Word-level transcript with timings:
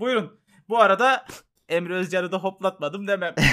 Buyurun. 0.00 0.40
Bu 0.68 0.78
arada 0.78 1.26
Emre 1.68 1.94
Özcan'ı 1.94 2.32
da 2.32 2.38
hoplatmadım 2.38 3.08
demem. 3.08 3.34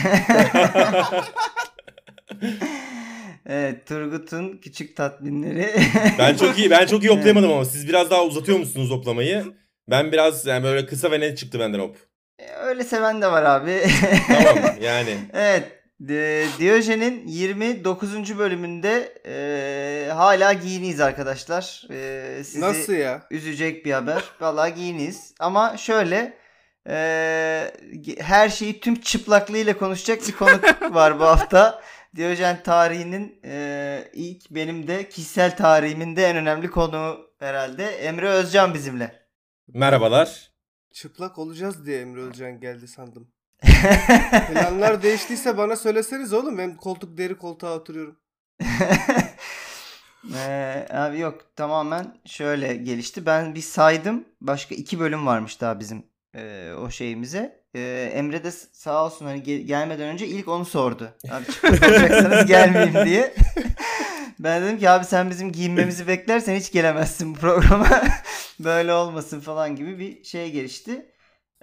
evet 3.46 3.88
Turgut'un 3.88 4.58
küçük 4.58 4.96
tatminleri. 4.98 5.70
ben 6.20 6.36
çok 6.36 6.60
iyi 6.60 6.70
ben 6.70 6.86
çok 6.86 7.04
iyi 7.04 7.10
hoplayamadım 7.10 7.52
ama 7.52 7.66
siz 7.66 7.88
biraz 7.88 8.12
daha 8.12 8.24
uzatıyor 8.24 8.60
musunuz 8.60 8.90
hoplamayı? 8.92 9.46
Ben 9.90 10.12
biraz 10.12 10.46
yani 10.46 10.64
böyle 10.64 10.86
kısa 10.86 11.12
ve 11.12 11.20
net 11.20 11.38
çıktı 11.38 11.60
benden 11.60 11.80
hop. 11.80 11.98
E, 12.40 12.52
öyle 12.52 12.84
seven 12.84 13.22
de 13.22 13.32
var 13.32 13.44
abi. 13.44 13.84
tamam 14.28 14.58
yani. 14.82 15.18
evet. 15.34 15.83
Diyojen'in 16.60 17.28
29. 17.28 18.38
bölümünde 18.38 19.22
e, 19.26 20.12
hala 20.12 20.54
giyiniyiz 20.54 21.00
arkadaşlar. 21.02 21.88
E, 21.90 22.44
sizi 22.44 22.62
Nasıl 22.62 22.94
ya? 22.94 23.28
Üzecek 23.32 23.86
bir 23.86 23.92
haber. 23.92 24.24
Vallahi 24.42 24.74
giyiniyiz. 24.74 25.34
Ama 25.40 25.78
şöyle 25.78 26.38
e, 26.90 27.72
her 28.18 28.50
şeyi 28.50 28.80
tüm 28.80 29.02
çıplaklığıyla 29.02 29.78
konuşacak 29.78 30.28
bir 30.28 30.32
konuk 30.32 30.82
var 30.94 31.20
bu 31.20 31.24
hafta. 31.24 31.82
Diyojen 32.16 32.64
tarihinin 32.64 33.40
e, 33.46 34.10
ilk 34.14 34.52
benim 34.52 34.88
de 34.88 35.10
kişisel 35.10 35.58
tarihimin 35.58 36.16
de 36.16 36.26
en 36.26 36.36
önemli 36.36 36.72
konuğu 36.72 37.32
herhalde. 37.40 37.86
Emre 37.86 38.30
Özcan 38.30 38.74
bizimle. 38.74 39.28
Merhabalar. 39.68 40.52
Çıplak 40.94 41.38
olacağız 41.38 41.86
diye 41.86 42.02
Emre 42.02 42.22
Özcan 42.22 42.60
geldi 42.60 42.88
sandım. 42.88 43.33
Planlar 44.54 45.04
değiştiyse 45.04 45.58
bana 45.58 45.76
söyleseniz 45.76 46.34
oğlum. 46.34 46.58
Ben 46.58 46.78
koltuk 46.78 47.18
deri 47.18 47.38
koltuğa 47.38 47.76
oturuyorum. 47.76 48.16
ee, 50.36 50.88
abi 50.90 51.20
yok 51.20 51.56
tamamen 51.56 52.18
şöyle 52.26 52.76
gelişti. 52.76 53.26
Ben 53.26 53.56
bir 53.56 53.62
saydım. 53.62 54.26
Başka 54.42 54.76
iki 54.76 55.00
bölüm 55.00 55.26
varmış 55.26 55.62
daha 55.62 55.80
bizim 55.80 56.04
e, 56.36 56.74
o 56.74 56.90
şeyimize. 56.90 57.64
E, 57.76 58.12
Emre 58.14 58.44
de 58.44 58.52
sağ 58.52 59.06
olsun 59.06 59.26
hani 59.26 59.44
gel- 59.44 59.62
gelmeden 59.62 60.08
önce 60.08 60.28
ilk 60.28 60.48
onu 60.48 60.66
sordu. 60.66 61.14
Abi 61.32 61.46
çıplak 61.46 61.84
olacaksanız 61.90 62.46
gelmeyeyim 62.46 63.06
diye. 63.06 63.34
ben 64.40 64.64
dedim 64.64 64.80
ki 64.80 64.90
abi 64.90 65.06
sen 65.06 65.30
bizim 65.30 65.52
giyinmemizi 65.52 66.08
beklersen 66.08 66.56
hiç 66.56 66.72
gelemezsin 66.72 67.36
bu 67.36 67.40
programa. 67.40 67.88
Böyle 68.60 68.94
olmasın 68.94 69.40
falan 69.40 69.76
gibi 69.76 70.00
bir 70.00 70.24
şey 70.24 70.52
gelişti. 70.52 71.13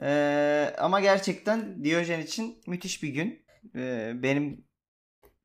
Ee, 0.03 0.75
ama 0.79 1.01
gerçekten 1.01 1.85
Diyojen 1.85 2.21
için 2.21 2.63
müthiş 2.67 3.03
bir 3.03 3.09
gün. 3.09 3.47
Ee, 3.75 4.13
benim 4.15 4.65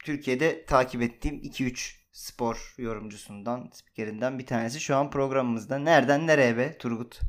Türkiye'de 0.03 0.65
takip 0.65 1.01
ettiğim 1.01 1.35
2-3 1.35 1.95
spor 2.11 2.73
yorumcusundan, 2.77 3.69
spikerinden 3.73 4.39
bir 4.39 4.45
tanesi 4.45 4.79
şu 4.79 4.95
an 4.95 5.09
programımızda. 5.09 5.77
Nereden 5.77 6.27
nereye 6.27 6.57
be 6.57 6.77
Turgut? 6.77 7.19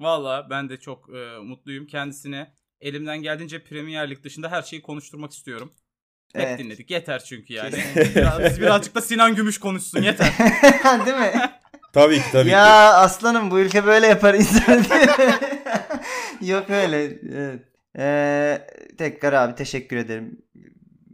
Valla 0.00 0.50
ben 0.50 0.68
de 0.68 0.80
çok 0.80 1.08
e, 1.14 1.38
mutluyum. 1.38 1.86
Kendisine 1.86 2.54
elimden 2.80 3.22
geldiğince 3.22 3.64
Premier 3.64 4.10
Lig 4.10 4.24
dışında 4.24 4.50
her 4.50 4.62
şeyi 4.62 4.82
konuşturmak 4.82 5.32
istiyorum. 5.32 5.72
Hep 6.34 6.42
evet. 6.42 6.58
dinledik. 6.58 6.90
Yeter 6.90 7.24
çünkü 7.24 7.52
yani. 7.52 7.74
Biraz, 8.14 8.60
birazcık 8.60 8.94
da 8.94 9.00
Sinan 9.00 9.34
Gümüş 9.34 9.58
konuşsun 9.58 10.02
yeter. 10.02 10.32
Değil 11.06 11.16
mi? 11.16 11.32
Tabii 11.92 12.16
ki 12.16 12.24
tabii 12.32 12.48
ya 12.48 12.64
ki. 12.64 12.68
Ya 12.68 12.94
aslanım 12.94 13.50
bu 13.50 13.58
ülke 13.58 13.86
böyle 13.86 14.06
yapar 14.06 14.34
insan 14.34 14.84
diye. 14.84 15.06
Yok 16.46 16.70
öyle. 16.70 17.18
Evet. 17.36 17.60
Ee, 17.98 18.58
tekrar 18.98 19.32
abi 19.32 19.54
teşekkür 19.54 19.96
ederim. 19.96 20.38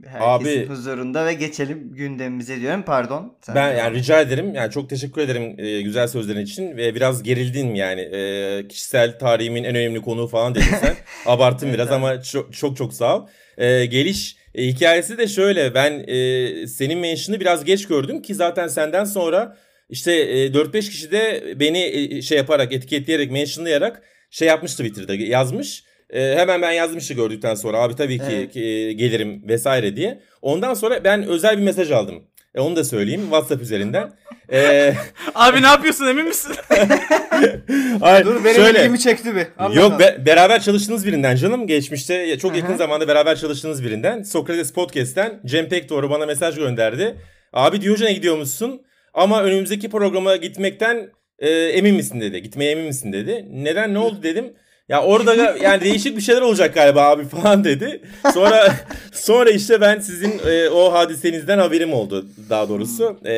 Herkesin 0.07 0.61
abi, 0.61 0.69
huzurunda 0.69 1.27
ve 1.27 1.35
geçelim 1.35 1.95
gündemimize 1.95 2.61
diyorum. 2.61 2.83
Pardon. 2.83 3.35
Sen 3.43 3.55
ben 3.55 3.77
yani 3.77 3.97
rica 3.97 4.21
ederim. 4.21 4.55
Yani 4.55 4.73
çok 4.73 4.91
teşekkür 4.91 5.21
ederim 5.21 5.55
e, 5.59 5.83
güzel 5.83 6.09
sözlerin 6.09 6.41
için 6.41 6.77
ve 6.77 6.95
biraz 6.95 7.23
gerildin 7.23 7.75
yani. 7.75 8.01
E, 8.01 8.69
kişisel 8.69 9.19
tarihimin 9.19 9.65
en 9.65 9.75
önemli 9.75 10.03
konuğu 10.03 10.27
falan 10.27 10.55
dedin 10.55 10.67
sen. 10.81 10.95
Abarttım 11.27 11.69
evet, 11.69 11.79
biraz 11.79 11.89
abi. 11.89 11.95
ama 11.95 12.23
çok 12.23 12.53
çok 12.53 12.77
çok 12.77 12.95
sağ 12.95 13.19
ol. 13.19 13.27
E, 13.59 13.87
geliş 13.87 14.37
e, 14.55 14.67
hikayesi 14.67 15.19
de 15.19 15.29
şöyle. 15.29 15.75
Ben 15.75 16.05
e, 16.09 16.67
senin 16.67 16.99
mention'ı 16.99 17.41
biraz 17.41 17.65
geç 17.65 17.87
gördüm 17.87 18.23
ki 18.23 18.35
zaten 18.35 18.69
senden 18.69 19.05
sonra 19.05 19.57
işte 19.91 20.13
e, 20.13 20.47
4-5 20.47 20.91
kişi 20.91 21.13
de 21.13 21.55
beni 21.61 21.79
e, 21.79 22.23
şey 22.23 22.39
yaparak 22.39 22.73
etiketleyerek 22.73 23.31
mentionlayarak 23.31 24.03
şey 24.31 24.49
yapmıştı 24.49 24.83
Twitter'da 24.83 25.15
yazmış. 25.15 25.85
E, 26.11 26.35
hemen 26.37 26.63
ben 26.63 26.73
yazmıştı 26.73 27.15
gördükten 27.15 27.55
sonra 27.55 27.79
abi 27.79 27.97
tabii 27.97 28.19
ki, 28.19 28.25
evet. 28.31 28.53
ki 28.53 28.95
gelirim 28.97 29.49
vesaire 29.49 29.97
diye. 29.97 30.21
Ondan 30.43 30.75
sonra 30.75 31.05
ben 31.05 31.23
özel 31.23 31.59
bir 31.59 31.63
mesaj 31.63 31.91
aldım. 31.91 32.23
E, 32.55 32.61
onu 32.61 32.77
da 32.77 32.85
söyleyeyim 32.85 33.23
WhatsApp 33.23 33.63
üzerinden. 33.63 34.13
ee... 34.53 34.95
Abi 35.35 35.63
ne 35.63 35.67
yapıyorsun 35.67 36.07
emin 36.07 36.25
misin? 36.27 36.53
Hayır, 38.01 38.25
Dur 38.25 38.45
benim 38.45 38.57
şöyle, 38.57 38.81
ilgimi 38.81 38.99
çekti 38.99 39.37
bir. 39.37 39.47
Anladım. 39.59 39.83
Yok 39.83 40.01
be, 40.01 40.17
beraber 40.27 40.63
çalıştığınız 40.63 41.07
birinden 41.07 41.37
canım. 41.37 41.67
Geçmişte 41.67 42.39
çok 42.39 42.57
yakın 42.57 42.77
zamanda 42.77 43.09
beraber 43.09 43.37
çalıştığınız 43.37 43.85
birinden. 43.85 44.23
Sokrates 44.23 44.73
Podcast'ten 44.73 45.41
Cem 45.47 45.69
Pekdoğru 45.69 46.11
bana 46.11 46.27
mesaj 46.27 46.57
gönderdi. 46.57 47.17
Abi 47.53 47.81
Diyojen'e 47.81 48.13
gidiyor 48.13 48.37
musun? 48.37 48.83
Ama 49.15 49.43
önümüzdeki 49.43 49.91
programa 49.91 50.37
gitmekten 50.37 51.11
e, 51.41 51.51
emin 51.51 51.95
misin 51.95 52.21
dedi. 52.21 52.43
Gitmeye 52.43 52.71
emin 52.71 52.85
misin 52.85 53.13
dedi. 53.13 53.47
Neden 53.53 53.95
ne 53.95 53.99
oldu 53.99 54.23
dedim. 54.23 54.53
Ya 54.89 55.03
orada 55.03 55.35
yani 55.63 55.81
değişik 55.81 56.17
bir 56.17 56.23
şeyler 56.23 56.41
olacak 56.41 56.75
galiba 56.75 57.03
abi 57.03 57.25
falan 57.29 57.65
dedi. 57.65 58.01
Sonra 58.35 58.75
sonra 59.13 59.51
işte 59.51 59.81
ben 59.81 59.99
sizin 59.99 60.41
e, 60.47 60.69
o 60.69 60.93
hadisenizden 60.93 61.59
haberim 61.59 61.93
oldu 61.93 62.27
daha 62.51 62.69
doğrusu. 62.69 63.21
E, 63.27 63.33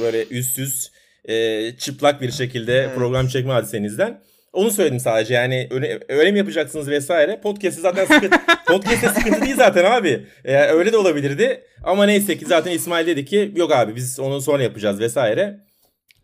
böyle 0.00 0.26
üstsüz 0.26 0.90
e, 1.24 1.72
çıplak 1.78 2.20
bir 2.20 2.30
şekilde 2.30 2.78
evet. 2.78 2.94
program 2.94 3.28
çekme 3.28 3.52
hadisenizden. 3.52 4.20
Onu 4.52 4.70
söyledim 4.70 5.00
sadece 5.00 5.34
yani 5.34 5.68
öyle, 5.70 6.00
öyle 6.08 6.32
mi 6.32 6.38
yapacaksınız 6.38 6.88
vesaire. 6.88 7.40
Podcast'ı 7.42 7.80
zaten 7.80 8.04
sıkıntı, 8.04 8.36
podcast'te 8.66 9.08
sıkıntı 9.08 9.42
değil 9.42 9.56
zaten 9.56 9.84
abi. 9.84 10.26
Ee, 10.44 10.56
öyle 10.56 10.92
de 10.92 10.96
olabilirdi. 10.96 11.62
Ama 11.82 12.06
neyse 12.06 12.38
ki 12.38 12.46
zaten 12.46 12.70
İsmail 12.70 13.06
dedi 13.06 13.24
ki 13.24 13.52
yok 13.56 13.72
abi 13.72 13.96
biz 13.96 14.20
onu 14.20 14.40
sonra 14.40 14.62
yapacağız 14.62 15.00
vesaire. 15.00 15.58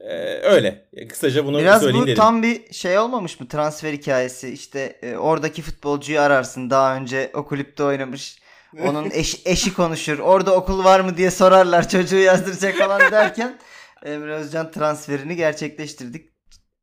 Ee, 0.01 0.41
öyle. 0.43 0.89
Kısaca 1.09 1.47
bunu 1.47 1.59
Biraz 1.59 1.81
söyleyeyim 1.81 2.07
dedim. 2.07 2.17
Biraz 2.17 2.27
bu 2.27 2.29
tam 2.29 2.43
bir 2.43 2.73
şey 2.73 2.99
olmamış 2.99 3.41
mı 3.41 3.49
transfer 3.49 3.93
hikayesi? 3.93 4.49
İşte 4.49 4.99
e, 5.03 5.17
oradaki 5.17 5.63
futbolcuyu 5.63 6.21
ararsın 6.21 6.71
daha 6.71 6.97
önce 6.97 7.31
o 7.35 7.47
kulüpte 7.47 7.85
oynamış. 7.85 8.39
Onun 8.85 9.11
eş, 9.11 9.41
eşi 9.47 9.75
konuşur. 9.75 10.19
Orada 10.19 10.55
okul 10.55 10.85
var 10.85 11.01
mı 11.01 11.17
diye 11.17 11.31
sorarlar 11.31 11.89
çocuğu 11.89 12.17
yazdıracak 12.17 12.75
falan 12.75 13.01
derken 13.13 13.59
Emre 14.05 14.35
Özcan 14.35 14.71
transferini 14.71 15.37
gerçekleştirdik. 15.37 16.31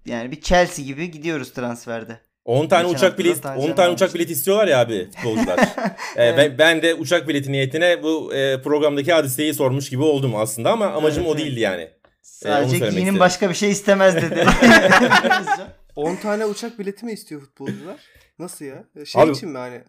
Yani 0.05 0.31
bir 0.31 0.41
Chelsea 0.41 0.85
gibi 0.85 1.11
gidiyoruz 1.11 1.53
transferde. 1.53 2.19
10 2.45 2.67
tane 2.67 2.83
Geçen 2.83 2.95
uçak 2.95 3.19
bileti 3.19 3.47
10 3.47 3.73
tane 3.73 3.93
uçak 3.93 4.13
bileti 4.13 4.33
istiyorlar 4.33 4.67
ya 4.67 4.79
abi 4.79 5.07
futbolcular. 5.15 5.59
evet. 6.15 6.37
ben, 6.37 6.57
ben 6.57 6.81
de 6.81 6.95
uçak 6.95 7.27
bileti 7.27 7.51
niyetine 7.51 8.03
bu 8.03 8.33
e, 8.33 8.61
programdaki 8.61 9.13
hadiseyi 9.13 9.53
sormuş 9.53 9.89
gibi 9.89 10.03
oldum 10.03 10.35
aslında 10.35 10.71
ama 10.71 10.85
amacım 10.85 11.23
evet, 11.23 11.35
o 11.35 11.37
değildi 11.37 11.59
yani. 11.59 11.89
Sadece 12.23 12.85
e, 12.85 12.89
giyinin 12.89 13.19
başka 13.19 13.49
bir 13.49 13.55
şey 13.55 13.71
istemez 13.71 14.15
dedi. 14.15 14.45
10 15.95 16.15
tane 16.15 16.45
uçak 16.45 16.79
bileti 16.79 17.05
mi 17.05 17.11
istiyor 17.11 17.41
futbolcular? 17.41 17.99
Nasıl 18.39 18.65
ya? 18.65 18.83
Şey 19.05 19.21
abi, 19.21 19.31
için 19.31 19.49
mi 19.49 19.57
hani 19.57 19.81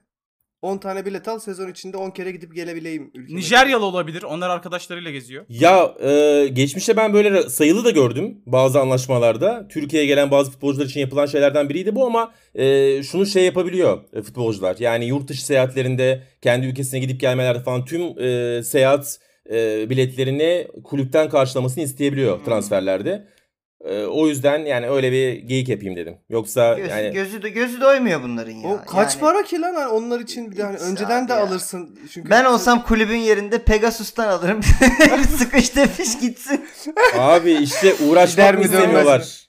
10 0.62 0.78
tane 0.78 1.04
bilet 1.06 1.28
al 1.28 1.38
sezon 1.38 1.70
içinde 1.70 1.96
10 1.96 2.10
kere 2.10 2.30
gidip 2.30 2.54
gelebileyim 2.54 3.10
ülkeme. 3.14 3.40
Nijeryalı 3.40 3.84
olabilir. 3.84 4.22
Onlar 4.22 4.50
arkadaşlarıyla 4.50 5.10
geziyor. 5.10 5.44
Ya 5.48 5.94
e, 6.00 6.48
geçmişte 6.52 6.96
ben 6.96 7.12
böyle 7.12 7.42
sayılı 7.50 7.84
da 7.84 7.90
gördüm 7.90 8.42
bazı 8.46 8.80
anlaşmalarda. 8.80 9.68
Türkiye'ye 9.68 10.08
gelen 10.08 10.30
bazı 10.30 10.50
futbolcular 10.50 10.86
için 10.86 11.00
yapılan 11.00 11.26
şeylerden 11.26 11.68
biriydi 11.68 11.94
bu 11.94 12.06
ama 12.06 12.34
e, 12.54 13.02
şunu 13.02 13.26
şey 13.26 13.44
yapabiliyor 13.44 14.04
e, 14.12 14.22
futbolcular. 14.22 14.76
Yani 14.78 15.04
yurt 15.04 15.28
dışı 15.28 15.46
seyahatlerinde 15.46 16.22
kendi 16.42 16.66
ülkesine 16.66 17.00
gidip 17.00 17.20
gelmelerde 17.20 17.62
falan 17.62 17.84
tüm 17.84 18.18
e, 18.18 18.62
seyahat 18.62 19.18
e, 19.50 19.90
biletlerini 19.90 20.68
kulüpten 20.84 21.28
karşılamasını 21.28 21.84
isteyebiliyor 21.84 22.38
hmm. 22.38 22.44
transferlerde. 22.44 23.34
Ee, 23.84 24.04
o 24.04 24.26
yüzden 24.26 24.58
yani 24.58 24.88
öyle 24.88 25.12
bir 25.12 25.32
geyik 25.32 25.68
yapayım 25.68 25.96
dedim. 25.96 26.16
Yoksa 26.28 26.74
Göz, 26.74 26.90
yani 26.90 27.12
gözü 27.12 27.42
de 27.42 27.48
gözü 27.48 27.80
doymuyor 27.80 28.22
bunların 28.22 28.52
ya. 28.52 28.68
O 28.68 28.80
kaç 28.86 29.14
yani... 29.14 29.20
para 29.20 29.42
ki 29.42 29.60
lan 29.60 29.90
onlar 29.90 30.20
için 30.20 30.50
bir 30.50 30.56
yani 30.56 30.76
önceden 30.76 31.28
de 31.28 31.32
ya. 31.32 31.46
alırsın. 31.46 31.98
Çünkü 32.12 32.30
ben 32.30 32.44
olsam 32.44 32.82
kulübün 32.82 33.16
yerinde 33.16 33.58
Pegasus'tan 33.58 34.28
alırım. 34.28 34.60
Sıkış 35.38 35.68
tepiş 35.68 36.18
gitsin. 36.18 36.64
Abi 37.18 37.52
işte 37.52 37.94
uğraşmak 38.08 38.58
mı 38.58 38.64
istemiyorlar? 38.64 39.43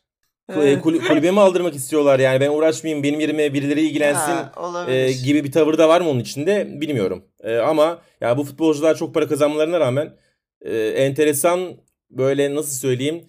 Evet. 0.53 0.81
Kulübe 0.81 1.31
mi 1.31 1.39
aldırmak 1.39 1.75
istiyorlar 1.75 2.19
yani 2.19 2.39
ben 2.39 2.49
uğraşmayayım 2.49 3.03
benim 3.03 3.19
yerime 3.19 3.53
birileri 3.53 3.81
ilgilensin 3.81 4.31
ha, 4.31 4.85
e, 4.87 5.11
gibi 5.11 5.43
bir 5.43 5.51
tavır 5.51 5.77
da 5.77 5.89
var 5.89 6.01
mı 6.01 6.09
onun 6.09 6.19
içinde 6.19 6.81
bilmiyorum. 6.81 7.23
E, 7.43 7.57
ama 7.57 7.83
ya 7.83 7.99
yani 8.21 8.37
bu 8.37 8.43
futbolcular 8.43 8.95
çok 8.95 9.13
para 9.13 9.27
kazanmalarına 9.27 9.79
rağmen 9.79 10.13
e, 10.61 10.77
enteresan 10.87 11.77
böyle 12.11 12.55
nasıl 12.55 12.75
söyleyeyim 12.79 13.25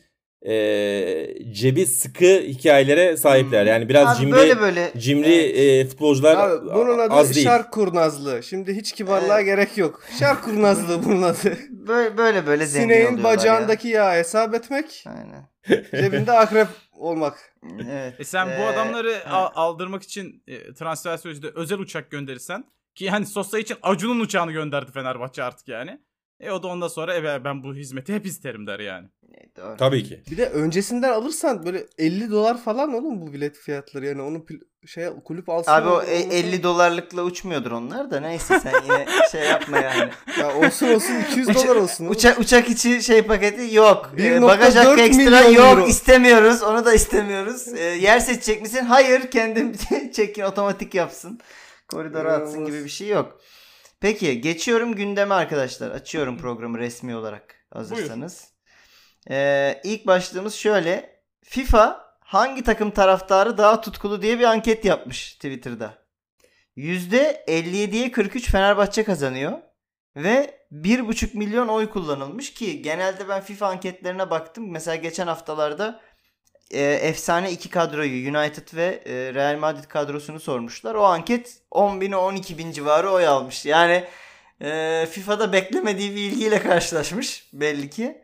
e, 0.48 1.52
cebi 1.52 1.86
sıkı 1.86 2.40
hikayelere 2.40 3.16
sahipler. 3.16 3.62
Hmm. 3.62 3.68
Yani 3.68 3.88
biraz 3.88 4.08
abi 4.08 4.20
cimri 4.20 4.32
böyle 4.32 4.60
böyle. 4.60 4.92
cimri 4.98 5.34
evet. 5.34 5.86
e, 5.86 5.88
futbolcular 5.88 6.36
abi, 6.36 6.66
bunun 6.74 6.98
adı 6.98 7.14
az 7.14 7.34
değil. 7.34 7.46
şark 7.46 7.72
kurnazlığı. 7.72 8.42
Şimdi 8.42 8.76
hiç 8.76 8.92
kibarlığa 8.92 9.40
evet. 9.40 9.46
gerek 9.46 9.78
yok. 9.78 10.02
Şark 10.18 10.44
kurnazlığı 10.44 11.04
bunun 11.04 11.22
adı. 11.22 11.58
Böyle 11.70 12.16
böyle 12.16 12.46
böyle 12.46 12.66
zengin 12.66 12.94
Sineğin 12.94 13.24
bacağındaki 13.24 13.88
ya. 13.88 14.04
yağı 14.04 14.18
hesap 14.18 14.54
etmek. 14.54 15.04
Aynen. 15.06 15.55
Cebinde 15.90 16.32
akrep 16.32 16.68
olmak. 16.92 17.54
Evet. 17.88 18.20
E 18.20 18.24
sen 18.24 18.46
bu 18.48 18.50
Ee, 18.62 18.66
adamları 18.66 19.30
al- 19.30 19.50
aldırmak 19.54 20.02
için 20.02 20.42
e, 20.46 20.74
transfer 20.74 21.16
sürecinde 21.16 21.50
özel 21.54 21.78
uçak 21.78 22.10
gönderirsen 22.10 22.64
ki 22.94 23.04
yani 23.04 23.26
Sosa 23.26 23.58
için 23.58 23.76
Acun'un 23.82 24.20
uçağını 24.20 24.52
gönderdi 24.52 24.92
Fenerbahçe 24.92 25.42
artık 25.42 25.68
yani. 25.68 26.00
E 26.40 26.50
o 26.50 26.62
da 26.62 26.68
ondan 26.68 26.88
sonra 26.88 27.14
e, 27.16 27.44
ben 27.44 27.62
bu 27.62 27.74
hizmeti 27.74 28.14
hep 28.14 28.26
isterim 28.26 28.66
der 28.66 28.80
yani. 28.80 29.08
Doğru. 29.56 29.76
Tabii 29.76 30.04
ki. 30.04 30.22
Bir 30.30 30.36
de 30.36 30.48
öncesinden 30.48 31.12
alırsan 31.12 31.66
böyle 31.66 31.86
50 31.98 32.30
dolar 32.30 32.62
falan 32.62 32.94
oğlum 32.94 33.20
bu 33.20 33.32
bilet 33.32 33.56
fiyatları 33.56 34.06
yani 34.06 34.22
onu 34.22 34.46
şey 34.86 35.06
kulüp 35.24 35.48
alsın. 35.48 35.72
Abi 35.72 35.88
o 35.88 36.02
e- 36.02 36.22
olmaz. 36.22 36.34
50 36.34 36.62
dolarlıkla 36.62 37.22
uçmuyordur 37.22 37.70
onlar 37.70 38.10
da 38.10 38.20
neyse 38.20 38.60
sen 38.60 38.82
yine 38.84 39.06
şey 39.32 39.40
yapma 39.44 39.78
yani. 39.78 40.10
Ya 40.40 40.56
olsun 40.56 40.88
olsun 40.88 41.14
200 41.30 41.48
Uça- 41.48 41.64
dolar 41.64 41.76
olsun. 41.76 42.04
oğlum. 42.04 42.16
Uçak 42.16 42.38
uçak 42.38 42.70
içi 42.70 43.02
şey 43.02 43.22
paketi 43.22 43.74
yok. 43.74 44.10
Ee, 44.18 44.22
1.4 44.22 44.42
bagaj 44.42 44.74
hakkı 44.74 45.00
ekstra 45.00 45.40
yok. 45.40 45.56
euro. 45.78 45.86
istemiyoruz. 45.86 46.62
Onu 46.62 46.84
da 46.84 46.94
istemiyoruz. 46.94 47.68
Ee, 47.68 47.82
yer 47.82 48.18
seçecek 48.20 48.62
misin? 48.62 48.84
Hayır. 48.84 49.30
Kendim 49.30 49.72
çekin 50.12 50.42
otomatik 50.42 50.94
yapsın. 50.94 51.40
Koridora 51.88 52.32
atsın 52.32 52.64
gibi 52.64 52.84
bir 52.84 52.88
şey 52.88 53.08
yok. 53.08 53.40
Peki 54.00 54.40
geçiyorum 54.40 54.94
gündeme 54.94 55.34
arkadaşlar. 55.34 55.90
Açıyorum 55.90 56.38
programı 56.38 56.78
resmi 56.78 57.16
olarak 57.16 57.54
hazırsanız. 57.70 58.48
Ee, 59.30 59.80
ilk 59.84 60.06
başlığımız 60.06 60.54
şöyle. 60.54 61.22
FIFA 61.44 62.06
hangi 62.20 62.64
takım 62.64 62.90
taraftarı 62.90 63.58
daha 63.58 63.80
tutkulu 63.80 64.22
diye 64.22 64.38
bir 64.38 64.44
anket 64.44 64.84
yapmış 64.84 65.34
Twitter'da. 65.34 66.06
%57'ye 66.76 68.10
43 68.12 68.50
Fenerbahçe 68.50 69.04
kazanıyor. 69.04 69.58
Ve 70.16 70.66
1,5 70.72 71.36
milyon 71.36 71.68
oy 71.68 71.90
kullanılmış 71.90 72.54
ki 72.54 72.82
genelde 72.82 73.28
ben 73.28 73.40
FIFA 73.40 73.66
anketlerine 73.66 74.30
baktım. 74.30 74.70
Mesela 74.70 74.94
geçen 74.94 75.26
haftalarda 75.26 76.00
e, 76.70 76.82
efsane 76.82 77.52
iki 77.52 77.70
kadroyu 77.70 78.36
United 78.36 78.76
ve 78.76 79.02
e, 79.06 79.34
Real 79.34 79.58
Madrid 79.58 79.84
kadrosunu 79.84 80.40
sormuşlar. 80.40 80.94
O 80.94 81.04
anket 81.04 81.58
10 81.70 82.00
bin 82.00 82.12
12 82.12 82.58
bin 82.58 82.72
civarı 82.72 83.10
oy 83.10 83.26
almış. 83.26 83.66
Yani 83.66 84.04
e, 84.60 85.06
FIFA'da 85.10 85.52
beklemediği 85.52 86.16
bir 86.16 86.20
ilgiyle 86.20 86.62
karşılaşmış 86.62 87.50
belli 87.52 87.90
ki. 87.90 88.22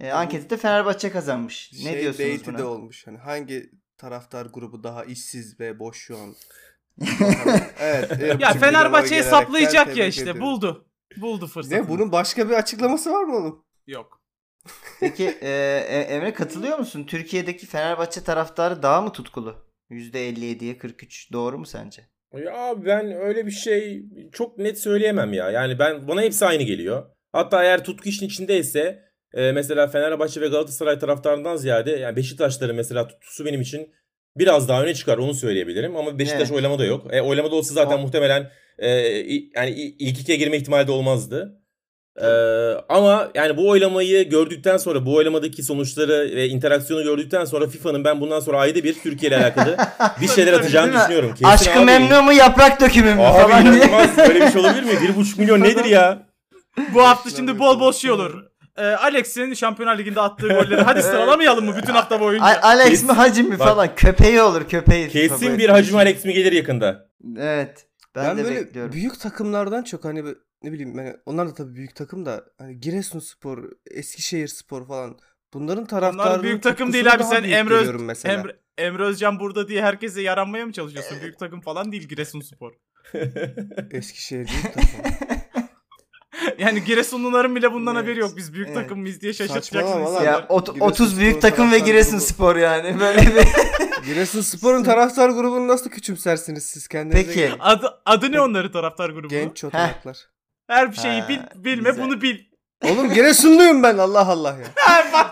E, 0.00 0.10
anketi 0.10 0.50
de 0.50 0.56
Fenerbahçe 0.56 1.10
kazanmış. 1.10 1.72
Ne 1.72 1.92
şey 1.92 2.00
diyorsunuz 2.00 2.28
bait'i 2.30 2.46
buna? 2.46 2.58
de 2.58 2.64
olmuş. 2.64 3.06
Hani 3.06 3.18
hangi 3.18 3.70
taraftar 3.98 4.46
grubu 4.46 4.82
daha 4.82 5.04
işsiz 5.04 5.60
ve 5.60 5.78
boş 5.78 5.98
şu 5.98 6.18
an? 6.18 6.34
evet. 7.80 8.40
Ya 8.40 8.52
Fenerbahçe'ye 8.52 9.22
saplayacak 9.22 9.96
ya 9.96 10.06
işte 10.06 10.22
ediyorum. 10.22 10.40
buldu. 10.40 10.86
Buldu 11.16 11.46
fırsatını. 11.46 11.82
Ne 11.82 11.88
bunun 11.88 12.12
başka 12.12 12.48
bir 12.48 12.54
açıklaması 12.54 13.12
var 13.12 13.24
mı 13.24 13.36
oğlum? 13.36 13.64
Yok. 13.86 14.19
Peki 15.00 15.24
e, 15.42 15.48
E- 15.88 16.00
Emre 16.14 16.32
katılıyor 16.32 16.78
musun? 16.78 17.04
Türkiye'deki 17.04 17.66
Fenerbahçe 17.66 18.22
taraftarı 18.24 18.82
daha 18.82 19.00
mı 19.00 19.12
tutkulu? 19.12 19.56
%57'ye 19.90 20.78
43 20.78 21.32
doğru 21.32 21.58
mu 21.58 21.66
sence? 21.66 22.02
Ya 22.44 22.74
ben 22.84 23.12
öyle 23.12 23.46
bir 23.46 23.50
şey 23.50 24.02
çok 24.32 24.58
net 24.58 24.78
söyleyemem 24.78 25.32
ya. 25.32 25.50
Yani 25.50 25.78
ben 25.78 26.08
bana 26.08 26.22
hepsi 26.22 26.46
aynı 26.46 26.62
geliyor. 26.62 27.06
Hatta 27.32 27.64
eğer 27.64 27.84
tutku 27.84 28.08
işin 28.08 28.26
içindeyse 28.26 29.02
e, 29.34 29.52
mesela 29.52 29.86
Fenerbahçe 29.86 30.40
ve 30.40 30.48
Galatasaray 30.48 30.98
taraftarından 30.98 31.56
ziyade 31.56 31.90
yani 31.90 32.16
Beşiktaşların 32.16 32.76
mesela 32.76 33.08
tutkusu 33.08 33.44
benim 33.44 33.60
için 33.60 33.92
biraz 34.36 34.68
daha 34.68 34.82
öne 34.82 34.94
çıkar 34.94 35.18
onu 35.18 35.34
söyleyebilirim. 35.34 35.96
Ama 35.96 36.18
Beşiktaş 36.18 36.40
Evet. 36.48 36.52
oylamada 36.56 36.84
yok. 36.84 37.14
E, 37.14 37.20
oylamada 37.22 37.54
olsa 37.54 37.74
zaten 37.74 37.98
O- 37.98 38.00
muhtemelen 38.00 38.50
e, 38.78 38.88
yani 39.56 39.70
ilk 39.98 40.20
ikiye 40.20 40.38
girme 40.38 40.56
ihtimali 40.56 40.86
de 40.86 40.92
olmazdı. 40.92 41.59
E, 42.22 42.26
ama 42.88 43.28
yani 43.34 43.56
bu 43.56 43.68
oylamayı 43.68 44.28
gördükten 44.28 44.76
sonra 44.76 45.06
bu 45.06 45.14
oylamadaki 45.14 45.62
sonuçları 45.62 46.36
ve 46.36 46.48
interaksiyonu 46.48 47.02
gördükten 47.04 47.44
sonra 47.44 47.66
FIFA'nın 47.66 48.04
ben 48.04 48.20
bundan 48.20 48.40
sonra 48.40 48.58
ayda 48.58 48.84
bir 48.84 48.94
Türkiye 48.94 49.28
ile 49.30 49.36
alakalı 49.38 49.76
bir 50.20 50.28
şeyler 50.28 50.52
atacağını 50.52 50.92
düşünüyorum. 50.94 51.30
Kesin 51.30 51.44
Aşkı 51.44 51.78
abi. 51.78 51.84
memnun 51.84 52.24
mu 52.24 52.32
yaprak 52.32 52.80
dökümü 52.80 53.14
mü 53.14 53.22
Abi 53.22 53.42
falan 53.42 53.62
diye. 53.62 53.74
inanılmaz. 53.84 54.16
Böyle 54.18 54.40
bir 54.46 54.50
şey 54.52 54.60
olabilir 54.60 54.82
mi? 54.82 54.90
1,5 54.92 55.40
milyon 55.40 55.60
nedir 55.60 55.84
ya? 55.84 56.26
Bu 56.94 57.02
hafta 57.02 57.30
şimdi 57.30 57.58
bol 57.58 57.80
bol 57.80 57.92
şey 57.92 58.10
olur. 58.10 58.44
Ee, 58.78 58.82
Alex'in 58.84 59.54
Şampiyonlar 59.54 59.98
Ligi'nde 59.98 60.20
attığı 60.20 60.48
golleri 60.48 60.82
hadi 60.82 61.02
sıralamayalım 61.02 61.64
mı 61.64 61.74
bütün 61.76 61.92
hafta 61.92 62.20
boyunca? 62.20 62.44
A- 62.44 62.62
Alex 62.62 62.88
Kesin- 62.90 63.06
mi 63.06 63.12
Hacim 63.12 63.48
mi 63.48 63.58
Bak- 63.58 63.68
falan 63.68 63.94
köpeği 63.94 64.40
olur 64.42 64.68
köpeği. 64.68 65.08
Kesin 65.08 65.58
bir 65.58 65.68
Hacım 65.68 65.96
Alex 65.96 66.24
mi 66.24 66.32
gelir 66.32 66.52
yakında? 66.52 67.06
Evet. 67.38 67.86
Ben, 68.14 68.24
Ben, 68.24 68.38
de 68.38 68.44
böyle 68.44 68.56
bekliyorum. 68.66 68.92
büyük 68.92 69.20
takımlardan 69.20 69.82
çok 69.82 70.04
hani 70.04 70.24
ne 70.62 70.72
bileyim 70.72 70.98
yani 70.98 71.16
onlar 71.26 71.48
da 71.48 71.54
tabii 71.54 71.74
büyük 71.74 71.94
takım 71.96 72.26
da 72.26 72.44
hani 72.58 72.80
Giresunspor, 72.80 73.70
Eskişehirspor 73.90 74.86
falan 74.86 75.18
bunların 75.54 75.84
taraftarı 75.86 76.28
Onlar 76.30 76.42
büyük 76.42 76.62
takım 76.62 76.92
değil 76.92 77.12
abi 77.12 77.24
sen 77.24 77.42
Emre, 77.42 77.74
Öz, 77.74 78.02
mesela. 78.02 78.34
Emre, 78.34 78.56
Emre 78.78 79.02
Özcan 79.04 79.40
burada 79.40 79.68
diye 79.68 79.82
herkese 79.82 80.22
yaranmaya 80.22 80.66
mı 80.66 80.72
çalışıyorsun? 80.72 81.20
Büyük 81.22 81.38
takım 81.38 81.60
falan 81.60 81.92
değil 81.92 82.08
Giresunspor. 82.08 82.72
Eskişehir 83.90 84.48
büyük 84.48 84.74
takım. 84.74 84.90
Yani 86.58 86.84
Giresunluların 86.84 87.56
bile 87.56 87.72
bundan 87.72 87.94
Evet. 87.94 88.04
haberi 88.04 88.20
yok. 88.20 88.36
Biz 88.36 88.52
büyük 88.54 88.66
Evet. 88.68 88.76
takım 88.76 89.00
mıyız 89.00 89.20
diye 89.20 89.32
şaşırtacaksın 89.32 89.98
ya 90.24 90.46
ot- 90.48 90.66
Giresunspor 90.66 90.86
30 90.90 91.20
büyük 91.20 91.42
takım 91.42 91.66
ve 91.66 91.70
taraftar 91.70 91.86
Giresunspor 91.92 92.56
yani 92.56 93.00
böyle 93.00 93.20
bir. 93.20 93.46
Giresunspor'un 94.06 94.84
taraftar 94.84 95.28
grubunu 95.28 95.68
nasıl 95.68 95.90
küçümsersiniz 95.90 96.64
siz 96.66 96.88
kendinize? 96.88 97.26
Peki. 97.26 97.38
gelin. 97.40 97.56
Adı, 97.60 98.00
adı 98.06 98.32
ne 98.32 98.40
onların 98.40 98.72
taraftar 98.72 99.10
grubu? 99.10 99.28
Genç 99.28 99.56
çotanaklar. 99.56 100.18
Her 100.66 100.92
bir 100.92 100.96
şeyi 100.96 101.20
Ha, 101.20 101.28
bil, 101.28 101.38
bilme 101.54 101.90
güzel. 101.90 102.04
bunu 102.04 102.22
bil. 102.22 102.38
Oğlum 102.84 103.12
Giresunluyum 103.14 103.82
ben 103.82 103.98
Allah 103.98 104.28
Allah 104.28 104.56
ya. 104.58 104.66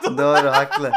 Doğru 0.18 0.48
haklı. 0.50 0.92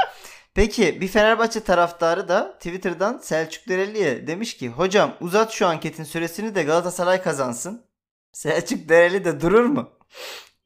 Peki 0.54 1.02
bir 1.02 1.08
Fenerbahçe 1.08 1.60
taraftarı 1.60 2.28
da 2.28 2.54
Twitter'dan 2.58 3.18
Selçuk 3.18 3.68
Dereli'ye 3.70 4.28
demiş 4.28 4.58
ki 4.58 4.70
hocam 4.70 5.14
uzat 5.22 5.52
şu 5.52 5.68
anketin 5.68 6.04
süresini 6.04 6.56
de 6.56 6.64
Galatasaray 6.64 7.22
kazansın. 7.22 7.86
Selçuk 8.32 8.90
Dereli 8.90 9.26
de 9.26 9.42
durur 9.42 9.66
mu? 9.66 9.90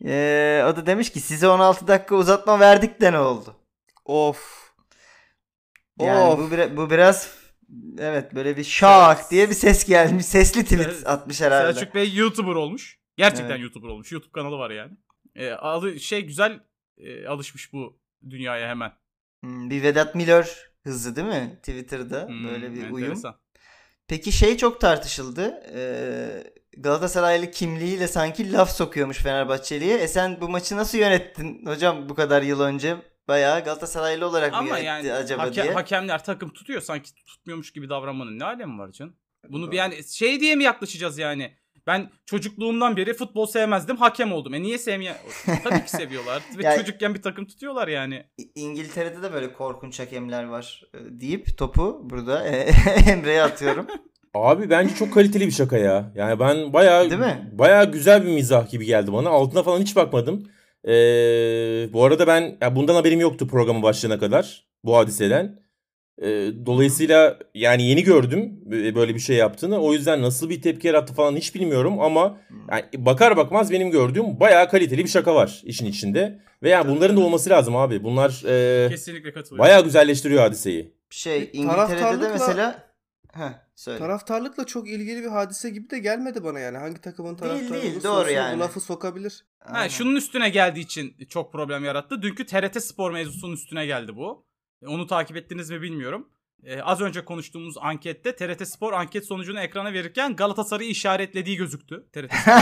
Ee, 0.06 0.64
o 0.68 0.76
da 0.76 0.86
demiş 0.86 1.12
ki 1.12 1.20
size 1.20 1.48
16 1.48 1.88
dakika 1.88 2.16
uzatma 2.16 2.60
verdik 2.60 3.02
de 3.02 3.12
ne 3.12 3.20
oldu? 3.20 3.56
Of. 4.06 4.65
Yani 6.00 6.20
Of. 6.20 6.40
bu, 6.40 6.56
bira- 6.56 6.78
bu 6.78 6.90
biraz 6.90 7.30
evet 8.00 8.36
böyle 8.36 8.58
bir 8.58 8.64
şak 8.64 9.32
diye 9.32 9.50
bir 9.50 9.54
ses 9.56 9.86
gelmiş. 9.86 10.26
Sesli 10.36 10.64
tweet 10.64 11.08
atmış 11.08 11.42
herhalde. 11.42 11.74
Selçuk 11.74 11.96
Bey 11.96 12.16
YouTuber 12.16 12.56
olmuş. 12.56 13.00
Gerçekten 13.18 13.50
Evet. 13.50 13.62
YouTuber 13.62 13.88
olmuş. 13.88 14.12
YouTube 14.12 14.32
kanalı 14.32 14.58
var 14.58 14.70
yani. 14.72 14.92
Ee, 15.36 15.52
alı, 15.52 16.00
şey 16.00 16.22
güzel 16.22 16.60
e, 16.98 17.28
alışmış 17.28 17.74
bu 17.74 18.00
dünyaya 18.30 18.70
hemen. 18.70 18.92
Hmm, 19.44 19.70
bir 19.70 19.84
Vedat 19.84 20.16
Milor 20.16 20.72
hızı 20.84 21.16
değil 21.16 21.28
mi? 21.28 21.58
Twitter'da 21.64 22.28
Hmm, 22.28 22.48
böyle 22.48 22.74
bir 22.74 22.90
uyum. 22.90 22.98
enteresan. 23.08 23.36
Peki 24.08 24.32
şey 24.32 24.58
çok 24.58 24.82
tartışıldı. 24.82 25.64
Ee, 25.76 26.44
Galatasaraylı 26.78 27.52
kimliğiyle 27.52 28.08
sanki 28.08 28.54
laf 28.54 28.72
sokuyormuş 28.72 29.18
Fenerbahçeli'ye. 29.18 29.98
E 29.98 30.08
sen 30.08 30.42
bu 30.42 30.50
maçı 30.50 30.78
nasıl 30.78 30.98
yönettin 30.98 31.66
hocam 31.66 32.10
bu 32.10 32.16
kadar 32.16 32.42
yıl 32.42 32.60
önce? 32.62 32.96
Bayağı 33.28 33.64
Galatasaraylı 33.64 34.28
olarak 34.28 34.52
mı 34.52 34.58
Ama 34.58 34.68
yönetti 34.80 34.86
yani 35.08 35.14
acaba 35.14 35.44
hake- 35.44 35.64
diye. 35.64 35.74
hakemler 35.74 36.24
takım 36.24 36.50
tutuyor 36.50 36.82
sanki 36.82 37.16
tutmuyormuş 37.26 37.74
gibi 37.74 37.90
davranmanın 37.90 38.40
ne 38.40 38.46
alemi 38.46 38.80
var 38.80 38.92
canım? 38.92 39.16
Bunu 39.50 39.72
bir 39.72 39.78
yani 39.78 40.04
şey 40.04 40.40
diye 40.40 40.56
mi 40.56 40.64
yaklaşacağız 40.64 41.18
yani? 41.18 41.54
Ben 41.88 42.10
çocukluğumdan 42.26 42.98
beri 42.98 43.14
futbol 43.14 43.46
sevmezdim, 43.46 43.98
hakem 43.98 44.34
oldum. 44.34 44.54
E 44.54 44.62
niye 44.62 44.78
sevmeyen? 44.78 45.18
Tabii 45.64 45.84
ki 45.86 45.92
seviyorlar. 45.92 46.44
Ve 46.58 46.64
Yani- 46.64 46.78
çocukken 46.78 47.14
bir 47.16 47.22
takım 47.22 47.48
tutuyorlar 47.48 47.88
yani. 47.88 48.26
İngiltere'de 48.56 49.24
de 49.24 49.34
böyle 49.34 49.54
korkunç 49.54 50.00
hakemler 50.00 50.44
var 50.44 50.84
e, 50.94 50.98
deyip 51.22 51.58
topu 51.58 52.02
burada 52.04 52.44
Emre'ye 53.12 53.42
atıyorum. 53.44 53.88
Abi 54.34 54.70
bence 54.70 54.96
çok 54.96 55.14
kaliteli 55.14 55.48
bir 55.48 55.52
şaka 55.52 55.78
ya. 55.78 56.12
Yani 56.16 56.40
ben 56.40 56.74
bayağı 56.74 57.10
Değil 57.10 57.22
mi? 57.22 57.50
bayağı 57.54 57.92
güzel 57.92 58.26
bir 58.26 58.32
mizah 58.32 58.70
gibi 58.72 58.86
geldi 58.86 59.14
bana. 59.14 59.30
Altına 59.30 59.64
falan 59.64 59.82
hiç 59.82 59.96
bakmadım. 59.96 60.48
Ee, 60.88 61.90
bu 61.94 62.04
arada 62.04 62.28
ben 62.28 62.58
ya 62.62 62.76
bundan 62.76 62.96
haberim 62.96 63.20
yoktu 63.20 63.48
programı 63.48 63.84
başlayana 63.84 64.20
kadar 64.20 64.66
bu 64.84 64.98
hadiseden. 64.98 65.60
Ee, 66.22 66.26
dolayısıyla 66.66 67.40
yani 67.54 67.84
yeni 67.88 68.04
gördüm 68.04 68.60
e, 68.74 68.96
böyle 68.96 69.16
bir 69.16 69.20
şey 69.20 69.36
yaptığını. 69.36 69.82
O 69.82 69.94
yüzden 69.94 70.22
nasıl 70.22 70.50
bir 70.50 70.62
tepki 70.62 70.88
yarattı 70.88 71.14
falan 71.14 71.36
hiç 71.36 71.56
bilmiyorum 71.56 72.00
ama 72.00 72.38
yani 72.72 72.84
bakar 72.98 73.38
bakmaz 73.38 73.72
benim 73.72 73.92
gördüğüm 73.92 74.40
bayağı 74.40 74.70
kaliteli 74.70 75.04
bir 75.04 75.10
şaka 75.10 75.36
var 75.36 75.62
işin 75.64 75.86
içinde. 75.86 76.40
Ve 76.64 76.70
yani 76.70 76.96
bunların 76.96 77.18
da 77.18 77.22
olması 77.22 77.50
lazım 77.50 77.76
abi. 77.76 78.04
Bunlar 78.04 78.44
e, 78.86 78.90
Kesinlikle 78.90 79.34
katılıyorum. 79.34 79.60
bayağı 79.66 79.84
güzelleştiriyor 79.84 80.42
hadiseyi. 80.42 80.94
Şey 81.10 81.50
İngiltere'de 81.54 81.92
de 81.92 82.00
Taraftarlıkla- 82.02 82.32
mesela 82.32 82.85
Heh, 83.36 83.54
söyle. 83.76 84.00
Taraftarlıkla 84.00 84.66
çok 84.66 84.90
ilgili 84.90 85.24
bir 85.24 85.28
hadise 85.28 85.70
gibi 85.70 85.90
de 85.90 86.00
gelmedi 86.00 86.44
bana 86.44 86.60
yani. 86.60 86.78
Hangi 86.78 87.02
takımın 87.02 87.38
Değil, 87.38 87.52
taraftarı 87.52 87.82
değil, 87.82 87.94
olursa 87.94 88.10
doğru 88.10 88.30
yani. 88.32 88.56
bu 88.56 88.60
lafı 88.60 88.80
sokabilir. 88.80 89.46
Ha, 89.60 89.74
Aynen. 89.74 89.88
şunun 89.88 90.16
üstüne 90.16 90.50
geldiği 90.50 90.80
için 90.80 91.18
çok 91.30 91.52
problem 91.52 91.86
yarattı. 91.86 92.22
Dünkü 92.22 92.46
TRT 92.46 92.84
Spor 92.84 93.12
mevzusunun 93.12 93.54
üstüne 93.54 93.86
geldi 93.86 94.16
bu. 94.16 94.46
Onu 94.86 95.08
takip 95.08 95.38
ettiniz 95.38 95.70
mi 95.70 95.82
bilmiyorum. 95.82 96.30
Ee, 96.64 96.82
az 96.82 97.02
önce 97.02 97.26
konuştuğumuz 97.26 97.76
ankette 97.82 98.36
TRT 98.36 98.68
Spor 98.68 98.94
anket 98.94 99.26
sonucunu 99.26 99.60
ekrana 99.60 99.94
verirken 99.94 100.36
Galatasaray'ı 100.36 100.90
işaretlediği 100.90 101.58
gözüktü. 101.58 102.06
TRT 102.14 102.32
Spor. 102.34 102.54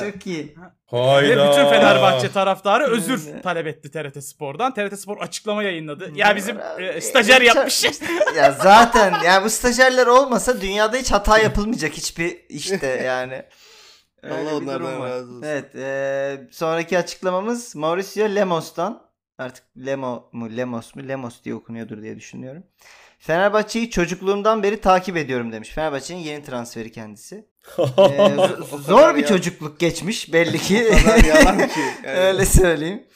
Çok 0.12 0.26
iyi. 0.26 0.54
Hayda. 0.86 1.46
Ve 1.46 1.50
bütün 1.50 1.70
Fenerbahçe 1.70 2.32
taraftarı 2.32 2.84
özür 2.84 3.20
Evet. 3.32 3.42
talep 3.42 3.66
etti 3.66 3.90
TRT 3.90 4.24
Spor'dan. 4.24 4.74
TRT 4.74 5.00
Spor 5.00 5.18
açıklama 5.18 5.62
yayınladı. 5.62 6.10
Ya 6.14 6.36
bizim 6.36 6.56
Abi, 6.60 6.84
e, 6.84 7.00
stajyer 7.00 7.40
yapmış. 7.40 7.84
ya 8.36 8.52
zaten 8.52 9.22
ya 9.24 9.44
bu 9.44 9.50
stajyerler 9.50 10.06
olmasa 10.06 10.60
dünyada 10.60 10.96
hiç 10.96 11.12
hata 11.12 11.38
yapılmayacak 11.38 11.92
hiçbir 11.92 12.36
işte 12.48 12.86
yani. 12.86 13.42
Allah 14.24 14.56
onlardan 14.56 15.02
razı 15.02 15.24
olsun. 15.24 15.42
Evet, 15.46 15.74
e, 15.74 16.48
sonraki 16.52 16.98
açıklamamız 16.98 17.76
Mauricio 17.76 18.34
Lemos'tan. 18.34 19.07
Artık 19.38 19.64
Lemo 19.86 20.28
mu 20.32 20.56
Lemos 20.56 20.94
mu 20.94 21.08
Lemos 21.08 21.44
diye 21.44 21.54
okunuyordur 21.54 22.02
diye 22.02 22.16
düşünüyorum. 22.16 22.62
Fenerbahçe'yi 23.18 23.90
çocukluğumdan 23.90 24.62
beri 24.62 24.80
takip 24.80 25.16
ediyorum 25.16 25.52
demiş. 25.52 25.68
Fenerbahçe'nin 25.68 26.18
yeni 26.20 26.44
transferi 26.44 26.92
kendisi. 26.92 27.48
Ee, 27.78 28.36
zor 28.86 29.14
bir 29.16 29.20
ya- 29.22 29.26
çocukluk 29.26 29.78
geçmiş 29.80 30.32
belli 30.32 30.58
ki. 30.58 30.74
Ki. 30.74 30.92
Yani. 31.28 31.68
Öyle 32.04 32.44
söyleyeyim. 32.46 33.06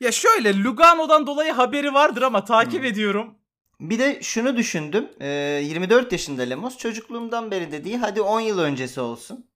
ya 0.00 0.12
şöyle 0.12 0.62
Lugano'dan 0.62 1.26
dolayı 1.26 1.52
haberi 1.52 1.94
vardır 1.94 2.22
ama 2.22 2.44
takip 2.44 2.80
Hmm. 2.80 2.84
ediyorum. 2.84 3.34
Bir 3.80 3.98
de 3.98 4.18
şunu 4.22 4.56
düşündüm. 4.56 5.08
Ee, 5.20 5.26
24 5.64 6.12
yaşında 6.12 6.42
Lemos. 6.42 6.78
Çocukluğumdan 6.78 7.50
beri 7.50 7.72
dediği 7.72 7.96
hadi 7.98 8.20
10 8.20 8.40
yıl 8.40 8.58
öncesi 8.58 9.00
olsun. 9.00 9.47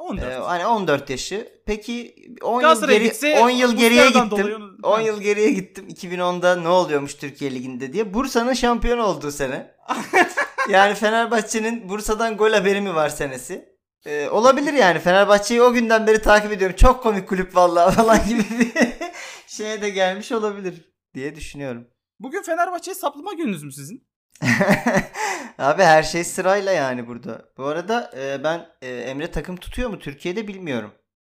14. 0.00 0.24
Ee, 0.26 0.34
hani 0.34 0.66
14 0.66 1.10
yaşı. 1.10 1.48
Peki 1.66 2.14
10 2.42 2.62
yıl, 2.62 2.88
geri, 2.88 3.02
gitse 3.04 3.38
10 3.40 3.50
yıl 3.50 3.76
geriye 3.76 4.06
gittim. 4.06 4.30
dolayı 4.30 4.56
onu- 4.56 4.76
10 4.82 5.00
yıl 5.00 5.20
geriye 5.20 5.50
gittim. 5.52 5.88
2010'da 5.88 6.56
ne 6.56 6.68
oluyormuş 6.68 7.14
Türkiye 7.14 7.54
Ligi'nde 7.54 7.92
diye. 7.92 8.14
Bursa'nın 8.14 8.52
şampiyon 8.52 8.98
olduğu 8.98 9.30
sene. 9.30 9.74
yani 10.70 10.94
Fenerbahçe'nin 10.94 11.88
Bursa'dan 11.88 12.36
gol 12.36 12.52
haberi 12.52 12.80
mi 12.80 12.94
var 12.94 13.08
senesi? 13.08 13.70
Ee, 14.06 14.28
olabilir 14.28 14.72
yani. 14.72 14.98
Fenerbahçe'yi 14.98 15.62
o 15.62 15.72
günden 15.72 16.06
beri 16.06 16.22
takip 16.22 16.52
ediyorum. 16.52 16.76
Çok 16.76 17.02
komik 17.02 17.28
kulüp 17.28 17.56
vallahi 17.56 17.94
falan 17.96 18.28
gibi 18.28 18.44
bir 18.58 18.72
şeye 19.46 19.82
de 19.82 19.90
gelmiş 19.90 20.32
olabilir 20.32 20.74
diye 21.14 21.36
düşünüyorum. 21.36 21.86
Bugün 22.20 22.42
Fenerbahçe'ye 22.42 22.94
saplama 22.94 23.32
gününüz 23.32 23.62
mü 23.62 23.72
sizin? 23.72 24.09
Abi 25.58 25.82
her 25.82 26.02
şey 26.02 26.24
sırayla 26.24 26.72
yani 26.72 27.06
burada. 27.06 27.42
Bu 27.58 27.64
arada 27.64 28.10
e, 28.16 28.44
ben 28.44 28.66
e, 28.82 28.88
Emre 28.88 29.30
takım 29.30 29.56
tutuyor 29.56 29.90
mu 29.90 29.98
Türkiye'de 29.98 30.48
bilmiyorum. 30.48 30.90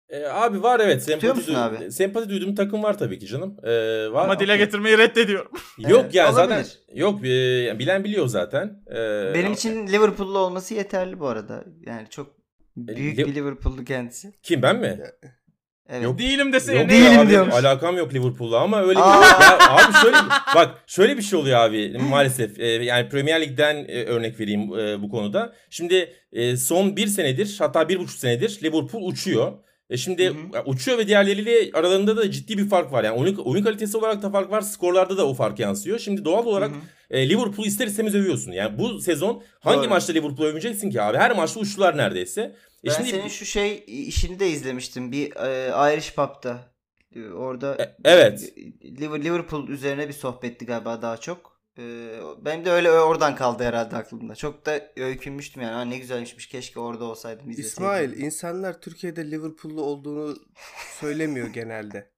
E, 0.09 0.25
abi 0.25 0.63
var 0.63 0.79
evet. 0.79 1.03
Sempati, 1.03 1.33
musun 1.33 1.53
duy- 1.53 1.57
abi? 1.57 1.91
sempati 1.91 2.29
duyduğum 2.29 2.55
takım 2.55 2.83
var 2.83 2.97
tabii 2.97 3.19
ki 3.19 3.27
canım. 3.27 3.57
E, 3.63 3.71
var. 4.11 4.23
Ama 4.23 4.39
dile 4.39 4.51
okey. 4.53 4.65
getirmeyi 4.65 4.97
reddediyorum. 4.97 5.51
Yok 5.77 6.01
Evet, 6.03 6.15
ya 6.15 6.31
zaten 6.31 6.55
olabilir. 6.55 6.79
yok 6.93 7.25
e, 7.25 7.27
yani 7.29 7.79
bilen 7.79 8.03
biliyor 8.03 8.27
zaten. 8.27 8.83
E, 8.91 8.95
Benim 9.33 9.53
için 9.53 9.87
Liverpool'lu 9.87 10.39
olması 10.39 10.73
yeterli 10.73 11.19
bu 11.19 11.27
arada. 11.27 11.63
Yani 11.85 12.07
çok 12.09 12.35
büyük 12.77 13.17
Li- 13.17 13.25
bir 13.25 13.35
Liverpool'lu 13.35 13.85
kendisi. 13.85 14.33
kim 14.43 14.61
ben 14.61 14.75
mi? 14.79 14.99
Evet. 15.89 16.03
Yok. 16.03 16.19
Değilim 16.19 16.53
desene. 16.53 16.79
Yok 16.79 16.89
Değilim 16.89 17.19
abi, 17.19 17.29
diyormuş. 17.29 17.53
Alakam 17.55 17.97
yok 17.97 18.13
Liverpool'la 18.13 18.59
ama 18.59 18.81
öyle 18.81 18.99
bir 18.99 19.21
Aa. 19.21 19.23
ya 19.41 19.59
abi 19.69 19.93
şöyle 20.01 20.17
bak 20.55 20.83
şöyle 20.87 21.17
bir 21.17 21.21
şey 21.21 21.39
oluyor 21.39 21.59
abi 21.59 21.97
maalesef. 22.09 22.59
E, 22.59 22.67
yani 22.67 23.09
Premier 23.09 23.41
Lig'den 23.41 23.75
e, 23.87 24.03
örnek 24.03 24.39
vereyim 24.39 24.79
e, 24.79 25.01
bu 25.01 25.09
konuda. 25.09 25.53
Şimdi 25.69 26.13
e, 26.31 26.57
son 26.57 26.95
bir 26.95 27.07
senedir 27.07 27.55
hatta 27.59 27.89
bir 27.89 27.99
buçuk 27.99 28.19
senedir 28.19 28.59
Liverpool 28.63 29.07
uçuyor. 29.07 29.51
E 29.89 29.97
şimdi 29.97 30.25
Hı 30.27 30.31
hı. 30.59 30.63
uçuyor 30.65 30.97
ve 30.97 31.07
diğerleriyle 31.07 31.69
aralarında 31.73 32.17
da 32.17 32.31
ciddi 32.31 32.57
bir 32.57 32.69
fark 32.69 32.91
var. 32.91 33.03
Yani 33.03 33.19
oyun, 33.19 33.35
oyun 33.35 33.63
kalitesi 33.63 33.97
olarak 33.97 34.21
da 34.21 34.29
fark 34.29 34.51
var. 34.51 34.61
Skorlarda 34.61 35.17
da 35.17 35.27
o 35.27 35.33
fark 35.33 35.59
yansıyor. 35.59 35.99
Şimdi 35.99 36.25
doğal 36.25 36.45
olarak 36.45 36.71
Hı 36.71 36.75
hı. 36.75 37.17
e, 37.17 37.29
Liverpool'u 37.29 37.67
ister 37.67 37.87
istemez 37.87 38.15
övüyorsun. 38.15 38.51
Yani 38.51 38.79
bu 38.79 38.99
sezon 38.99 39.43
hangi 39.59 39.79
Doğru. 39.79 39.89
maçta 39.89 40.13
Liverpool'u 40.13 40.47
öveceksin 40.47 40.89
ki 40.89 41.01
abi? 41.01 41.17
Her 41.17 41.35
maçta 41.35 41.59
uçtular 41.59 41.97
neredeyse. 41.97 42.55
Ben 42.85 42.91
şimdi 42.93 43.09
senin 43.09 43.27
şu 43.27 43.45
şey 43.45 43.83
işini 43.87 44.39
de 44.39 44.49
izlemiştim. 44.49 45.11
Bir 45.11 45.35
e, 45.35 45.93
Irish 45.93 46.15
Pub'da. 46.15 46.73
E, 47.15 47.29
Orada 47.29 47.75
E, 47.83 47.95
evet. 48.03 48.53
Liver- 48.83 49.23
Liverpool 49.23 49.67
üzerine 49.67 50.07
bir 50.07 50.13
sohbetti 50.13 50.65
galiba 50.65 51.01
daha 51.01 51.17
çok. 51.17 51.57
E, 51.79 51.83
benim 52.45 52.65
de 52.65 52.71
öyle 52.71 52.91
oradan 52.91 53.35
kaldı 53.35 53.63
herhalde 53.63 53.95
aklımda. 53.95 54.35
Çok 54.35 54.65
da 54.65 54.91
öykünmüştüm 54.97 55.63
yani. 55.63 55.73
Ha, 55.73 55.81
ne 55.85 55.97
güzelmişmiş 55.97 56.47
keşke 56.47 56.79
orada 56.79 57.03
olsaydım 57.05 57.49
izleseydim. 57.49 57.67
İsmail 57.71 58.17
insanlar 58.17 58.81
Türkiye'de 58.81 59.31
Liverpool'lu 59.31 59.81
olduğunu 59.81 60.35
söylemiyor 60.99 61.47
genelde. 61.47 62.11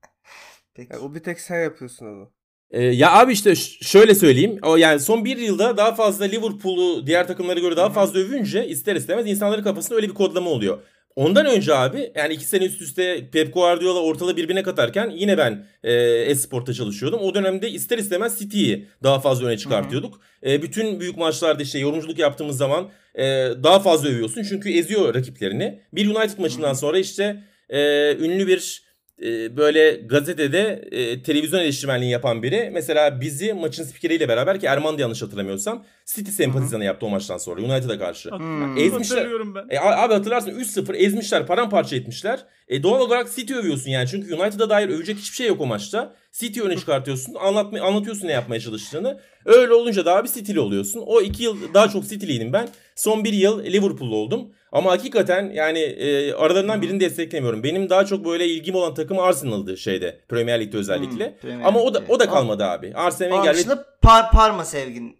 Peki. 0.74 0.92
Yani 0.92 1.02
o 1.04 1.14
bir 1.14 1.20
tek 1.22 1.40
sen 1.40 1.62
yapıyorsun 1.62 2.06
onu. 2.06 2.32
Ee, 2.70 2.82
ya 2.82 3.12
abi 3.12 3.32
işte 3.32 3.54
şöyle 3.82 4.14
söyleyeyim. 4.14 4.58
O 4.62 4.76
yani 4.76 5.00
son 5.00 5.24
bir 5.24 5.36
yılda 5.36 5.76
daha 5.76 5.94
fazla 5.94 6.24
Liverpool'u 6.24 7.06
diğer 7.06 7.26
takımlara 7.26 7.60
göre 7.60 7.76
daha 7.76 7.90
fazla 7.90 8.18
övünce 8.18 8.68
ister 8.68 8.96
istemez 8.96 9.26
insanların 9.26 9.62
kafasında 9.62 9.96
öyle 9.96 10.08
bir 10.08 10.14
kodlama 10.14 10.50
oluyor. 10.50 10.78
Ondan 11.16 11.46
önce 11.46 11.74
abi 11.74 12.12
yani 12.14 12.34
iki 12.34 12.44
sene 12.44 12.64
üst 12.64 12.82
üste 12.82 13.30
Pep 13.32 13.54
Guardiola 13.54 14.00
ortalığı 14.00 14.36
birbirine 14.36 14.62
katarken 14.62 15.10
yine 15.10 15.38
ben 15.38 15.66
e, 15.84 15.92
Esport'ta 16.02 16.74
çalışıyordum. 16.74 17.20
O 17.20 17.34
dönemde 17.34 17.70
ister 17.70 17.98
istemez 17.98 18.38
City'yi 18.38 18.88
daha 19.02 19.20
fazla 19.20 19.46
öne 19.46 19.58
çıkartıyorduk. 19.58 20.20
E, 20.46 20.62
bütün 20.62 21.00
büyük 21.00 21.16
maçlarda 21.16 21.62
işte 21.62 21.78
yorumculuk 21.78 22.18
yaptığımız 22.18 22.56
zaman 22.56 22.90
e, 23.14 23.24
daha 23.62 23.80
fazla 23.80 24.08
övüyorsun. 24.08 24.42
Çünkü 24.42 24.70
eziyor 24.72 25.14
rakiplerini. 25.14 25.80
Bir 25.92 26.06
United 26.06 26.38
maçından 26.38 26.72
sonra 26.72 26.98
işte 26.98 27.44
e, 27.68 27.80
ünlü 28.16 28.46
bir 28.46 28.85
e, 29.22 29.56
böyle 29.56 29.90
gazetede 29.92 30.88
e, 30.90 31.22
televizyon 31.22 31.60
eleştirmenliği 31.60 32.10
yapan 32.10 32.42
biri 32.42 32.70
mesela 32.72 33.20
bizi 33.20 33.52
maçın 33.52 33.84
spikeriyle 33.84 34.28
beraber 34.28 34.60
ki 34.60 34.66
Erman 34.66 34.98
da 34.98 35.00
yanlış 35.00 35.22
hatırlamıyorsam 35.22 35.84
City 36.06 36.30
sempatizanı 36.30 36.84
yaptı 36.84 37.06
o 37.06 37.08
maçtan 37.08 37.38
sonra 37.38 37.60
United'a 37.60 37.98
karşı. 37.98 38.30
Hmm. 38.30 38.78
Ezmişler. 38.78 39.28
Ben. 39.54 39.76
E, 39.76 39.78
abi 39.80 40.14
hatırlarsın 40.14 40.50
3-0 40.50 40.96
ezmişler 40.96 41.46
paramparça 41.46 41.96
etmişler. 41.96 42.44
E, 42.68 42.82
doğal 42.82 43.00
olarak 43.00 43.34
City 43.36 43.54
övüyorsun 43.54 43.90
yani 43.90 44.08
çünkü 44.08 44.34
United'a 44.34 44.70
dair 44.70 44.88
övecek 44.88 45.16
hiçbir 45.18 45.36
şey 45.36 45.46
yok 45.46 45.60
o 45.60 45.66
maçta. 45.66 46.14
City 46.32 46.60
öne 46.60 46.76
çıkartıyorsun 46.76 47.34
anlatma, 47.34 47.80
anlatıyorsun 47.80 48.28
ne 48.28 48.32
yapmaya 48.32 48.60
çalıştığını. 48.60 49.20
Öyle 49.44 49.74
olunca 49.74 50.04
da 50.04 50.16
abi 50.16 50.28
City'li 50.28 50.60
oluyorsun. 50.60 51.02
O 51.06 51.20
iki 51.20 51.42
yıl 51.42 51.74
daha 51.74 51.88
çok 51.88 52.08
City'liydim 52.08 52.52
ben. 52.52 52.68
Son 52.94 53.24
bir 53.24 53.32
yıl 53.32 53.64
Liverpool'lu 53.64 54.16
oldum. 54.16 54.48
Ama 54.76 54.90
hakikaten 54.90 55.50
yani 55.54 55.78
e, 55.78 56.32
aralarından 56.32 56.82
birini 56.82 57.00
desteklemiyorum. 57.00 57.62
Benim 57.62 57.90
daha 57.90 58.04
çok 58.06 58.24
böyle 58.24 58.46
ilgim 58.46 58.74
olan 58.74 58.94
takım 58.94 59.18
Arsenal'dı 59.18 59.76
şeyde 59.76 60.20
Premier 60.28 60.60
Lig'de 60.60 60.76
özellikle. 60.76 61.26
Hmm, 61.26 61.36
Premier 61.42 61.66
Ama 61.66 61.80
o 61.80 61.94
da 61.94 62.02
o 62.08 62.20
da 62.20 62.28
kalmadı 62.30 62.64
abi. 62.64 62.92
Arsene 62.94 63.28
Onun 63.34 63.42
Wenger 63.42 63.54
dışında 63.58 63.84
Par- 64.04 64.30
Parma 64.32 64.64
sevgini 64.64 65.14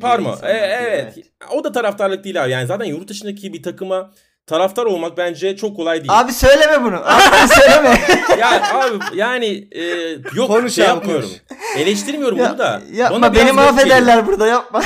Parma. 0.00 0.30
insanlar. 0.30 0.54
E, 0.54 0.58
evet. 0.58 1.14
O 1.52 1.64
da 1.64 1.72
taraftarlık 1.72 2.24
değil 2.24 2.44
abi. 2.44 2.50
Yani 2.50 2.66
zaten 2.66 2.84
yurt 2.84 3.08
dışındaki 3.08 3.52
bir 3.52 3.62
takıma 3.62 4.10
taraftar 4.46 4.84
olmak 4.84 5.16
bence 5.18 5.56
çok 5.56 5.76
kolay 5.76 5.98
değil. 5.98 6.20
Abi 6.20 6.32
söyleme 6.32 6.84
bunu. 6.84 6.96
Abi 6.96 7.48
söyleme. 7.60 7.98
ya 8.40 8.62
abi 8.74 8.94
yani 9.14 9.68
e, 9.72 9.82
yok 10.34 10.46
Konuş 10.46 10.72
şey 10.74 10.84
abi, 10.84 10.88
yapmıyorum. 10.88 11.28
konuş. 11.28 11.42
Eleştirmiyorum 11.78 12.38
Ya- 12.38 12.48
bunu 12.50 12.58
da. 12.58 12.82
yapma 12.92 13.16
Bana 13.16 13.34
beni 13.34 13.42
garip 13.42 13.54
geliyor. 13.56 13.72
mahvederler 13.72 14.26
burada 14.26 14.46
yapma. 14.46 14.82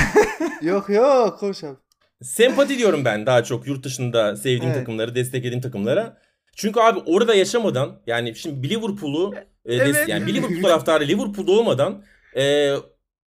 Yok 0.62 0.88
yok 0.88 1.38
konuş 1.38 1.64
abi. 1.64 1.76
Sempati 2.22 2.78
diyorum 2.78 3.04
ben 3.04 3.26
daha 3.26 3.44
çok 3.44 3.66
yurt 3.66 3.84
dışında 3.84 4.36
sevdiğim 4.36 4.64
Evet. 4.64 4.76
takımları, 4.76 5.14
desteklediğim 5.14 5.60
takımlara. 5.60 6.18
Çünkü 6.56 6.80
abi 6.80 6.98
orada 7.06 7.34
yaşamadan 7.34 8.02
yani 8.06 8.34
şimdi 8.36 8.62
bir 8.62 8.70
Liverpool'u 8.70 9.34
e, 9.64 9.74
Evet. 9.74 10.08
yani 10.08 10.26
bir 10.26 10.34
Liverpool 10.34 10.62
taraftarı 10.62 11.08
Liverpool'da 11.08 11.52
olmadan 11.52 12.04
e, 12.36 12.74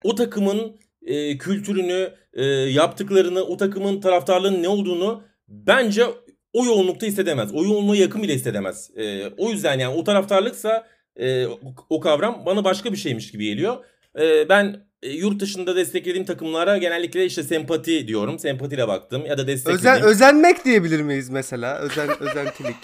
o 0.05 0.14
takımın 0.14 0.76
e, 1.07 1.38
kültürünü, 1.38 2.12
e, 2.35 2.45
yaptıklarını, 2.47 3.43
o 3.43 3.57
takımın 3.57 4.00
taraftarlığının 4.00 4.62
ne 4.62 4.69
olduğunu 4.69 5.23
bence 5.49 6.05
o 6.52 6.64
yoğunlukta 6.64 7.07
hissedemez. 7.07 7.55
O 7.55 7.64
yoğunluğa 7.64 7.97
yakın 7.97 8.23
bile 8.23 8.35
hissedemez. 8.35 8.90
E, 8.97 9.26
o 9.26 9.50
yüzden 9.50 9.78
yani 9.78 9.95
o 9.95 10.05
taraftarlıksa 10.05 10.87
e, 11.16 11.47
o 11.90 12.00
kavram 12.00 12.43
bana 12.47 12.64
başka 12.64 12.93
bir 12.93 12.97
şeymiş 12.97 13.31
gibi 13.31 13.45
geliyor. 13.45 13.85
E, 14.20 14.49
ben 14.49 14.76
e, 15.02 15.11
yurt 15.11 15.40
dışında 15.40 15.76
desteklediğim 15.76 16.26
takımlara 16.26 16.78
genellikle 16.78 17.26
işte 17.26 17.42
sempati 17.42 18.08
diyorum. 18.08 18.38
Sempatiyle 18.38 18.88
baktım 18.88 19.26
ya 19.26 19.38
da 19.38 19.46
desteklediğim. 19.46 19.94
Özen, 19.94 20.02
özenmek 20.02 20.64
diyebilir 20.64 21.00
miyiz 21.00 21.30
mesela? 21.30 21.78
Özen, 21.78 22.08
özentilik. 22.20 22.76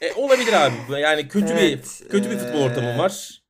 E, 0.00 0.12
olabilir 0.12 0.52
abi. 0.52 1.00
Yani 1.00 1.28
kötü 1.28 1.52
Evet, 1.52 2.02
bir 2.04 2.08
kötü 2.08 2.30
bir 2.30 2.38
futbol 2.38 2.60
ortamı 2.60 2.98
var. 2.98 3.43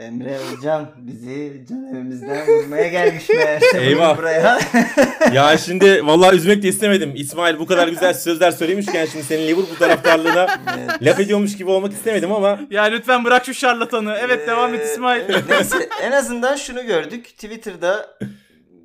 Emre 0.00 0.38
Hocam 0.38 0.88
bizi 0.96 1.62
can 1.68 1.86
evimizden 1.94 2.46
vurmaya 2.46 2.88
gelmiş 2.88 3.28
meğerse 3.28 3.78
Eyvah. 3.80 4.18
buraya. 4.18 4.58
ya 5.32 5.58
şimdi 5.58 6.06
vallahi 6.06 6.36
üzmek 6.36 6.62
de 6.62 6.68
istemedim. 6.68 7.12
İsmail 7.16 7.58
bu 7.58 7.66
kadar 7.66 7.88
güzel 7.88 8.14
sözler 8.14 8.50
söylemişken 8.50 9.06
şimdi 9.06 9.24
senin 9.24 9.48
Liverpool 9.48 9.76
taraftarlığına 9.78 10.46
Evet. 10.78 11.02
laf 11.02 11.20
ediyormuş 11.20 11.56
gibi 11.56 11.70
olmak 11.70 11.92
istemedim 11.92 12.32
ama 12.32 12.60
Ya 12.70 12.82
lütfen 12.82 13.24
bırak 13.24 13.44
şu 13.46 13.54
şarlatanı. 13.54 14.16
Evet 14.20 14.48
devam 14.48 14.74
et 14.74 14.80
Ee, 14.80 14.92
İsmail. 14.92 15.22
neyse 15.48 15.88
en 16.02 16.12
azından 16.12 16.56
şunu 16.56 16.86
gördük. 16.86 17.24
Twitter'da 17.24 18.18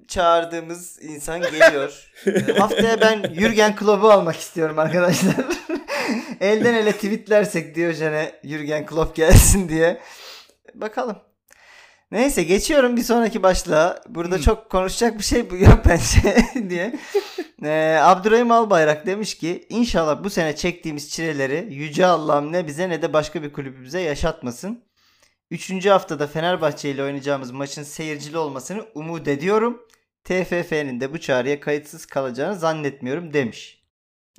çağırdığımız 0.07 1.00
insan 1.01 1.41
geliyor. 1.41 2.12
Ee, 2.27 2.53
haftaya 2.60 3.01
ben 3.01 3.24
Jürgen 3.39 3.75
Klopp'u 3.75 4.10
almak 4.12 4.36
istiyorum 4.36 4.79
arkadaşlar. 4.79 5.34
Elden 6.41 6.74
ele 6.74 6.91
tweetlersek 6.91 7.75
Diyojen'e 7.75 8.31
Jürgen 8.43 8.86
Klopp 8.86 9.15
gelsin 9.15 9.69
diye. 9.69 9.98
Bakalım. 10.74 11.17
Neyse 12.12 12.43
geçiyorum 12.43 12.98
bir 12.98 13.01
sonraki 13.01 13.43
başlığa. 13.43 14.01
Burada 14.10 14.41
çok 14.41 14.69
konuşacak 14.69 15.17
bir 15.17 15.24
şey 15.24 15.39
yok 15.60 15.79
bence 15.86 16.38
diye. 16.69 16.95
Ee, 17.63 17.98
Abdurrahim 18.01 18.51
Albayrak 18.51 19.05
demiş 19.05 19.38
ki 19.38 19.65
inşallah 19.69 20.24
bu 20.24 20.29
sene 20.29 20.55
çektiğimiz 20.55 21.10
çileleri 21.10 21.74
Yüce 21.74 22.05
Allah'ım 22.05 22.51
ne 22.51 22.67
bize 22.67 22.89
ne 22.89 23.01
de 23.01 23.13
başka 23.13 23.43
bir 23.43 23.53
kulübümüze 23.53 24.00
yaşatmasın. 24.00 24.84
Üçüncü 25.51 25.89
haftada 25.89 26.27
Fenerbahçe 26.27 26.89
ile 26.89 27.03
oynayacağımız 27.03 27.51
maçın 27.51 27.84
seyircili 27.84 28.38
olmasını 28.38 28.86
umut 28.95 29.27
ediyorum. 29.27 29.81
TFF'nin 30.24 31.01
de 31.01 31.13
bu 31.13 31.19
çağrıya 31.19 31.60
kayıtsız 31.60 32.05
kalacağını 32.05 32.55
zannetmiyorum 32.55 33.34
demiş. 33.34 33.84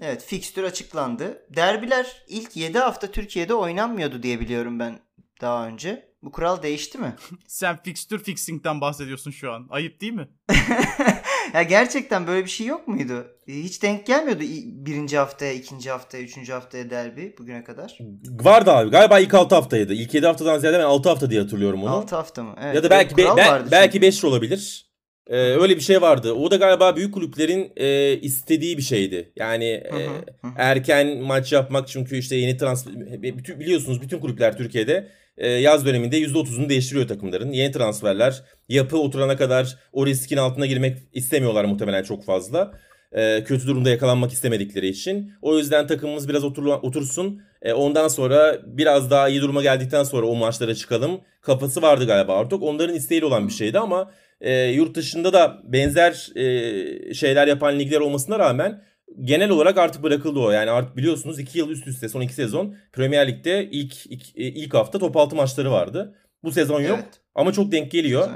Evet 0.02 0.24
fikstür 0.24 0.64
açıklandı. 0.64 1.46
Derbiler 1.56 2.24
ilk 2.28 2.56
7 2.56 2.78
hafta 2.78 3.06
Türkiye'de 3.10 3.54
oynanmıyordu 3.54 4.22
diye 4.22 4.40
biliyorum 4.40 4.78
ben 4.78 4.98
daha 5.40 5.66
önce. 5.66 6.15
Bu 6.26 6.32
kural 6.32 6.62
değişti 6.62 6.98
mi? 6.98 7.14
Sen 7.46 7.76
fixture 7.82 8.18
fixing'den 8.18 8.80
bahsediyorsun 8.80 9.30
şu 9.30 9.52
an. 9.52 9.66
Ayıp 9.70 10.00
değil 10.00 10.12
mi? 10.12 10.28
ya 11.54 11.62
gerçekten 11.62 12.26
böyle 12.26 12.44
bir 12.44 12.50
şey 12.50 12.66
yok 12.66 12.88
muydu? 12.88 13.26
Hiç 13.48 13.82
denk 13.82 14.06
gelmiyordu 14.06 14.42
birinci 14.66 15.18
haftaya, 15.18 15.52
ikinci 15.52 15.90
haftaya, 15.90 16.24
üçüncü 16.24 16.52
haftaya 16.52 16.90
derbi 16.90 17.34
bugüne 17.38 17.64
kadar. 17.64 17.98
Vardı 18.30 18.72
abi. 18.72 18.90
Galiba 18.90 19.18
ilk 19.18 19.34
6 19.34 19.54
haftaydı. 19.54 19.94
İlk 19.94 20.14
7 20.14 20.26
haftadan 20.26 20.58
ziyade 20.58 20.78
ben 20.78 20.84
6 20.84 21.08
hafta 21.08 21.30
diye 21.30 21.40
hatırlıyorum 21.40 21.82
onu. 21.82 21.90
6 21.90 22.16
hafta 22.16 22.42
mı? 22.42 22.54
Evet. 22.62 22.74
ya 22.74 22.82
da 22.82 22.90
belki 22.90 23.16
be- 23.16 23.36
be- 23.36 23.70
belki. 23.70 24.02
5 24.02 24.24
olabilir. 24.24 24.86
Ee, 25.26 25.36
öyle 25.36 25.76
bir 25.76 25.80
şey 25.80 26.02
vardı. 26.02 26.32
O 26.32 26.50
da 26.50 26.56
galiba 26.56 26.96
büyük 26.96 27.14
kulüplerin 27.14 27.72
e, 27.76 28.16
istediği 28.20 28.78
bir 28.78 28.82
şeydi. 28.82 29.32
Yani 29.36 29.82
Hı 29.90 29.96
hı, 29.96 30.00
e, 30.00 30.06
hı 30.06 30.48
hı. 30.48 30.52
erken 30.56 31.18
maç 31.18 31.52
yapmak 31.52 31.88
çünkü 31.88 32.16
işte 32.16 32.36
yeni 32.36 32.56
transfer 32.56 33.22
biliyorsunuz 33.60 34.02
bütün 34.02 34.18
kulüpler 34.18 34.56
Türkiye'de 34.56 34.92
e, 34.92 35.25
yaz 35.38 35.86
döneminde 35.86 36.20
%30'unu 36.20 36.68
değiştiriyor 36.68 37.08
takımların. 37.08 37.52
Yeni 37.52 37.72
transferler 37.72 38.42
yapı 38.68 38.98
oturana 38.98 39.36
kadar 39.36 39.78
o 39.92 40.06
riskin 40.06 40.36
altına 40.36 40.66
girmek 40.66 40.98
istemiyorlar 41.12 41.64
muhtemelen 41.64 42.02
çok 42.02 42.24
fazla. 42.24 42.72
E, 43.12 43.44
kötü 43.44 43.66
durumda 43.66 43.90
yakalanmak 43.90 44.32
istemedikleri 44.32 44.88
için. 44.88 45.32
O 45.42 45.58
yüzden 45.58 45.86
takımımız 45.86 46.28
biraz 46.28 46.44
otur, 46.44 46.66
otursun. 46.66 47.42
E, 47.62 47.72
ondan 47.72 48.08
sonra 48.08 48.58
biraz 48.66 49.10
daha 49.10 49.28
iyi 49.28 49.40
duruma 49.40 49.62
geldikten 49.62 50.04
sonra 50.04 50.26
o 50.26 50.34
maçlara 50.34 50.74
çıkalım. 50.74 51.20
Kafası 51.40 51.82
vardı 51.82 52.06
galiba 52.06 52.38
artık. 52.38 52.62
Onların 52.62 52.94
isteğiyle 52.94 53.26
olan 53.26 53.48
bir 53.48 53.52
şeydi 53.52 53.78
ama 53.78 54.10
e, 54.40 54.64
yurt 54.64 54.94
dışında 54.96 55.32
da 55.32 55.58
benzer 55.64 56.28
e, 56.36 57.14
şeyler 57.14 57.46
yapan 57.46 57.78
ligler 57.78 58.00
olmasına 58.00 58.38
rağmen 58.38 58.82
genel 59.20 59.50
olarak 59.50 59.78
artık 59.78 60.02
bırakıldı 60.02 60.38
o. 60.40 60.50
Yani 60.50 60.70
artık 60.70 60.96
biliyorsunuz 60.96 61.38
2 61.38 61.58
yıl 61.58 61.68
üst 61.70 61.86
üste 61.86 62.08
son 62.08 62.20
2 62.20 62.34
sezon 62.34 62.76
Premier 62.92 63.28
Lig'de 63.28 63.68
ilk 63.70 64.06
ilk, 64.06 64.22
e, 64.36 64.42
ilk 64.42 64.74
hafta 64.74 64.98
top 64.98 65.16
6 65.16 65.36
maçları 65.36 65.70
vardı. 65.72 66.14
Bu 66.44 66.52
sezon 66.52 66.80
yok 66.80 66.98
Evet. 67.02 67.20
ama 67.34 67.52
çok 67.52 67.72
denk 67.72 67.90
geliyor. 67.90 68.30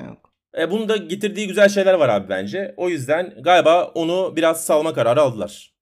E, 0.59 0.71
bunun 0.71 0.89
da 0.89 0.97
getirdiği 0.97 1.47
güzel 1.49 1.69
şeyler 1.69 1.95
var 1.95 2.09
abi 2.09 2.29
bence. 2.29 2.75
O 2.77 2.89
yüzden 2.89 3.35
galiba 3.43 3.85
onu 3.85 4.33
biraz 4.37 4.65
salma 4.65 4.95
kararı 4.95 5.21
aldılar. 5.23 5.75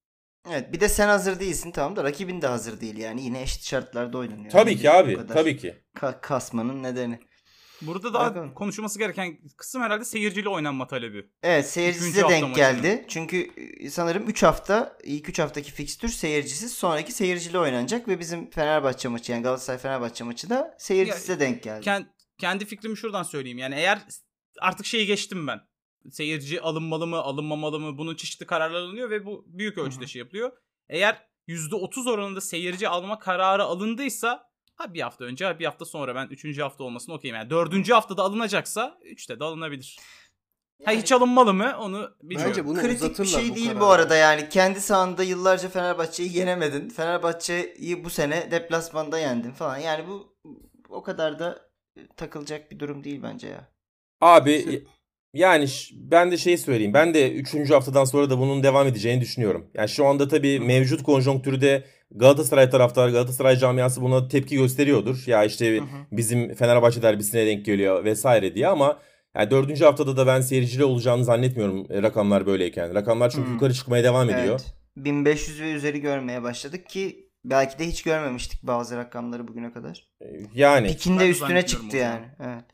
Evet 0.53 0.73
bir 0.73 0.81
de 0.81 0.89
sen 0.89 1.09
hazır 1.09 1.41
değilsin 1.41 1.71
tamam 1.71 1.97
da 1.97 2.05
rakibin 2.05 2.43
de 2.43 2.47
hazır 2.47 2.81
değil 2.81 2.97
yani 2.99 3.23
yine 3.23 3.43
eşit 3.43 3.63
şartlarda 3.65 4.19
oynanıyor. 4.19 4.51
Tabii 4.51 4.71
Yani 4.71 4.81
ki 4.81 4.91
abi. 4.91 5.19
Tabii 5.29 5.57
ki. 5.57 5.75
ka- 5.97 6.21
kasmanın 6.21 6.83
nedeni. 6.83 7.19
Burada 7.83 8.15
daha 8.15 8.31
Bakalım. 8.31 8.55
konuşulması 8.55 8.99
gereken 8.99 9.39
kısım 9.57 9.83
herhalde 9.83 10.05
seyirciyle 10.05 10.49
oynanma 10.49 10.87
talebi. 10.87 11.31
Evet 11.43 11.77
Üçüncü 11.79 12.21
hafta 12.21 12.35
denk 12.35 12.57
geldi. 12.57 13.05
Çünkü 13.09 13.51
e, 13.81 13.91
sanırım 13.91 14.29
3 14.29 14.43
hafta 14.43 14.99
ilk 15.05 15.29
3 15.29 15.39
haftaki 15.39 15.73
fikstür 15.73 16.09
seyircisiz 16.09 16.73
sonraki 16.73 17.13
seyircili 17.13 17.59
oynanacak 17.59 18.09
ve 18.09 18.21
bizim 18.21 18.51
Fenerbahçe 18.51 19.09
maçı 19.09 19.33
yani 19.33 19.43
Galatasaray 19.43 19.79
Fenerbahçe 19.79 20.25
maçı 20.25 20.51
da 20.51 20.75
seyircisize 20.79 21.41
denk 21.41 21.63
geldi. 21.63 21.85
Kend, 21.85 22.05
kendi 22.39 22.65
fikrimi 22.65 22.97
şuradan 22.97 23.23
söyleyeyim. 23.23 23.59
Yani 23.59 23.75
eğer 23.75 24.03
artık 24.61 24.87
şeyi 24.87 25.07
geçtim 25.07 25.47
ben. 25.47 25.61
Seyirci 26.11 26.61
alınmalı 26.61 27.07
mı 27.07 27.17
alınmamalı 27.17 27.81
mı 27.81 27.99
bunun 27.99 28.17
çeşitli 28.17 28.47
kararlar 28.47 28.81
alınıyor 28.81 29.11
ve 29.11 29.27
bu 29.27 29.45
büyük 29.47 29.79
ölçüde 29.79 30.07
şey 30.07 30.19
yapılıyor. 30.19 30.53
Eğer 30.89 31.29
%30 31.49 32.11
oranında 32.11 32.41
seyirci 32.41 32.89
alma 32.89 33.19
kararı 33.19 33.65
alındıysa 33.65 34.48
ha 34.79 34.95
bir 34.95 35.01
hafta 35.01 35.25
önce 35.25 35.45
ha 35.45 35.59
bir 35.59 35.65
hafta 35.65 35.85
sonra 35.85 36.15
ben 36.15 36.27
3. 36.27 36.59
hafta 36.59 36.85
olmasını 36.85 37.15
okeyim. 37.15 37.37
Yani 37.37 37.51
4. 37.51 37.91
haftada 37.91 38.23
alınacaksa 38.23 38.99
3'te 39.05 39.41
de 39.41 39.45
alınabilir. 39.45 39.99
Ha 40.85 40.93
hiç 40.93 41.13
alınmalı 41.13 41.55
mı 41.55 41.77
onu 41.81 42.11
bilmiyorum. 42.23 42.51
Bence 42.51 42.67
bunu 42.67 42.81
Kritik 42.81 43.19
bir 43.19 43.25
şey 43.25 43.51
bu 43.51 43.55
değil 43.55 43.67
kararı. 43.67 43.81
bu 43.81 43.87
arada 43.87 44.17
yani. 44.17 44.49
Kendi 44.49 44.81
sahanda 44.81 45.23
yıllarca 45.23 45.69
Fenerbahçe'yi 45.69 46.37
yenemedin. 46.37 46.89
Fenerbahçe'yi 46.89 48.05
bu 48.05 48.11
sene 48.11 48.51
deplasmanda 48.51 49.19
yendin 49.19 49.51
falan. 49.51 49.79
Yani 49.79 50.09
bu 50.09 50.37
o 50.89 51.03
kadar 51.03 51.39
da 51.39 51.59
e, 51.97 52.07
takılacak 52.17 52.71
bir 52.71 52.79
durum 52.79 53.05
değil 53.05 53.23
bence 53.23 53.49
ya. 53.49 53.69
Abi 54.21 54.85
yani 55.35 55.67
ben 55.93 56.31
de 56.31 56.37
şey 56.37 56.59
söyleyeyim. 56.59 56.95
Ben 56.95 57.15
de 57.15 57.33
3. 57.33 57.71
haftadan 57.71 58.05
sonra 58.05 58.31
da 58.31 58.39
bunun 58.39 58.63
devam 58.63 58.87
edeceğini 58.87 59.21
düşünüyorum. 59.21 59.71
Yani 59.75 59.89
şu 59.89 60.07
anda 60.07 60.29
tabii 60.29 60.61
mevcut 60.61 61.03
konjonktürde 61.03 61.85
Galatasaray 62.11 62.71
taraftarı, 62.71 63.13
Galatasaray 63.13 63.57
camiası 63.57 64.03
buna 64.03 64.29
tepki 64.29 64.57
gösteriyordur. 64.57 65.23
Ya 65.27 65.45
işte 65.45 65.77
Hı 65.77 65.81
hı. 65.81 65.87
bizim 66.13 66.55
Fenerbahçe 66.55 67.03
derbisine 67.03 67.47
denk 67.47 67.65
geliyor 67.65 68.05
vesaire 68.05 68.55
diye 68.55 68.69
ama 68.69 68.99
yani 69.37 69.51
4. 69.51 69.81
haftada 69.81 70.17
da 70.17 70.27
ben 70.27 70.41
seyircili 70.41 70.85
olacağını 70.85 71.25
zannetmiyorum 71.25 71.89
rakamlar 72.03 72.47
böyleyken. 72.47 72.95
Rakamlar 72.95 73.31
çünkü 73.31 73.49
Hı. 73.49 73.53
yukarı 73.53 73.75
çıkmaya 73.75 74.05
devam 74.05 74.31
ediyor. 74.31 74.61
Evet. 74.61 74.75
1500 74.97 75.61
ve 75.61 75.73
üzeri 75.73 76.01
görmeye 76.01 76.43
başladık 76.43 76.89
ki 76.89 77.29
belki 77.45 77.79
de 77.79 77.87
hiç 77.87 78.03
görmemiştik 78.03 78.63
bazı 78.63 78.97
rakamları 78.97 79.49
bugüne 79.49 79.73
kadar. 79.73 80.09
Yani 80.55 80.89
Pikinde 80.89 81.31
üstüne 81.31 81.67
çıktı 81.67 81.97
yani. 81.97 82.27
Evet. 82.41 82.65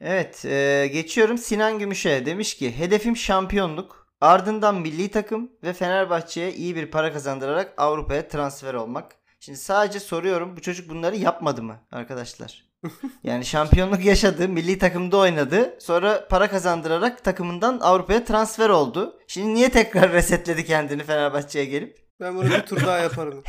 Evet, 0.00 0.44
e, 0.44 0.90
geçiyorum 0.92 1.38
Sinan 1.38 1.78
Gümüş'e. 1.78 2.26
Demiş 2.26 2.54
ki 2.54 2.78
hedefim 2.78 3.16
şampiyonluk. 3.16 4.03
Ardından 4.24 4.74
milli 4.74 5.10
takım 5.10 5.50
ve 5.62 5.72
Fenerbahçe'ye 5.72 6.52
iyi 6.52 6.76
bir 6.76 6.90
para 6.90 7.12
kazandırarak 7.12 7.74
Avrupa'ya 7.76 8.28
transfer 8.28 8.74
olmak. 8.74 9.12
Şimdi 9.40 9.58
sadece 9.58 10.00
soruyorum 10.00 10.56
bu 10.56 10.60
çocuk 10.60 10.88
bunları 10.88 11.16
yapmadı 11.16 11.62
mı 11.62 11.76
arkadaşlar? 11.92 12.64
Yani 13.24 13.44
şampiyonluk 13.44 14.04
yaşadı, 14.04 14.48
milli 14.48 14.78
takımda 14.78 15.16
oynadı. 15.16 15.74
Sonra 15.78 16.28
para 16.28 16.50
kazandırarak 16.50 17.24
takımından 17.24 17.78
Avrupa'ya 17.80 18.24
transfer 18.24 18.68
oldu. 18.68 19.18
Şimdi 19.26 19.54
niye 19.54 19.68
tekrar 19.68 20.12
resetledi 20.12 20.64
kendini 20.64 21.04
Fenerbahçe'ye 21.04 21.64
gelip? 21.64 21.98
Ben 22.20 22.36
bunu 22.36 22.44
bir 22.44 22.60
tur 22.60 22.86
daha 22.86 22.98
yaparım. 22.98 23.42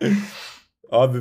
abi 0.90 1.18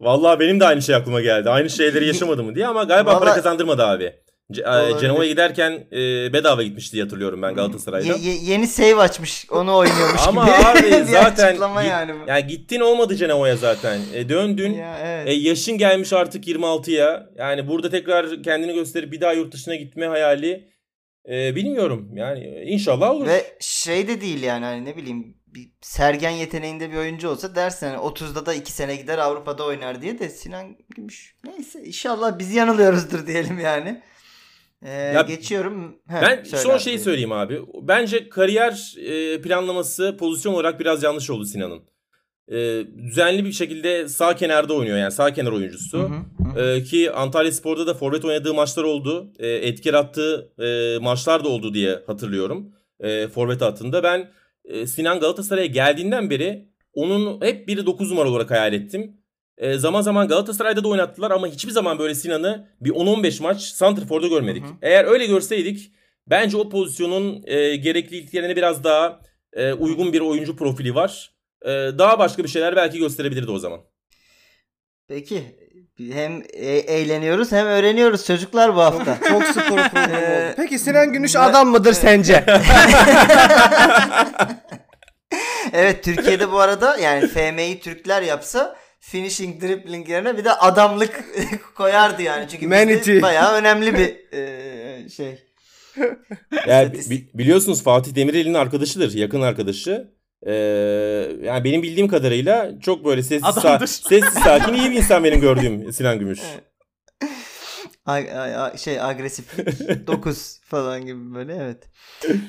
vallahi 0.00 0.40
benim 0.40 0.60
de 0.60 0.66
aynı 0.66 0.82
şey 0.82 0.94
aklıma 0.94 1.20
geldi. 1.20 1.50
Aynı 1.50 1.70
şeyleri 1.70 2.06
yaşamadı 2.06 2.42
mı 2.44 2.54
diye 2.54 2.66
ama 2.66 2.84
galiba 2.84 3.18
para 3.18 3.30
Vallahi- 3.30 3.34
kazandırmadı 3.36 3.84
abi. 3.86 4.23
Ce- 4.52 4.96
e. 4.96 5.00
Cenova'ya 5.00 5.30
giderken 5.30 5.86
e, 5.92 6.32
bedava 6.32 6.62
gitmişti 6.62 6.92
diye 6.92 7.02
hatırlıyorum 7.02 7.42
ben 7.42 7.54
Galatasaray'da. 7.54 8.06
Ye- 8.06 8.18
ye- 8.18 8.40
yeni 8.42 8.66
save 8.66 8.96
açmış, 8.96 9.46
onu 9.50 9.76
oynuyormuş 9.76 10.20
Ama 10.28 10.44
gibi. 10.44 10.54
abi 10.54 10.82
bir 11.00 11.02
zaten 11.04 11.52
git- 11.52 11.62
yani 11.90 12.12
yani 12.26 12.46
gittin 12.46 12.80
olmadı 12.80 13.16
Cenova'ya 13.16 13.56
zaten. 13.56 14.00
E, 14.14 14.28
döndün. 14.28 14.72
Ya, 14.74 14.98
evet. 15.02 15.28
E, 15.28 15.32
yaşın 15.32 15.78
gelmiş 15.78 16.12
artık 16.12 16.46
26'ya. 16.48 17.30
Yani 17.36 17.68
burada 17.68 17.90
tekrar 17.90 18.42
kendini 18.42 18.74
gösterip 18.74 19.12
bir 19.12 19.20
daha 19.20 19.32
yurt 19.32 19.52
dışına 19.54 19.74
gitme 19.74 20.06
hayali 20.06 20.68
e, 21.30 21.56
bilmiyorum. 21.56 22.10
Yani 22.14 22.62
inşallah 22.66 23.10
olur. 23.10 23.26
Ve 23.26 23.56
şey 23.60 24.08
de 24.08 24.20
değil 24.20 24.42
yani 24.42 24.64
hani 24.64 24.84
ne 24.84 24.96
bileyim 24.96 25.36
bir 25.46 25.70
Sergen 25.80 26.30
yeteneğinde 26.30 26.90
bir 26.90 26.96
oyuncu 26.96 27.28
olsa 27.28 27.54
dersen 27.54 27.88
hani 27.88 28.00
30'da 28.00 28.46
da 28.46 28.54
2 28.54 28.72
sene 28.72 28.96
gider 28.96 29.18
Avrupa'da 29.18 29.64
oynar 29.64 30.02
diye 30.02 30.18
de 30.18 30.28
Sinan 30.28 30.76
Gümüş. 30.96 31.36
Neyse 31.46 31.82
inşallah 31.84 32.38
biz 32.38 32.54
yanılıyoruzdur 32.54 33.26
diyelim 33.26 33.60
yani. 33.60 34.02
Ee, 34.84 34.90
Ya 34.90 35.22
geçiyorum. 35.22 35.96
Heh, 36.08 36.22
Ben 36.22 36.44
söyle 36.44 36.62
son 36.62 36.78
şeyi 36.78 36.98
söyleyeyim 36.98 37.32
abi. 37.32 37.60
Bence 37.82 38.28
kariyer 38.28 38.94
e, 39.06 39.40
planlaması 39.40 40.16
pozisyon 40.18 40.54
olarak 40.54 40.80
biraz 40.80 41.02
yanlış 41.02 41.30
oldu 41.30 41.44
Sinan'ın. 41.44 41.80
E, 42.48 42.84
düzenli 43.08 43.44
bir 43.44 43.52
şekilde 43.52 44.08
sağ 44.08 44.36
kenarda 44.36 44.74
oynuyor 44.74 44.98
yani 44.98 45.12
sağ 45.12 45.32
kenar 45.32 45.52
oyuncusu. 45.52 45.98
Hı 45.98 46.02
hı, 46.02 46.60
hı. 46.60 46.60
Ee, 46.60 46.82
ki 46.82 47.12
Antalya 47.12 47.52
Spor'da 47.52 47.86
da 47.86 47.94
forvet 47.94 48.24
oynadığı 48.24 48.54
maçlar 48.54 48.82
oldu. 48.84 49.32
Ee, 49.38 49.48
etki 49.48 49.88
yarattığı 49.88 50.52
e, 50.58 50.98
maçlar 50.98 51.44
da 51.44 51.48
oldu 51.48 51.74
diye 51.74 51.98
hatırlıyorum. 52.06 52.72
E, 53.00 53.28
forvet 53.28 53.60
hattında. 53.60 54.02
Ben 54.02 54.30
e, 54.64 54.86
Sinan 54.86 55.20
Galatasaray'a 55.20 55.66
geldiğinden 55.66 56.30
beri 56.30 56.68
onun 56.92 57.40
hep 57.40 57.68
biri 57.68 57.86
9 57.86 58.10
numara 58.10 58.28
olarak 58.30 58.50
hayal 58.50 58.72
ettim. 58.72 59.16
E, 59.58 59.78
zaman 59.78 60.00
zaman 60.02 60.28
Galatasaray'da 60.28 60.84
da 60.84 60.88
oynattılar 60.88 61.30
ama 61.30 61.46
hiçbir 61.46 61.72
zaman 61.72 61.98
böyle 61.98 62.14
Sinan'ı 62.14 62.68
bir 62.80 62.90
10-15 62.90 63.42
maç 63.42 63.60
Santrfor'da 63.62 64.26
görmedik. 64.26 64.62
Hı 64.64 64.68
hı. 64.68 64.72
Eğer 64.82 65.04
öyle 65.04 65.26
görseydik 65.26 65.92
bence 66.26 66.56
o 66.56 66.68
pozisyonun 66.68 67.42
e, 67.46 67.76
gerekliliklerine 67.76 68.56
biraz 68.56 68.84
daha 68.84 69.20
e, 69.52 69.72
uygun 69.72 70.12
bir 70.12 70.20
oyuncu 70.20 70.56
profili 70.56 70.94
var. 70.94 71.32
E, 71.62 71.68
daha 71.70 72.18
başka 72.18 72.44
bir 72.44 72.48
şeyler 72.48 72.76
belki 72.76 72.98
gösterebilirdi 72.98 73.50
o 73.50 73.58
zaman. 73.58 73.80
Peki 75.08 75.42
hem 76.12 76.42
e- 76.52 76.66
eğleniyoruz 76.78 77.52
hem 77.52 77.66
öğreniyoruz 77.66 78.26
çocuklar 78.26 78.76
bu 78.76 78.80
hafta. 78.80 79.18
Çok 79.28 79.44
spor 79.44 79.62
programı 79.88 80.16
Ee, 80.16 80.46
oldu. 80.48 80.54
Peki 80.56 80.78
Sinan 80.78 81.12
Günüş 81.12 81.34
ben- 81.34 81.40
adam 81.40 81.68
mıdır 81.68 81.92
sence? 81.92 82.44
evet 85.72 86.04
Türkiye'de 86.04 86.52
bu 86.52 86.58
arada 86.60 86.96
yani 86.96 87.28
FM'yi 87.28 87.80
Türkler 87.80 88.22
yapsa 88.22 88.76
finishing 89.10 89.62
dribbling 89.62 90.08
yerine 90.08 90.36
bir 90.38 90.44
de 90.44 90.52
adamlık 90.52 91.24
koyardı 91.74 92.22
yani. 92.22 92.46
Çünkü 92.50 92.70
bizde 92.70 92.84
Manity. 92.84 93.20
bayağı 93.20 93.54
önemli 93.54 93.94
bir 93.94 94.38
e, 94.38 95.08
şey. 95.08 95.38
Yani 96.66 96.92
bi- 97.10 97.28
biliyorsunuz 97.34 97.82
Fatih 97.82 98.14
Demirel'in 98.14 98.54
arkadaşıdır, 98.54 99.14
yakın 99.14 99.40
arkadaşı. 99.40 100.08
Ee, 100.46 100.52
yani 101.42 101.64
benim 101.64 101.82
bildiğim 101.82 102.08
kadarıyla 102.08 102.70
çok 102.80 103.04
böyle 103.04 103.22
sessiz, 103.22 103.44
sa- 103.44 103.86
sessiz 103.86 104.42
sakin 104.44 104.74
iyi 104.74 104.90
bir 104.90 104.96
insan 104.96 105.24
benim 105.24 105.40
gördüğüm 105.40 105.92
Sinan 105.92 106.18
Gümüş. 106.18 106.40
Evet. 106.54 106.64
Ag- 108.06 108.78
şey 108.78 109.00
agresiflik 109.00 110.06
9 110.06 110.60
falan 110.64 111.06
gibi 111.06 111.34
böyle 111.34 111.56
evet. 111.56 111.88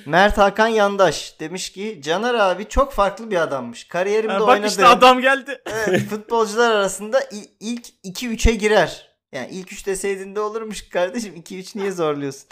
Mert 0.06 0.38
Hakan 0.38 0.68
Yandaş 0.68 1.40
demiş 1.40 1.72
ki 1.72 2.02
Caner 2.04 2.34
abi 2.34 2.66
çok 2.70 2.94
farklı 2.94 3.32
bir 3.32 3.36
adammış. 3.42 3.88
Kariyerimde 3.88 4.34
Ha, 4.34 4.40
bak 4.40 4.48
oynadığım 4.50 4.68
işte 4.70 4.86
adam 4.86 5.22
geldi. 5.22 5.62
evet, 5.88 6.02
futbolcular 6.10 6.72
arasında 6.72 7.22
il- 7.22 7.50
ilk 7.60 7.86
2-3'e 8.06 8.56
girer. 8.56 9.16
Yani 9.32 9.48
ilk 9.52 9.72
3 9.74 9.86
deseydin 9.88 10.36
de 10.36 10.40
olurmuş 10.40 10.90
kardeşim. 10.90 11.36
2-3 11.36 11.78
niye 11.80 11.92
zorluyorsun? 11.92 12.48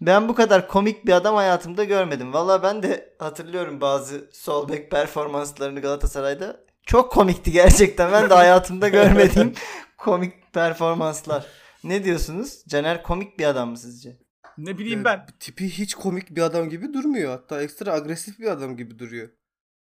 Ben 0.00 0.28
bu 0.28 0.34
kadar 0.34 0.68
komik 0.68 1.06
bir 1.06 1.12
adam 1.12 1.34
hayatımda 1.34 1.84
görmedim. 1.84 2.32
Valla 2.32 2.62
ben 2.62 2.82
de 2.82 3.14
hatırlıyorum 3.18 3.80
bazı 3.80 4.30
sol 4.32 4.68
bek 4.68 4.90
performanslarını 4.90 5.80
Galatasaray'da. 5.80 6.56
Çok 6.86 7.12
komikti 7.12 7.52
gerçekten. 7.52 8.12
Ben 8.12 8.30
de 8.30 8.34
hayatımda 8.34 8.88
görmediğim 8.88 9.54
komik 9.98 10.52
performanslar. 10.52 11.46
Ne 11.84 12.04
diyorsunuz? 12.04 12.64
Caner 12.68 13.02
komik 13.02 13.38
bir 13.38 13.44
adam 13.44 13.70
mı 13.70 13.78
sizce? 13.78 14.16
Ne 14.58 14.78
bileyim 14.78 15.04
ben. 15.04 15.26
Tipi 15.40 15.68
hiç 15.68 15.94
komik 15.94 16.30
bir 16.30 16.42
adam 16.42 16.68
gibi 16.68 16.94
durmuyor. 16.94 17.30
Hatta 17.30 17.62
ekstra 17.62 17.92
agresif 17.92 18.38
bir 18.38 18.46
adam 18.50 18.76
gibi 18.76 18.98
duruyor. 18.98 19.28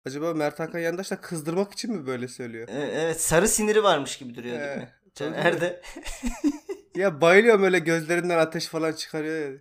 Acaba 0.06 0.34
Mert 0.34 0.60
Hakan 0.60 0.80
Yandaş 0.80 1.12
da 1.12 1.22
kızdırmak 1.22 1.74
için 1.74 1.92
mi 1.96 2.08
böyle 2.08 2.28
söylüyor? 2.28 2.68
Ee, 2.68 2.90
Evet 2.94 3.22
sarı 3.22 3.48
siniri 3.48 3.84
varmış 3.84 4.18
gibi 4.18 4.36
duruyor 4.36 4.60
değil 4.60 4.78
mi? 4.78 4.90
Caner 5.16 5.62
de. 5.62 5.82
Ya 6.96 7.22
bayılıyorum 7.22 7.64
öyle 7.64 7.80
gözlerinden 7.80 8.38
ateş 8.38 8.68
falan 8.68 8.94
çıkarıyor 8.94 9.52
ya. 9.54 9.60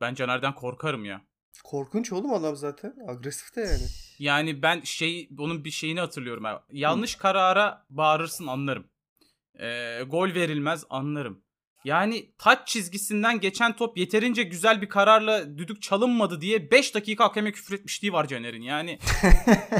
Ben 0.00 0.14
Caner'den 0.14 0.54
korkarım 0.54 1.04
ya. 1.04 1.20
Korkunç 1.64 2.12
oğlum 2.12 2.32
adam 2.32 2.56
zaten. 2.56 2.94
Agresif 3.08 3.56
de 3.56 3.60
yani. 3.60 3.82
Yani 4.18 4.62
ben 4.62 4.80
şey 4.80 5.28
onun 5.38 5.64
bir 5.64 5.70
şeyini 5.70 6.00
hatırlıyorum. 6.00 6.44
abi. 6.46 6.60
Yanlış 6.70 7.14
karara 7.16 7.86
bağırırsın 7.90 8.46
anlarım. 8.46 8.86
Ee, 9.60 10.02
gol 10.06 10.34
verilmez 10.34 10.84
anlarım. 10.90 11.44
Yani 11.84 12.32
taç 12.38 12.68
çizgisinden 12.68 13.40
geçen 13.40 13.76
top 13.76 13.98
yeterince 13.98 14.42
güzel 14.42 14.82
bir 14.82 14.88
kararla 14.88 15.58
düdük 15.58 15.82
çalınmadı 15.82 16.40
diye 16.40 16.70
5 16.70 16.94
dakika 16.94 17.24
hakeme 17.24 17.52
küfür 17.52 17.74
etmişliği 17.74 18.12
var 18.12 18.28
Caner'in. 18.28 18.62
Yani 18.62 18.98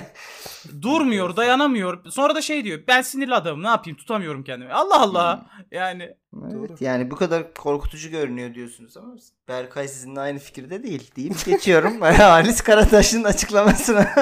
durmuyor, 0.82 1.36
dayanamıyor. 1.36 2.10
Sonra 2.10 2.34
da 2.34 2.42
şey 2.42 2.64
diyor. 2.64 2.80
Ben 2.88 3.02
sinirli 3.02 3.34
adamım. 3.34 3.62
Ne 3.62 3.68
yapayım? 3.68 3.96
Tutamıyorum 3.96 4.44
kendimi. 4.44 4.72
Allah 4.72 5.00
Allah. 5.00 5.46
Yani 5.70 6.14
Evet, 6.42 6.52
Doğru. 6.54 6.76
yani 6.80 7.10
bu 7.10 7.16
kadar 7.16 7.54
korkutucu 7.54 8.10
görünüyor 8.10 8.54
diyorsunuz 8.54 8.96
ama 8.96 9.14
Berkay 9.48 9.88
sizinle 9.88 10.20
aynı 10.20 10.38
fikirde 10.38 10.82
değil 10.82 11.10
deyip 11.16 11.44
geçiyorum. 11.44 12.00
Halis 12.00 12.60
Karataş'ın 12.60 13.24
açıklamasına. 13.24 14.14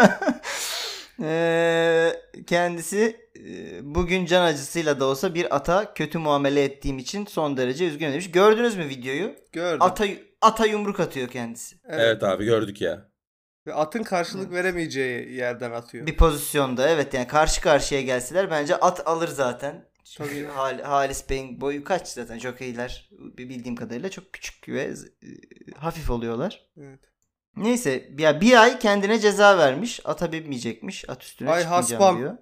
Ee, 1.23 2.13
kendisi 2.47 3.17
e, 3.39 3.81
bugün 3.95 4.27
can 4.27 4.43
acısıyla 4.43 5.01
da 5.01 5.05
olsa 5.05 5.35
bir 5.35 5.57
ata 5.57 5.95
kötü 5.95 6.19
muamele 6.19 6.65
ettiğim 6.65 6.99
için 6.99 7.27
son 7.27 7.57
derece 7.57 7.87
üzgünüm 7.87 8.13
demiş. 8.13 8.31
Gördünüz 8.31 8.77
mü 8.77 8.89
videoyu? 8.89 9.35
Gördüm. 9.53 9.83
Ata 9.83 10.05
ata 10.41 10.67
yumruk 10.67 11.01
atıyor 11.01 11.29
kendisi. 11.29 11.77
evet. 11.89 12.01
Evet 12.01 12.23
abi 12.23 12.45
gördük 12.45 12.81
ya. 12.81 13.11
Ve 13.67 13.75
atın 13.75 14.03
karşılık 14.03 14.53
veremeyeceği 14.53 15.33
yerden 15.33 15.71
atıyor. 15.71 16.07
Bir 16.07 16.17
pozisyonda 16.17 16.89
evet 16.89 17.15
yani 17.15 17.27
karşı 17.27 17.61
karşıya 17.63 18.01
gelseler 18.03 18.51
bence 18.51 18.77
at 18.77 19.07
alır 19.09 19.29
zaten. 19.29 19.91
Tabii. 20.19 20.45
Hal- 20.45 20.83
Halis 20.83 21.31
Bey'in 21.31 21.61
boyu 21.61 21.85
kaç 21.85 22.09
zaten 22.09 22.39
jokeyler 22.39 23.11
bildiğim 23.39 23.77
kadarıyla 23.77 24.11
çok 24.11 24.33
küçük 24.33 24.69
ve 24.69 24.83
e, 24.83 24.95
hafif 25.77 26.11
oluyorlar. 26.11 26.67
Evet. 26.81 27.01
Neyse 27.57 28.09
ya 28.19 28.41
bir 28.41 28.63
ay 28.63 28.79
kendine 28.79 29.19
ceza 29.19 29.59
vermiş. 29.59 30.01
Ata 30.05 30.33
binmeyecekmiş. 30.33 31.09
At 31.11 31.23
üstüne 31.23 31.51
Ay 31.51 31.61
çıkmayacağım 31.63 32.03
haspam. 32.03 32.19
diyor. 32.19 32.37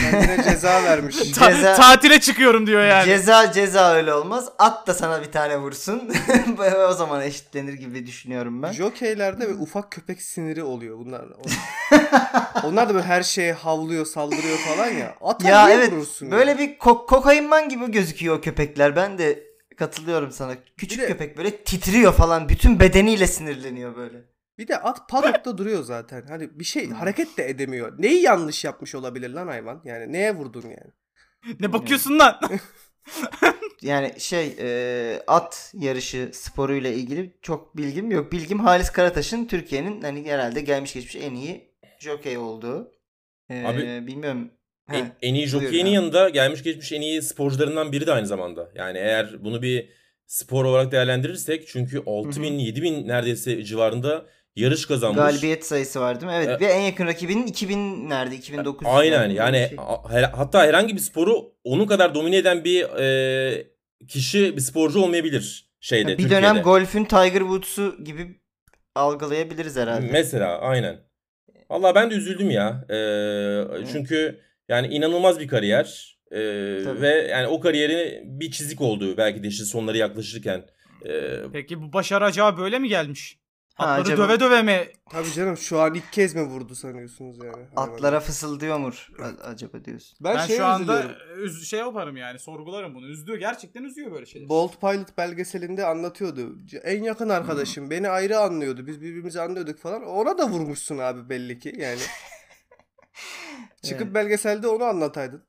Kendine 0.00 0.44
ceza 0.44 0.84
vermiş. 0.84 1.16
ta- 1.32 1.50
Ceza- 1.52 1.76
tatile 1.76 2.20
çıkıyorum 2.20 2.66
diyor 2.66 2.84
yani. 2.84 3.04
Ceza 3.04 3.52
ceza 3.52 3.92
öyle 3.94 4.14
olmaz. 4.14 4.48
At 4.58 4.86
da 4.86 4.94
sana 4.94 5.20
bir 5.22 5.32
tane 5.32 5.58
vursun. 5.58 6.10
o 6.88 6.92
zaman 6.92 7.22
eşitlenir 7.22 7.72
gibi 7.72 8.06
düşünüyorum 8.06 8.62
ben. 8.62 8.72
Jokeylerde 8.72 9.48
ve 9.48 9.52
ufak 9.54 9.90
köpek 9.92 10.22
siniri 10.22 10.62
oluyor 10.62 10.98
bunlar. 10.98 11.24
Onlar 12.64 12.88
da 12.88 12.94
böyle 12.94 13.06
her 13.06 13.22
şeye 13.22 13.52
havlıyor, 13.52 14.06
saldırıyor 14.06 14.58
falan 14.58 14.86
ya. 14.88 15.14
Ata 15.20 15.48
Ya 15.48 15.64
niye 15.66 15.76
evet 15.78 15.92
vurursun 15.92 16.26
ya? 16.26 16.32
böyle 16.32 16.58
bir 16.58 16.68
ko- 16.78 17.06
kokainman 17.06 17.68
gibi 17.68 17.90
gözüküyor 17.90 18.36
o 18.38 18.40
köpekler. 18.40 18.96
Ben 18.96 19.18
de 19.18 19.42
katılıyorum 19.78 20.32
sana. 20.32 20.52
Küçük 20.76 20.98
Bir 20.98 21.02
de- 21.02 21.06
köpek 21.08 21.36
böyle 21.38 21.56
titriyor 21.64 22.12
falan. 22.12 22.48
Bütün 22.48 22.80
bedeniyle 22.80 23.26
sinirleniyor 23.26 23.96
böyle. 23.96 24.31
Bir 24.58 24.68
de 24.68 24.78
at 24.78 25.08
paddock'ta 25.08 25.58
duruyor 25.58 25.82
zaten. 25.82 26.26
Hani 26.28 26.58
bir 26.58 26.64
şey 26.64 26.90
hareket 26.90 27.38
de 27.38 27.48
edemiyor. 27.50 27.94
Neyi 27.98 28.22
yanlış 28.22 28.64
yapmış 28.64 28.94
olabilir 28.94 29.30
lan 29.30 29.46
hayvan? 29.46 29.82
Yani 29.84 30.12
neye 30.12 30.34
vurdun 30.34 30.62
yani? 30.62 30.92
Ne 31.60 31.72
bakıyorsun 31.72 32.18
lan? 32.18 32.40
Yani 33.82 34.14
şey 34.18 34.56
e, 34.58 35.22
at 35.26 35.72
yarışı 35.78 36.30
sporuyla 36.32 36.90
ilgili 36.90 37.36
çok 37.42 37.76
bilgim 37.76 38.10
yok. 38.10 38.32
Bilgim 38.32 38.60
Halis 38.60 38.90
Karataş'ın 38.90 39.46
Türkiye'nin 39.46 40.02
hani 40.02 40.30
herhalde 40.30 40.60
gelmiş 40.60 40.94
geçmiş 40.94 41.16
en 41.16 41.34
iyi 41.34 41.74
jockey 41.98 42.38
olduğu. 42.38 42.92
E, 43.50 43.64
Abi- 43.64 44.06
bilmiyorum. 44.06 44.50
En, 44.92 45.12
en 45.22 45.34
iyi 45.34 45.56
abi. 45.56 45.90
yanında 45.90 46.28
gelmiş 46.28 46.62
geçmiş 46.62 46.92
en 46.92 47.00
iyi 47.00 47.22
sporcularından 47.22 47.92
biri 47.92 48.06
de 48.06 48.12
aynı 48.12 48.26
zamanda. 48.26 48.70
Yani 48.74 48.98
eğer 48.98 49.44
bunu 49.44 49.62
bir 49.62 49.88
spor 50.26 50.64
olarak 50.64 50.92
değerlendirirsek 50.92 51.68
çünkü 51.68 52.02
6000 52.06 52.52
7000 52.58 53.08
neredeyse 53.08 53.64
civarında 53.64 54.26
yarış 54.56 54.86
kazanmış. 54.86 55.18
Galibiyet 55.18 55.66
sayısı 55.66 56.00
var 56.00 56.20
değil 56.20 56.32
mi? 56.32 56.38
Evet. 56.44 56.62
E- 56.62 56.66
Ve 56.66 56.70
en 56.72 56.80
yakın 56.80 57.06
rakibinin 57.06 57.46
2000 57.46 58.10
nerede? 58.10 58.34
2900. 58.36 58.92
Aynen 58.94 59.30
yani 59.30 59.66
şey. 59.68 59.78
hatta 60.32 60.62
herhangi 60.66 60.94
bir 60.94 61.00
sporu 61.00 61.52
onun 61.64 61.86
kadar 61.86 62.14
domine 62.14 62.36
eden 62.36 62.64
bir 62.64 62.82
e, 62.98 63.66
kişi 64.08 64.56
bir 64.56 64.60
sporcu 64.60 65.00
olmayabilir 65.02 65.70
şeyde 65.80 66.08
bir 66.08 66.22
Türkiye'de. 66.22 66.46
dönem 66.46 66.62
golfün 66.62 67.04
Tiger 67.04 67.40
Woods'u 67.40 68.04
gibi 68.04 68.40
algılayabiliriz 68.94 69.76
herhalde. 69.76 70.08
Mesela 70.12 70.58
aynen. 70.60 71.00
Valla 71.70 71.94
ben 71.94 72.10
de 72.10 72.14
üzüldüm 72.14 72.50
ya. 72.50 72.84
Ee, 72.90 73.86
Çünkü 73.92 74.40
yani 74.68 74.86
inanılmaz 74.86 75.40
bir 75.40 75.48
kariyer. 75.48 76.12
Tabii. 76.30 77.00
ve 77.00 77.08
yani 77.08 77.46
o 77.46 77.60
kariyeri 77.60 78.22
bir 78.24 78.50
çizik 78.50 78.80
oldu 78.80 79.16
belki 79.16 79.42
de 79.42 79.48
işte 79.48 79.64
sonları 79.64 79.96
yaklaşırken. 79.98 80.64
Ee, 81.06 81.38
Peki 81.52 81.82
bu 81.82 81.92
başarı 81.92 82.24
acaba 82.24 82.58
böyle 82.58 82.78
mi 82.78 82.88
gelmiş? 82.88 83.38
Ha, 83.74 83.86
Atları 83.86 84.00
acaba- 84.14 84.28
döve 84.28 84.40
döve 84.40 84.62
mi? 84.62 84.88
Tabii 85.10 85.32
canım 85.32 85.56
şu 85.56 85.80
an 85.80 85.94
ilk 85.94 86.12
kez 86.12 86.34
mi 86.34 86.42
vurdu 86.42 86.74
sanıyorsunuz 86.74 87.38
yani? 87.44 87.66
Atlara 87.76 88.20
fısıldıyor 88.20 88.78
mu 88.78 88.90
a- 89.22 89.44
acaba 89.48 89.84
diyorsun? 89.84 90.18
Ben, 90.20 90.36
Ben, 90.36 90.46
şu 90.46 90.64
anda 90.66 91.02
üz- 91.36 91.64
şey 91.64 91.78
yaparım 91.78 92.16
yani 92.16 92.38
sorgularım 92.38 92.94
bunu. 92.94 93.06
Üzdüğü 93.06 93.36
gerçekten 93.36 93.82
üzüyor 93.82 94.12
böyle 94.12 94.26
şeyler. 94.26 94.48
Bolt 94.48 94.80
Pilot 94.80 95.18
belgeselinde 95.18 95.86
anlatıyordu. 95.86 96.58
En 96.82 97.02
yakın 97.02 97.28
arkadaşım 97.28 97.90
beni 97.90 98.08
ayrı 98.08 98.38
anlıyordu. 98.38 98.86
Biz 98.86 99.00
birbirimizi 99.00 99.40
anlıyorduk 99.40 99.78
falan. 99.78 100.02
Ona 100.02 100.38
da 100.38 100.48
vurmuşsun 100.48 100.98
abi 100.98 101.28
belli 101.28 101.58
ki 101.58 101.74
yani. 101.78 102.00
Çıkıp 103.82 104.02
Evet. 104.02 104.14
belgeselde 104.14 104.68
onu 104.68 104.84
anlataydın. 104.84 105.44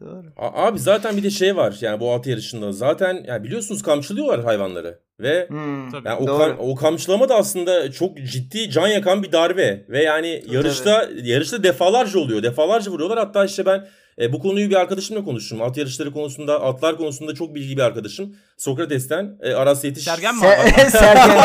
Doğru. 0.00 0.24
a- 0.36 0.66
abi 0.66 0.78
zaten 0.78 1.16
bir 1.16 1.22
de 1.22 1.30
şey 1.30 1.56
var 1.56 1.76
yani 1.80 2.00
bu 2.00 2.12
at 2.14 2.26
yarışında 2.26 2.72
zaten 2.72 3.24
yani 3.28 3.44
biliyorsunuz 3.44 3.82
kamçılıyorlar 3.82 4.44
hayvanları. 4.44 4.98
Ve 5.20 5.46
Hmm, 5.48 5.90
Tabii. 5.90 6.08
yani 6.08 6.18
o, 6.20 6.26
Doğru. 6.26 6.42
kam- 6.42 6.56
o 6.58 6.74
kamçılama 6.74 7.28
da 7.28 7.34
aslında 7.36 7.92
çok 7.92 8.16
ciddi 8.18 8.70
can 8.70 8.86
yakan 8.86 9.22
bir 9.22 9.32
darbe 9.32 9.84
ve 9.88 10.02
yani 10.02 10.42
Tabii, 10.46 10.54
yarışta 10.56 11.08
yarışta 11.22 11.62
defalarca 11.62 12.18
oluyor. 12.18 12.42
Defalarca 12.42 12.90
vuruyorlar. 12.90 13.18
Hatta 13.18 13.44
işte 13.44 13.66
ben 13.66 13.86
e, 14.20 14.32
bu 14.32 14.38
konuyu 14.40 14.70
bir 14.70 14.74
arkadaşımla 14.74 15.24
konuştum. 15.24 15.62
At 15.62 15.76
yarışları 15.76 16.12
konusunda, 16.12 16.62
atlar 16.62 16.96
konusunda 16.96 17.34
çok 17.34 17.54
bilgi 17.54 17.76
bir 17.76 17.82
arkadaşım. 17.82 18.36
Sokrates'ten 18.56 19.38
e, 19.42 19.52
Aras 19.54 19.84
Yetiş. 19.84 20.04
Sergen 20.04 20.34
mi 20.36 20.40
Se- 20.42 20.62
abi? 20.86 20.90
Sergen. 20.90 21.40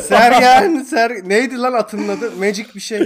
Sergen, 0.02 0.82
Ser 0.82 1.10
neydi 1.28 1.58
lan 1.58 1.72
atının 1.72 2.08
adı? 2.08 2.30
Magic 2.38 2.66
bir 2.74 2.80
şey. 2.80 3.00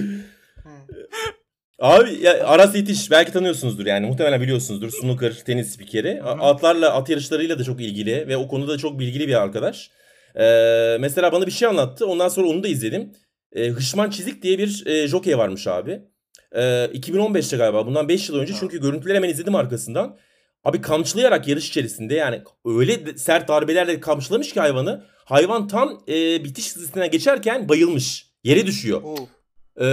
Abi 1.79 2.19
ya, 2.23 2.47
Aras 2.47 2.75
Yetiş 2.75 3.11
belki 3.11 3.33
tanıyorsunuzdur 3.33 3.87
yani 3.87 4.07
muhtemelen 4.07 4.41
biliyorsunuzdur. 4.41 4.91
Snooker, 4.91 5.35
tenis 5.35 5.75
spikeri. 5.75 6.23
A- 6.23 6.51
Atlarla, 6.51 6.95
at 6.95 7.09
yarışlarıyla 7.09 7.59
da 7.59 7.65
çok 7.65 7.81
ilgili 7.81 8.29
ve 8.29 8.37
o 8.37 8.49
konuda 8.49 8.79
çok 8.79 8.99
bilgili 8.99 9.29
bir 9.29 9.43
arkadaş. 9.43 9.91
Ee, 10.37 10.97
mesela 11.01 11.33
bana 11.33 11.47
bir 11.47 11.53
şey 11.53 11.69
anlattı. 11.69 12.07
Ondan 12.07 12.29
sonra 12.29 12.47
onu 12.47 12.63
da 12.63 12.69
izledim. 12.69 13.13
Ee, 13.53 13.69
Hışman 13.69 14.11
Çizik 14.11 14.43
diye 14.43 14.59
bir 14.59 14.87
e, 14.87 15.09
jockey 15.09 15.39
varmış 15.39 15.67
abi. 15.67 16.01
Ee, 16.53 16.61
2015'te 16.95 17.57
galiba 17.57 17.87
bundan 17.87 18.09
5 18.09 18.29
yıl 18.29 18.37
önce 18.37 18.55
çünkü 18.61 18.81
görüntüleri 18.81 19.17
hemen 19.17 19.29
izledim 19.29 19.55
arkasından. 19.55 20.17
Abi 20.65 20.81
kamçılayarak 20.81 21.49
yarış 21.49 21.69
içerisinde 21.69 22.15
yani 22.15 22.43
öyle 22.65 23.17
sert 23.17 23.49
darbelerle 23.49 24.01
kamçılamış 24.01 24.53
ki 24.53 24.61
hayvanı. 24.61 25.05
Hayvan 25.25 25.69
tam 25.69 26.03
e, 26.09 26.45
bitiş 26.45 26.77
hızına 26.77 27.07
geçerken 27.07 27.69
bayılmış. 27.69 28.27
Yere 28.45 28.67
düşüyor. 28.67 29.01
Oh. 29.05 29.17
E, 29.81 29.87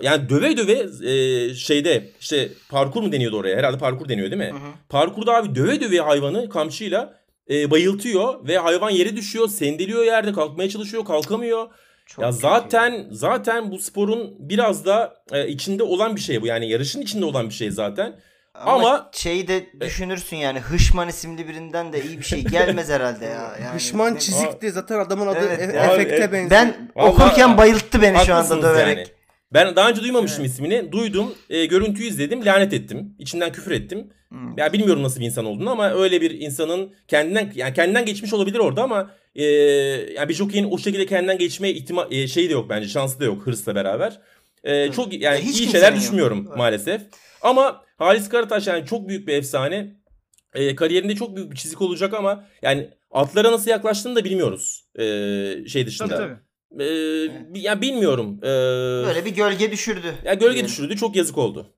yani 0.00 0.28
döve 0.28 0.56
döve 0.56 1.08
e, 1.10 1.54
şeyde 1.54 2.10
işte 2.20 2.48
parkur 2.70 3.02
mu 3.02 3.12
deniyordu 3.12 3.36
oraya? 3.36 3.56
Herhalde 3.56 3.78
parkur 3.78 4.08
deniyor 4.08 4.30
değil 4.30 4.42
mi? 4.42 4.50
Hı 4.50 4.56
hı. 4.56 4.72
Parkurda 4.88 5.34
abi 5.34 5.54
döve 5.54 5.80
döve 5.80 6.00
hayvanı 6.00 6.48
kamçıyla 6.48 7.14
e, 7.50 7.70
bayıltıyor 7.70 8.48
ve 8.48 8.58
hayvan 8.58 8.90
yere 8.90 9.16
düşüyor, 9.16 9.48
sendeliyor 9.48 10.04
yerde, 10.04 10.32
kalkmaya 10.32 10.68
çalışıyor, 10.68 11.04
kalkamıyor. 11.04 11.66
Çok 12.06 12.22
ya 12.22 12.30
kötü. 12.30 12.40
zaten 12.40 13.06
zaten 13.10 13.70
bu 13.70 13.78
sporun 13.78 14.36
biraz 14.38 14.86
da 14.86 15.16
e, 15.32 15.48
içinde 15.48 15.82
olan 15.82 16.16
bir 16.16 16.20
şey 16.20 16.42
bu. 16.42 16.46
Yani 16.46 16.68
yarışın 16.68 17.00
içinde 17.00 17.24
olan 17.24 17.48
bir 17.48 17.54
şey 17.54 17.70
zaten. 17.70 18.20
Ama, 18.54 18.72
ama- 18.72 19.10
şeyi 19.12 19.48
de 19.48 19.66
düşünürsün 19.80 20.36
yani 20.36 20.60
Hışman 20.60 21.08
isimli 21.08 21.48
birinden 21.48 21.92
de 21.92 22.04
iyi 22.04 22.18
bir 22.18 22.24
şey 22.24 22.44
gelmez 22.44 22.88
herhalde 22.90 23.24
ya. 23.24 23.56
Yani, 23.62 23.74
Hışman 23.74 24.16
çizikti 24.16 24.70
zaten 24.70 24.98
adamın 24.98 25.26
adı 25.26 25.38
Evet, 25.48 25.74
e- 25.74 25.78
efekte 25.78 26.16
e- 26.16 26.32
benziyor. 26.32 26.50
Ben 26.50 26.90
Vallahi- 26.96 27.10
okurken 27.10 27.58
bayılttı 27.58 28.02
beni 28.02 28.18
şu 28.26 28.34
anda 28.34 28.62
döverek. 28.62 28.96
yani. 28.98 29.06
Ben 29.52 29.76
daha 29.76 29.90
önce 29.90 30.00
duymamıştım 30.00 30.44
ismini. 30.44 30.92
Duydum, 30.92 31.34
e, 31.50 31.66
görüntüyü 31.66 32.08
izledim, 32.08 32.44
lanet 32.46 32.72
ettim. 32.72 33.14
İçinden 33.18 33.52
küfür 33.52 33.70
ettim. 33.70 34.10
Hmm. 34.28 34.58
Ya 34.58 34.72
bilmiyorum 34.72 35.02
nasıl 35.02 35.20
bir 35.20 35.24
insan 35.26 35.44
olduğunu 35.44 35.70
ama 35.70 35.90
öyle 35.94 36.20
bir 36.20 36.30
insanın 36.40 36.94
kendinden 37.08 37.52
yani 37.54 37.74
kendinden 37.74 38.04
geçmiş 38.04 38.32
olabilir 38.32 38.58
orada 38.58 38.82
ama 38.82 39.10
e, 39.34 39.44
yani 40.14 40.28
bir 40.28 40.34
jockey'in 40.34 40.70
o 40.70 40.78
şekilde 40.78 41.06
kendinden 41.06 41.38
geçme 41.38 41.70
ihtimal 41.70 42.12
e, 42.12 42.28
şeyi 42.28 42.48
de 42.48 42.52
yok 42.52 42.66
bence, 42.70 42.88
şansı 42.88 43.20
da 43.20 43.24
yok 43.24 43.46
hırsla 43.46 43.74
beraber. 43.74 44.20
E, 44.64 44.92
çok 44.92 45.12
yani 45.12 45.22
Ya 45.24 45.34
hiç 45.34 45.60
iyi 45.60 45.70
şeyler 45.70 45.92
yok. 45.92 46.00
düşünmüyorum 46.00 46.44
Evet. 46.48 46.56
maalesef. 46.56 47.00
Ama 47.44 47.84
Halis 47.98 48.28
Karataş 48.28 48.66
yani 48.66 48.86
çok 48.86 49.08
büyük 49.08 49.28
bir 49.28 49.34
efsane. 49.34 49.96
E, 50.54 50.74
kariyerinde 50.76 51.14
çok 51.14 51.36
büyük 51.36 51.50
bir 51.50 51.56
çizik 51.56 51.82
olacak 51.82 52.14
ama 52.14 52.44
yani 52.62 52.90
atlara 53.10 53.52
nasıl 53.52 53.70
yaklaştığını 53.70 54.16
da 54.16 54.24
bilmiyoruz. 54.24 54.84
E, 54.98 55.02
şey 55.68 55.86
dışında. 55.86 56.16
Tabii 56.16 56.36
tabii. 56.70 56.84
E, 56.84 57.54
bi- 57.54 57.60
ya 57.60 57.80
bilmiyorum. 57.80 58.38
E, 58.42 58.46
Böyle 59.06 59.24
bir 59.24 59.34
gölge 59.34 59.72
düşürdü. 59.72 60.14
ya 60.24 60.34
gölge 60.34 60.52
diyelim. 60.52 60.68
düşürdü. 60.70 60.96
Çok 60.96 61.16
yazık 61.16 61.38
oldu. 61.38 61.74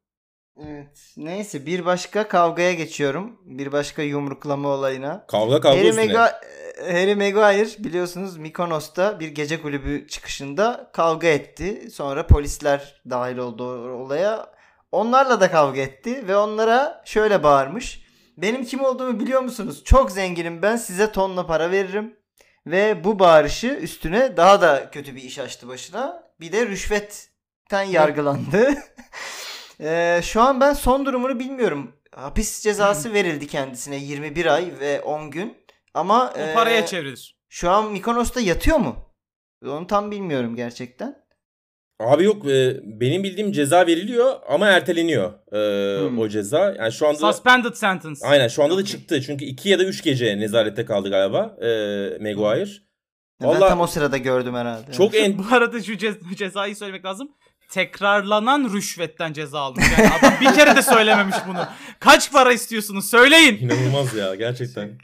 Evet. 0.66 1.12
Neyse 1.16 1.66
bir 1.66 1.84
başka 1.84 2.28
kavgaya 2.28 2.72
geçiyorum. 2.72 3.40
Bir 3.44 3.72
başka 3.72 4.02
yumruklama 4.02 4.68
olayına. 4.68 5.26
Kavga 5.28 5.60
kavga 5.60 5.78
Harry, 5.78 5.88
üstüne. 5.88 6.04
Mega- 6.04 6.40
Harry 6.92 7.14
Maguire 7.14 7.84
biliyorsunuz 7.84 8.36
Mikonos'ta 8.36 9.20
bir 9.20 9.28
gece 9.28 9.62
kulübü 9.62 10.06
çıkışında 10.08 10.90
kavga 10.92 11.26
etti. 11.28 11.88
Sonra 11.92 12.26
polisler 12.26 13.02
dahil 13.10 13.36
oldu 13.38 13.64
olaya. 13.88 14.55
Onlarla 14.96 15.40
da 15.40 15.50
kavga 15.50 15.80
etti 15.80 16.28
ve 16.28 16.36
onlara 16.36 17.02
şöyle 17.04 17.42
bağırmış. 17.42 18.02
Benim 18.36 18.64
kim 18.64 18.84
olduğumu 18.84 19.20
biliyor 19.20 19.40
musunuz? 19.40 19.84
Çok 19.84 20.10
zenginim 20.10 20.62
ben 20.62 20.76
size 20.76 21.12
tonla 21.12 21.46
para 21.46 21.70
veririm. 21.70 22.16
Ve 22.66 23.04
bu 23.04 23.18
bağırışı 23.18 23.66
üstüne 23.66 24.36
daha 24.36 24.60
da 24.60 24.90
kötü 24.90 25.16
bir 25.16 25.22
iş 25.22 25.38
açtı 25.38 25.68
başına. 25.68 26.22
Bir 26.40 26.52
de 26.52 26.66
rüşvetten 26.66 27.82
yargılandı. 27.82 28.74
Ee, 29.80 30.20
şu 30.24 30.42
an 30.42 30.60
ben 30.60 30.72
son 30.72 31.06
durumunu 31.06 31.38
bilmiyorum. 31.38 31.96
Hapis 32.14 32.62
cezası 32.62 33.12
verildi 33.12 33.46
kendisine 33.46 33.96
21 33.96 34.46
ay 34.46 34.72
ve 34.80 35.00
10 35.00 35.30
gün. 35.30 35.56
Ama 35.94 36.32
O 36.36 36.40
e, 36.40 36.54
paraya 36.54 36.86
çevrilir. 36.86 37.38
şu 37.48 37.70
an 37.70 37.92
Mikonos'ta 37.92 38.40
yatıyor 38.40 38.78
mu? 38.78 38.96
Onu 39.64 39.86
tam 39.86 40.10
bilmiyorum 40.10 40.56
gerçekten. 40.56 41.25
Abi 42.00 42.24
yok 42.24 42.46
e, 42.50 42.80
benim 42.84 43.22
bildiğim 43.24 43.52
ceza 43.52 43.86
veriliyor 43.86 44.36
ama 44.48 44.66
erteleniyor 44.68 45.32
e, 45.52 46.08
Hmm. 46.08 46.18
o 46.18 46.28
ceza. 46.28 46.74
Yani 46.78 46.92
şu 46.92 47.06
anda 47.08 47.18
Suspended 47.32 47.74
sentence. 47.74 48.20
aynen 48.24 48.48
şu 48.48 48.64
anda 48.64 48.76
da 48.76 48.84
çıktı. 48.84 49.22
Çünkü 49.22 49.44
2 49.44 49.68
ya 49.68 49.78
da 49.78 49.84
3 49.84 50.02
gece 50.04 50.38
nezarette 50.38 50.84
kaldı 50.84 51.10
galiba 51.10 51.56
e, 51.60 51.68
Maguire. 52.20 52.70
Ben 53.42 53.48
Vallahi- 53.48 53.68
tam 53.68 53.80
o 53.80 53.86
sırada 53.86 54.16
gördüm 54.16 54.54
herhalde. 54.54 54.92
Çok 54.92 55.14
en 55.14 55.38
Bu 55.38 55.42
arada 55.50 55.82
şu 55.82 55.92
ce- 55.92 56.36
cezayı 56.36 56.76
söylemek 56.76 57.04
lazım. 57.04 57.28
Tekrarlanan 57.70 58.72
rüşvetten 58.74 59.32
ceza 59.32 59.60
almış. 59.60 59.84
Yani 59.98 60.10
adam 60.20 60.32
bir 60.40 60.54
kere 60.54 60.76
de 60.76 60.82
söylememiş 60.82 61.36
bunu. 61.48 61.64
Kaç 62.00 62.32
para 62.32 62.52
istiyorsunuz? 62.52 63.10
Söyleyin. 63.10 63.58
inanılmaz 63.58 64.14
ya 64.14 64.34
gerçekten. 64.34 64.98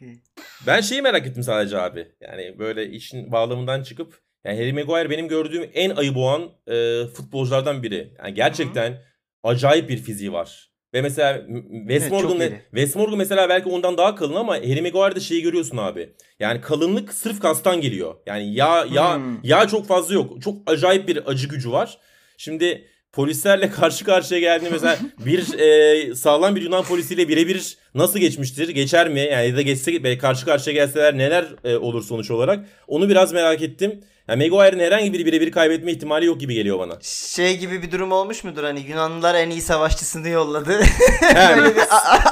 Ben 0.67 0.81
şeyi 0.81 1.03
merak 1.03 1.27
ettim 1.27 1.43
sadece 1.43 1.79
abi. 1.79 2.09
Yani 2.21 2.59
böyle 2.59 2.91
işin 2.91 3.33
bağlamından 3.33 3.83
çıkıp 3.83 4.19
yani 4.45 4.59
Harry 4.59 4.73
Maguire 4.73 5.11
benim 5.11 5.29
gördüğüm 5.29 5.71
en 5.75 5.91
ayı 5.91 6.15
boğan 6.15 6.43
e, 6.67 7.07
futbolculardan 7.07 7.83
biri. 7.83 8.15
Yani 8.19 8.35
gerçekten 8.35 9.03
acayip 9.43 9.89
bir 9.89 9.97
fiziği 9.97 10.33
var. 10.33 10.73
Ve 10.95 11.03
mesela 11.03 11.47
Wes 11.89 12.03
Evet, 12.03 12.13
Morgan 12.13 12.37
iri. 12.37 12.61
Wes 12.71 12.97
Morgan 12.97 13.19
mesela 13.19 13.49
belki 13.49 13.69
ondan 13.69 13.99
daha 13.99 14.15
kalın 14.15 14.35
ama 14.35 14.55
Harry 14.55 14.83
Maguire'da 14.83 15.21
şeyi 15.21 15.43
görüyorsun 15.43 15.77
abi. 15.77 16.13
Yani 16.41 16.61
kalınlık 16.61 17.13
sırf 17.15 17.41
kastan 17.41 17.81
geliyor. 17.81 18.15
Yani 18.27 18.55
yağ 18.55 18.87
yağ 18.93 19.17
Hmm. 19.17 19.39
yağ 19.43 19.69
çok 19.69 19.87
fazla 19.87 20.15
yok. 20.15 20.43
Çok 20.43 20.71
acayip 20.71 21.09
bir 21.09 21.31
acı 21.31 21.49
gücü 21.49 21.73
var. 21.73 21.99
Şimdi 22.37 22.85
polislerle 23.13 23.71
karşı 23.81 24.05
karşıya 24.05 24.41
geldiğinde 24.41 24.73
mesela 24.73 24.99
bir 25.27 25.59
e, 25.59 26.15
sağlam 26.15 26.57
bir 26.57 26.63
Yunan 26.63 26.85
polisiyle 26.85 27.29
birebir 27.29 27.77
nasıl 27.95 28.19
geçmiştir? 28.19 28.69
Geçer 28.69 29.09
mi? 29.09 29.21
Yani 29.21 29.49
ya 29.49 29.57
da 29.57 29.63
geçse 29.63 30.19
karşı 30.19 30.45
karşıya 30.47 30.75
gelseler 30.75 31.19
neler 31.19 31.47
e, 31.65 31.77
olur 31.77 32.03
sonuç 32.03 32.31
olarak? 32.31 32.67
Onu 32.87 33.09
biraz 33.09 33.33
merak 33.33 33.63
ettim. 33.63 34.01
Yani 34.29 34.49
Maguire'ın 34.51 34.81
herhangi 34.81 35.13
bir 35.13 35.27
birebir 35.27 35.53
kaybetme 35.53 35.93
ihtimali 35.93 36.27
yok 36.27 36.41
gibi 36.41 36.55
geliyor 36.55 36.79
bana. 36.79 36.99
Şey 37.03 37.59
gibi 37.59 37.83
bir 37.83 37.93
durum 37.93 38.13
olmuş 38.13 38.45
mudur? 38.45 38.65
Hani 38.65 38.81
Yunanlılar 38.81 39.35
en 39.35 39.51
iyi 39.51 39.61
savaşçısını 39.63 40.29
yolladı. 40.29 40.83
He, 40.83 41.57
Böyle 41.57 41.77
bir 41.77 41.83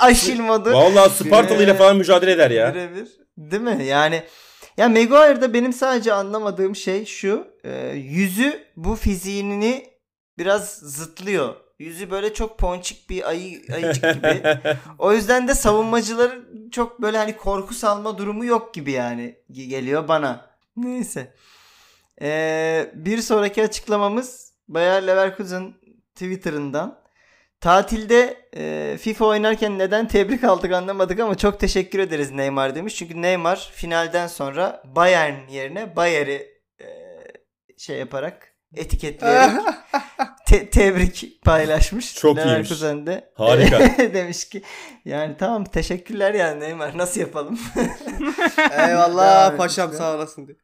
aşil 0.06 0.40
modu. 0.40 0.72
Vallahi 0.72 1.10
Spartalı 1.10 1.62
ile 1.62 1.74
falan 1.74 1.96
mücadele 1.96 2.32
eder 2.32 2.50
ya. 2.50 2.74
Birebir. 2.74 3.08
Değil 3.38 3.62
mi? 3.62 3.84
Yani 3.84 4.22
ya 4.76 4.88
Maguire'da 4.88 5.54
benim 5.54 5.72
sadece 5.72 6.12
anlamadığım 6.12 6.76
şey 6.76 7.04
şu. 7.06 7.46
e, 7.64 7.88
yüzü 7.96 8.64
bu 8.76 8.96
fiziğini 8.96 9.86
biraz 10.38 10.74
zıtlıyor. 10.78 11.54
Yüzü 11.78 12.10
böyle 12.10 12.34
çok 12.34 12.58
ponçik 12.58 13.10
bir 13.10 13.28
ayı, 13.28 13.62
ayıcık 13.74 14.14
gibi. 14.14 14.42
O 14.98 15.12
yüzden 15.12 15.48
de 15.48 15.54
savunmacıların 15.54 16.70
çok 16.70 17.02
böyle 17.02 17.18
hani 17.18 17.36
korku 17.36 17.74
salma 17.74 18.18
durumu 18.18 18.44
yok 18.44 18.74
gibi 18.74 18.90
yani 18.92 19.36
ge- 19.50 19.66
geliyor 19.66 20.08
bana. 20.08 20.46
Neyse. 20.76 21.34
Ee, 22.22 22.90
bir 22.94 23.18
sonraki 23.18 23.62
açıklamamız 23.62 24.52
Bayer 24.68 25.06
Leverkusen 25.06 25.74
Twitter'ından. 26.14 27.00
Tatilde 27.60 28.36
e, 28.56 28.96
FIFA 29.00 29.24
oynarken 29.24 29.78
neden 29.78 30.08
tebrik 30.08 30.44
aldık 30.44 30.72
anlamadık 30.72 31.20
ama 31.20 31.34
çok 31.34 31.60
teşekkür 31.60 31.98
ederiz 31.98 32.30
Neymar 32.30 32.74
demiş. 32.74 32.96
Çünkü 32.96 33.22
Neymar 33.22 33.70
finalden 33.74 34.26
sonra 34.26 34.82
Bayern 34.84 35.48
yerine 35.48 35.96
Bayer'i 35.96 36.48
e, 36.80 36.86
şey 37.78 37.98
yaparak 37.98 38.54
etiketleyerek 38.76 39.60
te- 40.46 40.70
tebrik 40.70 41.42
paylaşmış. 41.44 42.14
Çok 42.14 42.36
iyiymiş. 42.36 42.52
Leverkusen'de. 42.52 43.32
Harika. 43.34 43.78
demiş 44.14 44.48
ki 44.48 44.62
yani 45.04 45.36
tamam 45.38 45.64
teşekkürler 45.64 46.34
yani 46.34 46.60
Neymar 46.60 46.98
nasıl 46.98 47.20
yapalım? 47.20 47.58
Eyvallah 48.78 49.56
paşam 49.56 49.92
sağ 49.92 50.14
olasın 50.16 50.46
diye. 50.46 50.56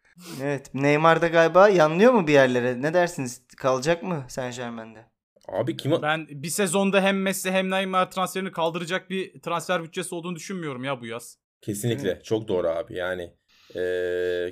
Evet 0.42 0.74
Neymar 0.74 1.22
da 1.22 1.28
galiba 1.28 1.68
yanlıyor 1.68 2.12
mu 2.12 2.26
bir 2.26 2.32
yerlere? 2.32 2.82
Ne 2.82 2.94
dersiniz? 2.94 3.42
Kalacak 3.56 4.02
mı 4.02 4.24
Saint 4.28 4.56
Germain'de? 4.56 5.04
Abi 5.48 5.76
kim 5.76 6.02
Ben 6.02 6.26
bir 6.30 6.48
sezonda 6.48 7.02
hem 7.02 7.22
Messi 7.22 7.50
hem 7.50 7.70
Neymar 7.70 8.10
transferini 8.10 8.52
kaldıracak 8.52 9.10
bir 9.10 9.40
transfer 9.40 9.84
bütçesi 9.84 10.14
olduğunu 10.14 10.36
düşünmüyorum 10.36 10.84
ya 10.84 11.00
bu 11.00 11.06
yaz. 11.06 11.38
Kesinlikle. 11.62 12.20
Çok 12.22 12.48
doğru 12.48 12.68
abi. 12.68 12.94
Yani 12.94 13.32
e, 13.74 13.80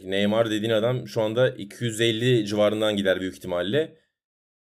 Neymar 0.04 0.50
dediğin 0.50 0.72
adam 0.72 1.08
şu 1.08 1.22
anda 1.22 1.50
250 1.50 2.46
civarından 2.46 2.96
gider 2.96 3.20
büyük 3.20 3.36
ihtimalle. 3.36 3.98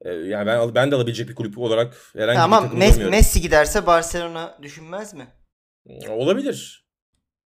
E, 0.01 0.09
yani 0.11 0.47
ben 0.47 0.75
ben 0.75 0.91
de 0.91 0.95
alabilecek 0.95 1.29
bir 1.29 1.35
kulüp 1.35 1.57
olarak 1.57 1.97
herhangi 2.13 2.37
bir 2.37 2.43
Ama 2.43 2.61
takım 2.61 2.79
Mes-. 2.79 3.09
Messi 3.09 3.41
giderse 3.41 3.85
Barcelona 3.85 4.59
düşünmez 4.61 5.13
mi? 5.13 5.27
Olabilir. 6.09 6.82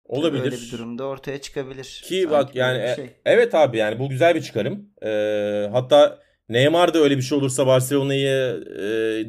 Olabilir. 0.04 0.42
Böyle 0.42 0.56
bir 0.56 0.72
durumda 0.72 1.04
ortaya 1.04 1.40
çıkabilir. 1.40 1.84
Ki 1.84 2.20
Sanki 2.22 2.30
bak 2.30 2.54
yani 2.56 2.78
e- 2.78 2.96
şey. 2.96 3.06
evet 3.24 3.54
abi 3.54 3.78
yani 3.78 3.98
bu 3.98 4.08
güzel 4.08 4.34
bir 4.34 4.42
çıkarım. 4.42 4.88
Ee, 5.02 5.68
hatta 5.72 6.24
Neymar 6.48 6.94
da 6.94 6.98
öyle 6.98 7.16
bir 7.16 7.22
şey 7.22 7.38
olursa 7.38 7.66
Barcelona'yı 7.66 8.64
e, 8.76 8.80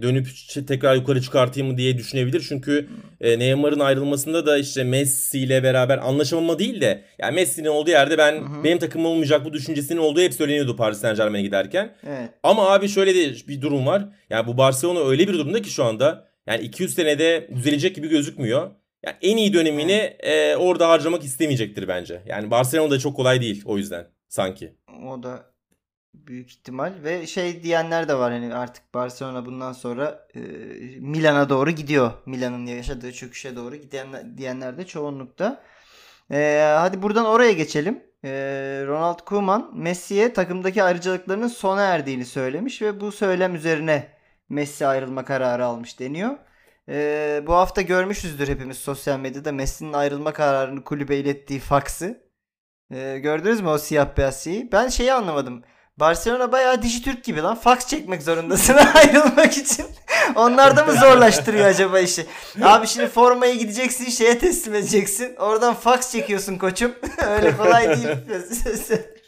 dönüp 0.01 0.27
tekrar 0.67 0.95
yukarı 0.95 1.21
çıkartayım 1.21 1.71
mı 1.71 1.77
diye 1.77 1.97
düşünebilir. 1.97 2.45
Çünkü 2.49 2.89
e, 3.21 3.39
Neymar'ın 3.39 3.79
ayrılmasında 3.79 4.45
da 4.45 4.57
işte 4.57 4.83
Messi 4.83 5.39
ile 5.39 5.63
beraber 5.63 5.97
anlaşamama 5.97 6.59
değil 6.59 6.81
de 6.81 7.03
yani 7.19 7.35
Messi'nin 7.35 7.67
olduğu 7.67 7.89
yerde 7.89 8.17
ben 8.17 8.33
Hı 8.33 8.45
hı. 8.45 8.63
benim 8.63 8.77
takımım 8.77 9.05
olmayacak 9.05 9.45
bu 9.45 9.53
düşüncesinin 9.53 9.99
olduğu 9.99 10.21
hep 10.21 10.33
söyleniyordu 10.33 10.75
Paris 10.75 10.97
Saint 10.97 11.17
Germain'e 11.17 11.41
giderken. 11.41 11.95
Evet. 12.07 12.29
Ama 12.43 12.69
abi 12.69 12.89
şöyle 12.89 13.15
de 13.15 13.47
bir 13.47 13.61
durum 13.61 13.85
var. 13.85 14.05
Yani 14.29 14.47
bu 14.47 14.57
Barcelona 14.57 14.99
öyle 14.99 15.27
bir 15.27 15.33
durumda 15.33 15.61
ki 15.61 15.69
şu 15.69 15.83
anda 15.83 16.27
yani 16.47 16.63
200 16.63 16.93
senede 16.93 17.49
düzelecek 17.55 17.95
gibi 17.95 18.07
gözükmüyor. 18.09 18.71
Yani 19.05 19.15
en 19.21 19.37
iyi 19.37 19.53
dönemini 19.53 20.17
e, 20.19 20.55
orada 20.55 20.89
harcamak 20.89 21.23
istemeyecektir 21.23 21.87
bence. 21.87 22.21
Yani 22.25 22.51
Barcelona'da 22.51 22.99
çok 22.99 23.15
kolay 23.15 23.41
değil 23.41 23.63
o 23.65 23.77
yüzden 23.77 24.07
sanki. 24.29 24.75
O 25.07 25.23
da 25.23 25.53
büyük 26.13 26.51
ihtimal 26.51 26.93
ve 27.03 27.27
şey 27.27 27.63
diyenler 27.63 28.07
de 28.07 28.15
var 28.17 28.31
hani 28.31 28.53
artık 28.55 28.93
Barcelona 28.93 29.45
bundan 29.45 29.73
sonra 29.73 30.27
e, 30.35 30.39
Milan'a 30.99 31.49
doğru 31.49 31.71
gidiyor. 31.71 32.11
Milan'ın 32.25 32.65
yaşadığı 32.65 33.13
çöküşe 33.13 33.55
doğru 33.55 33.75
gidenler 33.75 34.37
diyenler 34.37 34.77
de 34.77 34.85
çoğunlukta. 34.85 35.63
E, 36.31 36.61
hadi 36.77 37.01
buradan 37.01 37.25
oraya 37.25 37.51
geçelim. 37.51 38.03
e, 38.23 38.29
Ronald 38.87 39.19
Koeman 39.19 39.71
Messi'ye 39.77 40.33
takımdaki 40.33 40.83
ayrıcalıklarının 40.83 41.47
sona 41.47 41.81
erdiğini 41.81 42.25
söylemiş 42.25 42.81
ve 42.81 42.99
bu 43.01 43.11
söylem 43.11 43.55
üzerine 43.55 44.07
Messi 44.49 44.87
ayrılma 44.87 45.25
kararı 45.25 45.65
almış 45.65 45.99
deniyor. 45.99 46.37
E, 46.89 47.43
bu 47.47 47.53
hafta 47.53 47.81
görmüşüzdür 47.81 48.47
hepimiz 48.47 48.77
sosyal 48.77 49.19
medyada 49.19 49.51
Messi'nin 49.51 49.93
ayrılma 49.93 50.33
kararını 50.33 50.83
kulübe 50.83 51.17
ilettiği 51.17 51.59
faksı. 51.59 52.25
E, 52.91 53.19
gördünüz 53.19 53.61
mü 53.61 53.69
o 53.69 53.77
siyah 53.77 54.17
beyaz 54.17 54.43
şeyi? 54.43 54.71
Ben 54.71 54.87
şeyi 54.87 55.13
anlamadım. 55.13 55.63
Barcelona 55.97 56.51
bayağı 56.51 56.81
Dijitürk 56.81 57.23
gibi 57.23 57.41
lan. 57.41 57.55
Fax 57.55 57.87
çekmek 57.87 58.23
zorundasın 58.23 58.73
ayrılmak 58.95 59.57
için. 59.57 59.85
Onlar 60.35 60.77
da 60.77 60.85
mı 60.85 60.93
zorlaştırıyor 60.99 61.65
acaba 61.65 61.99
işi? 61.99 62.25
Abi 62.61 62.87
şimdi 62.87 63.07
formayı 63.07 63.59
gideceksin 63.59 64.09
şeye 64.09 64.39
teslim 64.39 64.75
edeceksin. 64.75 65.35
Oradan 65.35 65.73
fax 65.73 66.11
çekiyorsun 66.11 66.57
koçum. 66.57 66.91
Öyle 67.29 67.57
kolay 67.57 67.87
değil. 67.87 68.07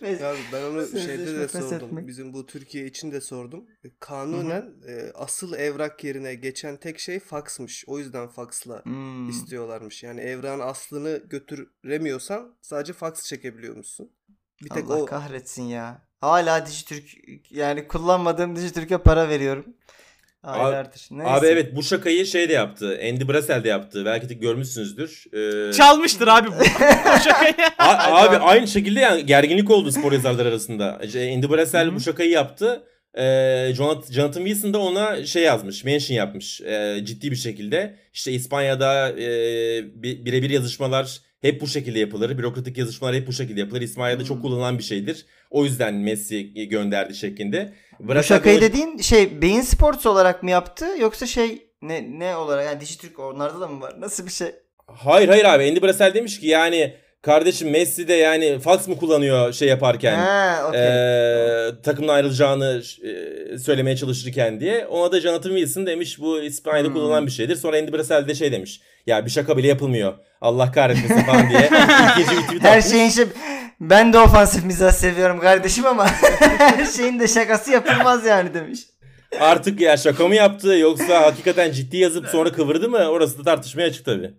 Ya 0.02 0.34
ben 0.54 0.64
onu 0.64 0.88
şeyde 0.88 1.36
de 1.36 1.48
sordum. 1.48 2.08
Bizim 2.08 2.34
bu 2.34 2.46
Türkiye 2.46 2.86
için 2.86 3.12
de 3.12 3.22
sordum. 3.22 3.66
E, 3.84 3.88
Kanunen 4.00 4.74
e, 4.88 5.12
asıl 5.16 5.54
evrak 5.54 6.04
yerine 6.04 6.36
geçen 6.36 6.78
tek 6.78 7.00
şey 7.00 7.20
faksmış. 7.20 7.84
O 7.88 8.00
yüzden 8.00 8.28
faksla 8.28 8.84
Hmm. 8.84 9.30
istiyorlarmış. 9.30 10.04
Yani 10.04 10.22
evrağın 10.22 10.60
aslını 10.60 11.22
götüremiyorsan 11.30 12.58
sadece 12.62 12.94
faks 12.94 13.24
çekebiliyormuşsun. 13.24 14.12
Bir 14.64 14.70
tek 14.70 14.90
Allah 14.90 15.02
o 15.02 15.06
kahretsin 15.06 15.64
ya. 15.64 16.08
Hala 16.22 16.66
Dijitürk 16.66 17.10
yani 17.52 17.88
kullanmadığım 17.88 18.56
Dijitürk'e 18.56 18.98
para 18.98 19.30
veriyorum. 19.30 19.66
Aylardır. 20.52 21.08
Neyse. 21.12 21.32
Abi 21.32 21.46
evet 21.48 21.76
bu 21.76 21.84
şakayı 21.84 22.26
şey 22.26 22.50
de 22.50 22.54
yaptı. 22.54 23.00
Andy 23.10 23.28
Brassel 23.28 23.64
de 23.64 23.68
yaptı. 23.68 24.06
Belki 24.06 24.30
de 24.30 24.34
görmüşsünüzdür. 24.34 25.24
Ee, 25.70 25.74
Çalmıştır 25.74 26.28
abi 26.28 26.48
bu. 26.48 26.52
bu 27.16 27.20
şakayı. 27.24 27.54
A- 27.78 28.24
abi 28.24 28.36
aynı 28.38 28.68
şekilde 28.68 29.00
yani 29.00 29.26
gerginlik 29.26 29.70
oldu 29.72 29.92
spor 29.92 30.12
yazarları 30.12 30.48
arasında. 30.48 30.94
Andy 31.04 31.50
Brassel 31.50 31.96
bu 31.96 32.00
şakayı 32.00 32.30
yaptı. 32.32 32.84
Ee, 33.18 33.72
Jonathan, 33.76 34.14
Jonathan 34.14 34.46
Wilson 34.46 34.74
da 34.74 34.80
ona 34.80 35.26
şey 35.26 35.44
yazmış, 35.44 35.84
mention 35.84 36.18
yapmış 36.18 36.62
ee, 36.62 36.98
ciddi 37.04 37.32
bir 37.32 37.36
şekilde. 37.36 37.96
İşte 38.14 38.32
İspanya'da 38.32 39.10
e, 39.12 39.24
bi- 40.04 40.26
birebir 40.26 40.50
yazışmalar 40.50 41.18
hep 41.42 41.62
bu 41.62 41.68
şekilde 41.68 42.00
yapılır. 42.00 42.38
Bürokratik 42.38 42.78
yazışmalar 42.78 43.16
hep 43.16 43.28
bu 43.28 43.34
şekilde 43.34 43.60
yapılır. 43.60 43.82
İspanya'da 43.82 44.24
çok 44.26 44.36
Hmm. 44.38 44.42
kullanılan 44.42 44.78
bir 44.78 44.84
şeydir. 44.84 45.26
O 45.50 45.64
yüzden 45.66 45.94
Messi 45.96 46.54
gönderdi 46.70 47.16
şeklinde. 47.16 47.74
Bu 48.00 48.08
Brassel 48.08 48.22
de 48.22 48.24
şakayı 48.40 48.58
o- 48.58 48.62
dediğin 48.62 48.98
şey 48.98 49.42
Beyin 49.42 49.62
Sports 49.62 50.06
olarak 50.06 50.44
mı 50.44 50.52
yaptı 50.52 50.86
yoksa 51.00 51.26
şey 51.26 51.68
ne 51.82 52.20
ne 52.20 52.36
olarak 52.36 52.66
yani 52.66 52.82
Dijitürk 52.82 53.20
onlarda 53.20 53.62
da 53.62 53.68
mı 53.68 53.82
var? 53.82 53.94
Nasıl 54.02 54.26
bir 54.26 54.32
şey? 54.32 54.48
Hayır 54.88 55.30
hayır 55.30 55.46
abi 55.46 55.70
Andy 55.70 55.82
Brassel 55.82 56.14
demiş 56.14 56.40
ki 56.40 56.48
yani 56.48 56.94
kardeşim 57.22 57.70
Messi 57.70 58.08
de 58.08 58.14
yani 58.14 58.60
fax 58.60 58.88
mı 58.88 58.98
kullanıyor 58.98 59.54
şey 59.54 59.68
yaparken? 59.68 60.16
ha, 60.16 60.66
okey. 60.70 60.82
Ee, 60.82 61.82
takımdan 61.84 62.14
ayrılacağını 62.14 62.82
e, 63.54 63.58
söylemeye 63.58 63.98
çalışırken 63.98 64.60
diye. 64.60 64.86
Ona 64.88 65.12
da 65.12 65.20
Jonathan 65.22 65.50
Wilson 65.52 65.86
demiş 65.86 66.20
bu 66.20 66.42
İspanya'da 66.42 66.88
Hmm. 66.88 66.94
kullanılan 66.94 67.26
bir 67.26 67.32
şeydir. 67.32 67.56
Sonra 67.56 67.78
Andy 67.78 67.92
Brassel 67.94 68.28
de 68.28 68.36
şey 68.36 68.52
demiş. 68.52 68.82
Ya 69.08 69.26
bir 69.26 69.32
şaka 69.32 69.58
bile 69.58 69.68
yapılmıyor. 69.68 70.14
Allah 70.42 70.72
kahretmesin 70.72 71.22
falan 71.26 71.50
diye. 71.50 71.60
İkinci 72.12 72.38
bir 72.38 72.42
tweet 72.42 72.64
Her 72.64 72.78
atmış. 72.78 72.92
şeyin 72.92 73.10
şey 73.10 73.26
ben 73.80 74.14
de 74.14 74.20
ofansif 74.20 74.66
mizah 74.66 74.92
seviyorum 74.92 75.40
kardeşim 75.40 75.86
ama 75.86 76.08
her 76.58 76.86
şeyin 76.98 77.20
de 77.20 77.28
şakası 77.28 77.72
yapılmaz 77.72 78.26
yani 78.26 78.54
demiş. 78.54 78.80
Artık 79.40 79.82
ya 79.82 79.98
şaka 79.98 80.28
mı 80.28 80.36
yaptı 80.36 80.68
yoksa 80.68 81.22
hakikaten 81.22 81.72
ciddi 81.72 81.98
yazıp 81.98 82.28
sonra 82.28 82.52
kıvırdı 82.52 82.90
mı? 82.90 82.98
Orası 82.98 83.40
da 83.40 83.44
tartışmaya 83.44 83.88
açık 83.88 84.06
tabii. 84.06 84.34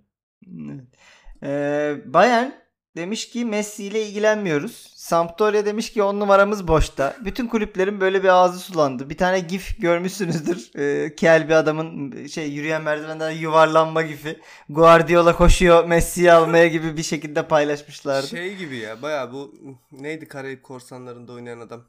Ee, 1.42 1.94
Bayern 2.04 2.50
demiş 2.96 3.28
ki 3.28 3.44
Messi 3.44 3.84
ile 3.84 4.06
ilgilenmiyoruz. 4.06 4.86
Sampdoria 5.08 5.66
demiş 5.66 5.92
ki 5.92 6.02
on 6.02 6.20
numaramız 6.20 6.68
boşta. 6.68 7.16
Bütün 7.24 7.46
kulüplerin 7.46 8.00
böyle 8.00 8.22
bir 8.22 8.28
ağzı 8.28 8.58
sulandı. 8.58 9.10
Bir 9.10 9.16
tane 9.16 9.40
gif 9.40 9.82
görmüşsünüzdür. 9.82 10.70
Ee, 10.78 11.14
kel 11.14 11.48
bir 11.48 11.54
adamın 11.54 12.26
şey 12.26 12.50
yürüyen 12.50 12.82
merdivenden 12.82 13.30
yuvarlanma 13.30 14.02
gifi. 14.02 14.40
Guardiola 14.68 15.36
koşuyor 15.36 15.84
Messi'yi 15.84 16.32
almaya 16.32 16.66
gibi 16.68 16.96
bir 16.96 17.02
şekilde 17.02 17.48
paylaşmışlardı. 17.48 18.26
şey 18.26 18.56
gibi 18.56 18.76
ya 18.76 19.02
baya 19.02 19.32
bu 19.32 19.54
neydi 19.92 20.28
Karayip 20.28 20.62
Korsanları'nda 20.62 21.32
oynayan 21.32 21.60
adam? 21.60 21.84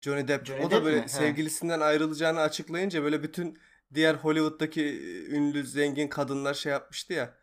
Johnny 0.00 0.28
Depp. 0.28 0.46
Johnny 0.46 0.64
o 0.64 0.70
Depp 0.70 0.80
da 0.80 0.84
böyle 0.84 1.00
mi? 1.00 1.08
Sevgilisinden 1.08 1.80
ayrılacağını 1.80 2.40
açıklayınca 2.40 3.02
böyle 3.02 3.22
bütün 3.22 3.58
diğer 3.94 4.14
Hollywood'daki 4.14 5.02
ünlü 5.30 5.66
zengin 5.66 6.08
kadınlar 6.08 6.54
şey 6.54 6.72
yapmıştı 6.72 7.12
ya. 7.12 7.34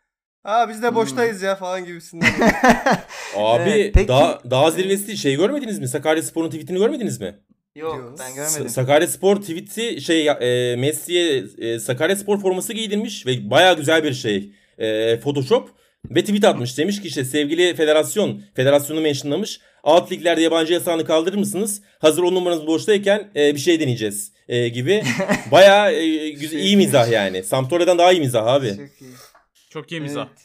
Aa 0.43 0.69
biz 0.69 0.83
de 0.83 0.95
boştayız 0.95 1.41
ya 1.41 1.55
falan 1.55 1.85
gibisinden. 1.85 2.27
Abi 3.35 3.69
Evet, 3.69 3.93
peki- 3.93 4.07
daha, 4.07 4.41
daha 4.49 4.71
zirvesi 4.71 5.17
şey 5.17 5.35
görmediniz 5.35 5.79
mi? 5.79 5.87
Sakarya 5.87 6.23
Spor'un 6.23 6.49
tweetini 6.49 6.77
görmediniz 6.77 7.21
mi? 7.21 7.35
Yok 7.75 8.15
ben 8.19 8.35
görmedim. 8.35 8.69
Sakarya 8.69 9.07
Spor 9.07 9.35
tweet'i 9.35 10.01
şey 10.01 10.27
e, 10.27 10.75
Messi'ye 10.75 11.43
e, 11.57 11.79
Sakarya 11.79 12.15
Spor 12.15 12.41
forması 12.41 12.73
giydirmiş 12.73 13.25
ve 13.25 13.49
baya 13.49 13.73
güzel 13.73 14.03
bir 14.03 14.13
şey. 14.13 14.51
E, 14.77 15.19
Photoshop 15.19 15.69
ve 16.09 16.21
tweet 16.21 16.43
atmış. 16.43 16.77
Demiş 16.77 17.01
ki 17.01 17.07
işte 17.07 17.25
sevgili 17.25 17.75
federasyon, 17.75 18.41
federasyonu 18.55 19.01
mentionlamış. 19.01 19.59
Alt 19.83 20.11
liglerde 20.11 20.41
yabancı 20.41 20.73
yasağını 20.73 21.05
kaldırır 21.05 21.37
mısınız? 21.37 21.81
Hazır 21.99 22.23
on 22.23 22.35
numaranız 22.35 22.67
boştayken 22.67 23.31
e, 23.35 23.55
bir 23.55 23.59
şey 23.59 23.79
deneyeceğiz 23.79 24.31
e, 24.47 24.67
gibi. 24.67 25.03
Baya 25.51 25.91
e, 25.91 26.29
güzel, 26.29 26.59
iyi 26.59 26.77
mizah 26.77 27.11
yani. 27.11 27.43
Sampdoria'dan 27.43 27.97
daha 27.97 28.11
iyi 28.11 28.21
mizah 28.21 28.45
abi. 28.47 28.69
Çok 28.69 29.01
iyi. 29.01 29.11
Çok 29.69 29.91
iyi 29.91 30.01
mizah. 30.01 30.27
Evet. 30.27 30.39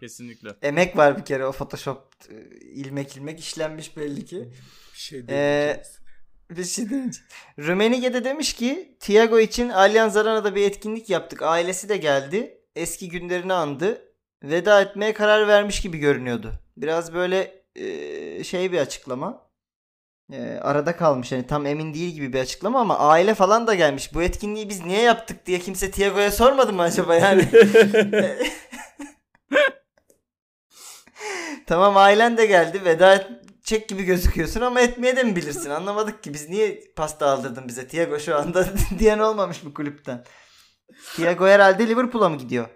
Kesinlikle. 0.00 0.48
Emek 0.62 0.96
var 0.96 1.18
bir 1.18 1.24
kere 1.24 1.46
o 1.46 1.52
Photoshop 1.52 2.12
e, 2.30 2.34
ilmek 2.60 3.16
ilmek 3.16 3.40
işlenmiş 3.40 3.96
belli 3.96 4.24
ki. 4.24 4.48
bir 4.94 4.98
şey 4.98 5.18
Ee, 5.18 5.24
değil. 5.28 5.78
Bir 6.50 6.64
şey 6.64 6.90
deyince. 6.90 7.20
Rummenigge 7.58 8.14
de 8.14 8.24
demiş 8.24 8.54
ki 8.54 8.96
Thiago 9.00 9.38
için 9.40 9.68
Allianz 9.68 10.16
Arena'da 10.16 10.54
bir 10.54 10.62
etkinlik 10.62 11.10
yaptık. 11.10 11.42
Ailesi 11.42 11.88
de 11.88 11.96
geldi. 11.96 12.60
Eski 12.76 13.08
günlerini 13.08 13.52
andı. 13.52 14.02
Veda 14.42 14.80
etmeye 14.82 15.12
karar 15.14 15.48
vermiş 15.48 15.80
gibi 15.80 15.98
görünüyordu. 15.98 16.52
Biraz 16.76 17.14
böyle 17.14 17.64
e, 17.76 18.44
şey 18.44 18.72
bir 18.72 18.78
açıklama. 18.78 19.45
E, 20.32 20.58
arada 20.62 20.96
kalmış 20.96 21.32
yani 21.32 21.46
tam 21.46 21.66
emin 21.66 21.94
değil 21.94 22.14
gibi 22.14 22.32
bir 22.32 22.40
açıklama 22.40 22.80
ama 22.80 22.98
aile 22.98 23.34
falan 23.34 23.66
da 23.66 23.74
gelmiş. 23.74 24.14
Bu 24.14 24.22
etkinliği 24.22 24.68
biz 24.68 24.84
niye 24.84 25.02
yaptık 25.02 25.46
diye 25.46 25.58
kimse 25.58 25.90
Thiago'ya 25.90 26.30
sormadı 26.30 26.72
mı 26.72 26.82
acaba 26.82 27.14
yani? 27.14 27.48
tamam 31.66 31.96
ailen 31.96 32.36
de 32.36 32.46
geldi. 32.46 32.84
Veda 32.84 33.14
edecek 33.14 33.88
gibi 33.88 34.02
gözüküyorsun 34.02 34.60
ama 34.60 34.80
etmeye 34.80 35.16
de 35.16 35.22
mi 35.22 35.36
bilirsin? 35.36 35.70
Anlamadık 35.70 36.22
ki 36.22 36.34
biz 36.34 36.48
niye 36.48 36.80
pasta 36.96 37.26
aldırdın 37.26 37.68
bize? 37.68 37.88
Thiago 37.88 38.18
şu 38.18 38.36
anda 38.36 38.66
diyen 38.98 39.18
olmamış 39.18 39.64
bu 39.64 39.74
kulüpten. 39.74 40.24
Thiago 41.14 41.46
herhalde 41.46 41.88
Liverpool'a 41.88 42.28
mı 42.28 42.38
gidiyor? 42.38 42.68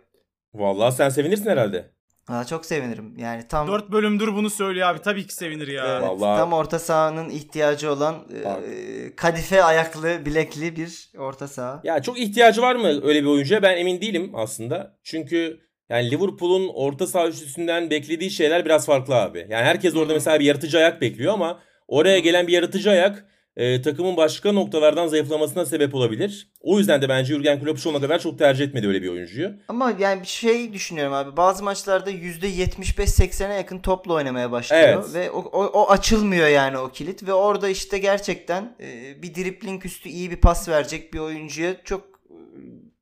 Vallahi 0.54 0.94
sen 0.94 1.08
sevinirsin 1.08 1.50
herhalde. 1.50 1.94
Aa, 2.30 2.44
çok 2.44 2.66
sevinirim. 2.66 3.14
Yani 3.18 3.48
tam 3.48 3.68
4 3.68 3.92
bölümdür 3.92 4.34
bunu 4.34 4.50
söylüyor 4.50 4.88
abi. 4.88 4.98
Tabii 5.02 5.26
ki 5.26 5.34
sevinir 5.34 5.68
ya. 5.68 5.84
Evet, 5.86 6.02
Vallahi- 6.08 6.38
tam 6.38 6.52
orta 6.52 6.78
sahanın 6.78 7.28
ihtiyacı 7.30 7.92
olan 7.92 8.14
e, 8.14 9.16
kadife 9.16 9.64
ayaklı, 9.64 10.26
bilekli 10.26 10.76
bir 10.76 11.10
orta 11.18 11.48
saha. 11.48 11.80
Ya 11.84 12.02
çok 12.02 12.18
ihtiyacı 12.20 12.62
var 12.62 12.74
mı 12.74 12.86
öyle 12.86 13.22
bir 13.22 13.26
oyuncuya 13.28 13.62
ben 13.62 13.76
emin 13.76 14.00
değilim 14.00 14.30
aslında. 14.34 14.98
Çünkü 15.04 15.60
yani 15.88 16.10
Liverpool'un 16.10 16.68
orta 16.74 17.06
saha 17.06 17.28
üçlüsünden 17.28 17.90
beklediği 17.90 18.30
şeyler 18.30 18.64
biraz 18.64 18.86
farklı 18.86 19.14
abi. 19.14 19.38
Yani 19.38 19.64
herkes 19.64 19.96
orada 19.96 20.12
mesela 20.12 20.40
bir 20.40 20.44
yaratıcı 20.44 20.78
ayak 20.78 21.00
bekliyor 21.00 21.32
ama 21.34 21.60
oraya 21.88 22.18
gelen 22.18 22.46
bir 22.46 22.52
yaratıcı 22.52 22.90
ayak 22.90 23.26
e, 23.60 23.82
takımın 23.82 24.16
başka 24.16 24.52
noktalardan 24.52 25.06
zayıflamasına 25.06 25.66
sebep 25.66 25.94
olabilir. 25.94 26.48
O 26.60 26.78
yüzden 26.78 27.02
de 27.02 27.08
bence 27.08 27.34
Jurgen 27.34 27.60
Klopp 27.60 27.80
şu 27.80 27.90
ana 27.90 28.00
kadar 28.00 28.18
çok 28.18 28.38
tercih 28.38 28.64
etmedi 28.64 28.88
öyle 28.88 29.02
bir 29.02 29.08
oyuncuyu. 29.08 29.52
Ama 29.68 29.92
yani 29.98 30.22
bir 30.22 30.26
şey 30.26 30.72
düşünüyorum 30.72 31.12
abi. 31.12 31.36
Bazı 31.36 31.64
maçlarda 31.64 32.10
%75-80'e 32.10 33.54
yakın 33.54 33.78
topla 33.78 34.14
oynamaya 34.14 34.52
başlıyor. 34.52 34.82
Evet. 34.82 35.14
Ve 35.14 35.30
o, 35.30 35.38
o, 35.38 35.64
o 35.64 35.90
açılmıyor 35.90 36.48
yani 36.48 36.78
o 36.78 36.90
kilit. 36.90 37.26
Ve 37.26 37.32
orada 37.32 37.68
işte 37.68 37.98
gerçekten 37.98 38.76
e, 38.80 39.22
bir 39.22 39.34
dripling 39.34 39.86
üstü 39.86 40.08
iyi 40.08 40.30
bir 40.30 40.36
pas 40.36 40.68
verecek 40.68 41.14
bir 41.14 41.18
oyuncuya 41.18 41.84
çok 41.84 42.10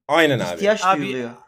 Aynen 0.08 0.38
abi. 0.38 0.54
ihtiyaç 0.54 0.84
Abi, 0.84 1.00
duyuluyor. 1.00 1.30
Abi 1.30 1.47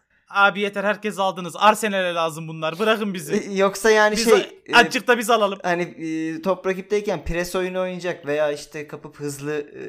yeter 0.56 0.84
herkes 0.84 1.18
aldınız. 1.18 1.54
Arsenal'e 1.58 2.14
lazım 2.14 2.48
bunlar. 2.48 2.78
Bırakın 2.78 3.14
bizi. 3.14 3.34
E, 3.34 3.54
Yoksa 3.56 3.90
yani 3.90 4.16
Biz 4.16 4.24
şey... 4.24 4.38
e, 4.66 4.76
azıcık 4.76 5.08
da 5.08 5.18
biz 5.18 5.30
alalım. 5.30 5.58
hani 5.62 5.82
e, 5.82 6.42
top 6.42 6.66
rakipteyken 6.66 7.24
pres 7.24 7.54
oyunu 7.56 7.80
oynayacak 7.80 8.26
veya 8.26 8.52
işte 8.52 8.86
kapıp 8.88 9.16
hızlı 9.20 9.60
e, 9.60 9.80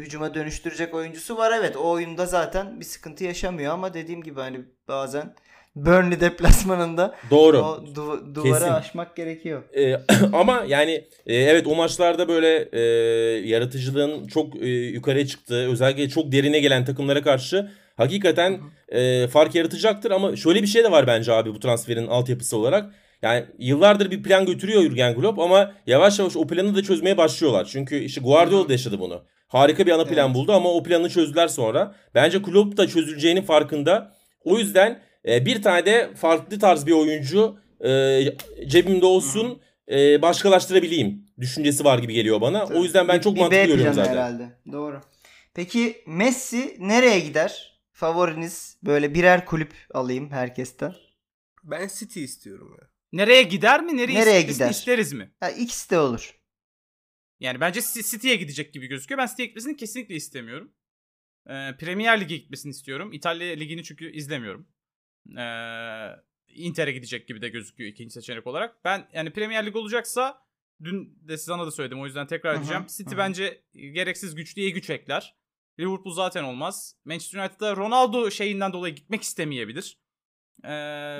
hücuma 0.00 0.34
dönüştürecek 0.34 0.94
oyuncusu 0.94 1.36
var 1.36 1.52
evet 1.58 1.76
o 1.76 1.90
oyunda 1.90 2.26
zaten 2.26 2.80
bir 2.80 2.84
sıkıntı 2.84 3.24
yaşamıyor 3.24 3.72
ama 3.72 3.94
dediğim 3.94 4.22
gibi 4.22 4.40
hani 4.40 4.60
bazen 4.88 5.34
Burnley 5.76 6.20
deplasmanında 6.20 7.14
Doğru. 7.30 7.58
o 7.58 7.84
du- 7.94 8.34
duvarı 8.34 8.52
Kesin. 8.60 8.72
aşmak 8.72 9.16
gerekiyor. 9.16 9.62
Ee, 9.76 9.94
ama 10.32 10.64
yani 10.68 10.92
e, 11.26 11.34
evet 11.36 11.66
o 11.66 11.74
maçlarda 11.74 12.28
böyle 12.28 12.68
e, 12.72 12.80
yaratıcılığın 13.48 14.26
çok 14.26 14.56
e, 14.56 14.66
yukarıya 14.68 15.26
çıktığı 15.26 15.70
özellikle 15.72 16.08
çok 16.08 16.32
derine 16.32 16.60
gelen 16.60 16.84
takımlara 16.84 17.22
karşı 17.22 17.70
hakikaten 17.96 18.60
e, 18.88 19.26
fark 19.28 19.54
yaratacaktır 19.54 20.10
ama 20.10 20.36
şöyle 20.36 20.62
bir 20.62 20.66
şey 20.66 20.84
de 20.84 20.90
var 20.90 21.06
bence 21.06 21.32
abi 21.32 21.54
bu 21.54 21.60
transferin 21.60 22.06
altyapısı 22.06 22.56
olarak. 22.56 22.94
Yani 23.22 23.44
yıllardır 23.58 24.10
bir 24.10 24.22
plan 24.22 24.46
götürüyor 24.46 24.82
Jurgen 24.82 25.14
Klopp 25.14 25.38
ama 25.38 25.72
yavaş 25.86 26.18
yavaş 26.18 26.36
o 26.36 26.46
planı 26.46 26.74
da 26.76 26.82
çözmeye 26.82 27.16
başlıyorlar. 27.16 27.68
Çünkü 27.72 27.98
işte 27.98 28.20
Guardiola 28.20 28.68
da 28.68 28.72
yaşadı 28.72 29.00
bunu. 29.00 29.22
Harika 29.48 29.86
bir 29.86 29.92
ana 29.92 30.04
plan 30.04 30.26
Evet. 30.26 30.34
buldu 30.36 30.52
ama 30.52 30.68
o 30.72 30.82
planı 30.82 31.10
çözdüler 31.10 31.48
sonra. 31.48 31.94
Bence 32.14 32.42
Klopp 32.42 32.76
da 32.76 32.86
çözüleceğinin 32.88 33.42
farkında. 33.42 34.14
O 34.44 34.58
yüzden 34.58 35.02
e, 35.28 35.46
bir 35.46 35.62
tane 35.62 35.86
de 35.86 36.10
farklı 36.14 36.58
tarz 36.58 36.86
bir 36.86 36.92
oyuncu 36.92 37.56
e, 37.84 38.20
cebimde 38.66 39.06
olsun 39.06 39.60
e, 39.90 40.22
başkalaştırabileyim 40.22 41.26
düşüncesi 41.40 41.84
var 41.84 41.98
gibi 41.98 42.14
geliyor 42.14 42.40
bana. 42.40 42.64
O 42.64 42.82
yüzden 42.82 43.08
ben 43.08 43.18
çok 43.20 43.34
bir 43.34 43.40
mantıklı 43.40 43.62
B 43.62 43.66
görüyorum 43.66 43.94
zaten. 43.94 44.12
herhalde. 44.12 44.48
Doğru. 44.72 45.00
Peki 45.54 45.96
Messi 46.06 46.76
nereye 46.80 47.20
gider? 47.20 47.71
Favoriniz 48.02 48.78
böyle 48.82 49.14
birer 49.14 49.46
kulüp 49.46 49.72
alayım 49.94 50.30
herkesten. 50.30 50.94
Ben 51.64 51.88
City 51.88 52.24
istiyorum 52.24 52.76
ya. 52.80 52.88
Nereye 53.12 53.42
gider 53.42 53.82
mi? 53.82 53.96
Nereye, 53.96 54.20
Nereye 54.20 54.42
gider? 54.42 54.70
isteriz 54.70 55.12
mi? 55.12 55.32
Ha, 55.40 55.50
ikisi 55.50 55.90
de 55.90 55.98
olur. 55.98 56.40
Yani 57.40 57.60
bence 57.60 57.80
City'ye 57.80 58.36
gidecek 58.36 58.74
gibi 58.74 58.86
gözüküyor. 58.86 59.18
Ben 59.18 59.26
City'ye 59.26 59.46
gitmesini 59.46 59.76
kesinlikle 59.76 60.14
istemiyorum. 60.14 60.72
Ee, 61.46 61.76
Premier 61.80 62.20
Lig'e 62.20 62.36
gitmesini 62.36 62.70
istiyorum. 62.70 63.12
İtalya 63.12 63.54
Ligi'ni 63.56 63.84
çünkü 63.84 64.12
izlemiyorum. 64.12 64.68
Ee, 65.38 66.08
Inter'e 66.48 66.92
gidecek 66.92 67.28
gibi 67.28 67.42
de 67.42 67.48
gözüküyor 67.48 67.90
ikinci 67.90 68.12
seçenek 68.14 68.46
olarak. 68.46 68.84
Ben 68.84 69.08
yani 69.12 69.32
Premier 69.32 69.66
Lig 69.66 69.76
olacaksa 69.76 70.46
dün 70.84 71.18
de 71.28 71.36
sana 71.36 71.66
da 71.66 71.70
söyledim 71.70 72.00
o 72.00 72.06
yüzden 72.06 72.26
tekrar 72.26 72.54
edeceğim. 72.54 72.86
City 72.88 73.10
hı 73.10 73.14
hı. 73.14 73.18
bence 73.18 73.64
gereksiz 73.74 74.34
güçlüye 74.34 74.70
güç 74.70 74.90
ekler. 74.90 75.41
Liverpool 75.80 76.14
zaten 76.14 76.42
olmaz. 76.44 76.94
Manchester 77.04 77.40
United'da 77.40 77.76
Ronaldo 77.76 78.30
şeyinden 78.30 78.72
dolayı 78.72 78.94
gitmek 78.94 79.22
istemeyebilir. 79.22 79.98
Ee, 80.64 80.68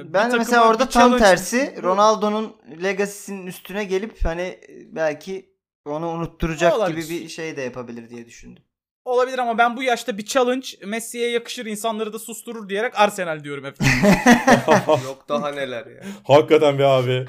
Ben 0.05 0.39
mesela 0.39 0.69
orada 0.69 0.87
bir 0.87 0.91
tam 0.91 1.13
challenge- 1.13 1.19
tersi 1.19 1.83
Ronaldo'nun 1.83 2.57
legacy'sinin 2.83 3.47
üstüne 3.47 3.85
gelip 3.85 4.25
hani 4.25 4.61
belki 4.87 5.53
onu 5.87 6.09
unutturacak 6.09 6.75
Olabilir. 6.77 7.05
gibi 7.09 7.21
bir 7.25 7.29
şey 7.29 7.57
de 7.57 7.63
yapabilir 7.63 8.11
diye 8.11 8.27
düşündüm. 8.27 8.63
Olabilir 9.05 9.39
ama 9.39 9.59
ben 9.59 9.77
bu 9.77 9.83
yaşta 9.83 10.19
bir 10.19 10.25
challenge 10.27 10.67
Messi'ye 10.87 11.31
yakışır 11.31 11.67
insanları 11.67 12.13
da 12.13 12.19
susturur 12.19 12.69
diyerek 12.69 12.99
Arsenal 13.01 13.45
diyorum 13.45 13.65
hep. 13.65 13.77
Yok 15.05 15.25
daha 15.29 15.51
neler 15.53 15.87
ya. 15.87 16.03
Hakikaten 16.25 16.79
be 16.79 16.87
abi. 16.87 17.27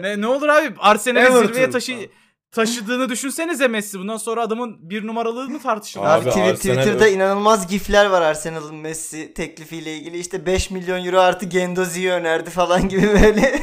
ne, 0.00 0.20
ne 0.20 0.26
olur 0.26 0.48
abi 0.48 0.74
Arsenal'i 0.78 1.46
zirveye 1.46 1.70
taşı 1.70 2.10
taşıdığını 2.52 3.08
düşünsenize 3.08 3.68
Messi. 3.68 3.98
Bundan 3.98 4.16
sonra 4.16 4.42
adamın 4.42 4.90
bir 4.90 5.06
numaralığını 5.06 5.60
tartışılır. 5.62 6.04
Abi, 6.04 6.22
Abi, 6.22 6.30
Arsenal- 6.30 6.54
Twitter'da 6.56 7.08
inanılmaz 7.08 7.66
gifler 7.68 8.06
var 8.06 8.22
Arsenal'ın 8.22 8.74
Messi 8.76 9.34
teklifiyle 9.34 9.96
ilgili. 9.96 10.18
İşte 10.18 10.46
5 10.46 10.70
milyon 10.70 11.04
euro 11.04 11.18
artı 11.20 11.46
Gendozi'yi 11.46 12.10
önerdi 12.10 12.50
falan 12.50 12.88
gibi 12.88 13.06
böyle. 13.06 13.60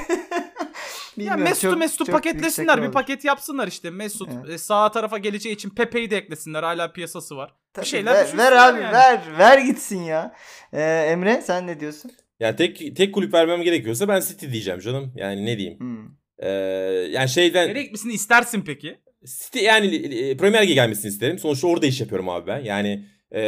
ya 1.17 1.35
Mesut'u 1.37 1.69
çok- 1.69 1.79
Mesut'u 1.79 2.05
çok 2.05 2.15
paketlesinler. 2.15 2.83
Bir 2.83 2.91
paket 2.91 3.25
yapsınlar 3.25 3.67
işte. 3.67 3.89
Mesut 3.89 4.29
Evet. 4.33 4.49
e, 4.49 4.57
sağ 4.57 4.91
tarafa 4.91 5.17
geleceği 5.17 5.55
için 5.55 5.69
Pepe'yi 5.69 6.11
de 6.11 6.17
eklesinler. 6.17 6.63
Hala 6.63 6.91
piyasası 6.91 7.37
var. 7.37 7.53
Tabii, 7.73 7.85
şeyler 7.85 8.13
ver, 8.13 8.37
ver 8.37 8.51
abi 8.51 8.81
yani. 8.81 8.93
ver 8.93 9.21
ver 9.39 9.57
gitsin 9.57 10.01
ya. 10.03 10.35
Ee, 10.73 10.81
Emre 11.11 11.41
sen 11.45 11.67
ne 11.67 11.79
diyorsun? 11.79 12.11
Yani 12.39 12.55
tek 12.55 12.95
tek 12.97 13.13
kulüp 13.13 13.33
vermem 13.33 13.61
gerekiyorsa 13.61 14.07
ben 14.07 14.19
City 14.21 14.51
diyeceğim 14.51 14.79
canım. 14.79 15.13
Yani 15.15 15.45
ne 15.45 15.57
diyeyim. 15.57 15.79
Hmm. 15.79 16.07
Ee, 16.39 16.49
yani 17.11 17.29
şeyden 17.29 17.69
Nereye 17.69 17.83
gitmesini 17.83 18.13
istersin 18.13 18.61
peki? 18.61 18.97
City 19.25 19.59
yani 19.59 19.95
e, 19.95 20.37
Premier 20.37 20.63
Lig'e 20.63 20.73
gelmesini 20.73 21.09
isterim. 21.09 21.39
Sonuçta 21.39 21.67
orada 21.67 21.85
iş 21.85 22.01
yapıyorum 22.01 22.29
abi 22.29 22.47
ben. 22.47 22.59
Yani 22.59 23.05
e, 23.31 23.41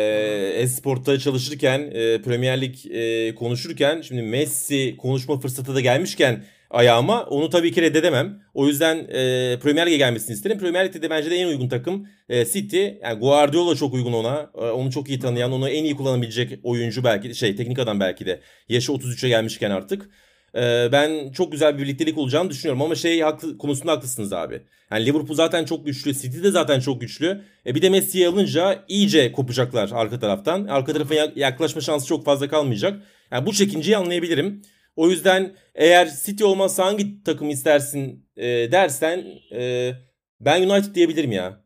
Esport'ta 0.56 1.20
çalışırken, 1.20 1.80
e, 1.80 2.22
Premier 2.22 2.62
Lig 2.62 2.76
e, 2.92 3.36
konuşurken 3.36 4.02
şimdi 4.02 4.22
Messi 4.22 4.98
konuşma 4.98 5.40
fırsatı 5.40 5.76
da 5.76 5.82
gelmişken 5.82 6.44
ayağıma 6.70 7.24
onu 7.24 7.50
tabii 7.50 7.72
ki 7.72 7.82
reddedemem. 7.82 8.42
O 8.54 8.68
yüzden 8.68 8.98
e, 8.98 9.60
Premier 9.60 9.88
Lig'e 9.88 9.98
gelmesini 9.98 10.34
isterim. 10.34 10.60
Premier 10.60 10.86
Lig'de 10.86 11.02
de 11.02 11.10
bence 11.10 11.32
de 11.32 11.36
en 11.36 11.48
uygun 11.48 11.70
takım 11.70 12.08
e, 12.30 12.46
City. 12.46 12.88
Yani 13.02 13.20
Guardiola 13.20 13.76
çok 13.76 13.94
uygun 13.94 14.14
ona. 14.14 14.52
E, 14.56 14.60
onu 14.60 14.92
çok 14.92 15.10
iyi 15.10 15.20
tanıyan, 15.20 15.52
onu 15.52 15.70
en 15.70 15.84
iyi 15.84 15.96
kullanabilecek 15.96 16.60
oyuncu 16.64 17.04
belki 17.04 17.36
şey 17.36 17.56
teknik 17.56 17.80
adam 17.80 18.00
belki 18.00 18.26
de. 18.26 18.40
Yaşı 18.70 18.92
33'e 18.92 19.30
gelmişken 19.30 19.72
artık. 19.72 20.10
E, 20.56 20.90
ben 20.92 21.32
çok 21.32 21.52
güzel 21.52 21.78
bir 21.78 21.84
birliktelik 21.84 22.18
olacağını 22.18 22.50
düşünüyorum 22.50 22.82
ama 22.82 22.96
şey 22.96 23.22
haklı, 23.22 23.58
konusunda 23.58 23.92
haklısınız 23.92 24.34
abi. 24.34 24.62
Yani 24.92 25.06
Liverpool 25.06 25.36
zaten 25.36 25.66
çok 25.66 25.86
güçlü. 25.86 26.14
City 26.14 26.44
de 26.44 26.52
zaten 26.52 26.80
çok 26.80 27.02
güçlü. 27.02 27.42
E 27.66 27.76
bir 27.76 27.82
de 27.82 27.90
Messi'yi 27.90 28.28
alınca 28.28 28.86
iyice 28.88 29.32
kopacaklar 29.32 29.90
arka 29.94 30.20
taraftan. 30.20 30.66
Arka 30.66 30.94
tarafa 30.94 31.14
ya- 31.14 31.32
yaklaşma 31.36 31.82
şansı 31.82 32.08
çok 32.08 32.26
fazla 32.26 32.48
kalmayacak. 32.48 33.04
Yani 33.32 33.46
bu 33.46 33.54
çekinceyi 33.54 33.98
anlayabilirim. 33.98 34.62
O 34.96 35.10
yüzden 35.10 35.56
eğer 35.76 36.10
City 36.26 36.44
olmazsa 36.44 36.86
hangi 36.86 37.24
takım 37.24 37.50
istersin 37.50 38.30
e, 38.38 38.46
dersen 38.72 39.26
e, 39.52 39.92
ben 40.40 40.70
United 40.70 40.96
diyebilirim 40.96 41.32
ya. 41.32 41.64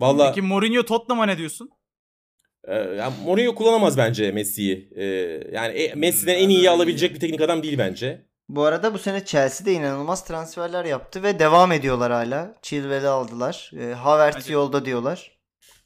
Valla 0.00 0.28
Peki 0.28 0.42
Mourinho 0.42 0.82
Tottenham'a 0.84 1.26
ne 1.26 1.38
diyorsun? 1.38 1.70
E, 2.64 2.74
yani 2.74 3.12
Mourinho 3.24 3.54
kullanamaz 3.54 3.98
bence 3.98 4.32
Messi'yi. 4.32 4.88
E, 4.96 5.04
yani 5.52 5.72
e, 5.78 5.94
Messi'den 5.94 6.34
en 6.34 6.48
iyi 6.48 6.70
alabilecek 6.70 7.14
bir 7.14 7.20
teknik 7.20 7.40
adam 7.40 7.62
değil 7.62 7.78
bence. 7.78 8.28
Bu 8.48 8.62
arada 8.62 8.94
bu 8.94 8.98
sene 8.98 9.24
Chelsea'de 9.24 9.72
inanılmaz 9.72 10.24
transferler 10.24 10.84
yaptı 10.84 11.22
ve 11.22 11.38
devam 11.38 11.72
ediyorlar 11.72 12.12
hala. 12.12 12.54
Chilwell'i 12.62 13.08
aldılar. 13.08 13.70
Ee, 13.80 13.94
Havertz 13.94 14.44
Hadi. 14.44 14.52
yolda 14.52 14.84
diyorlar. 14.84 15.38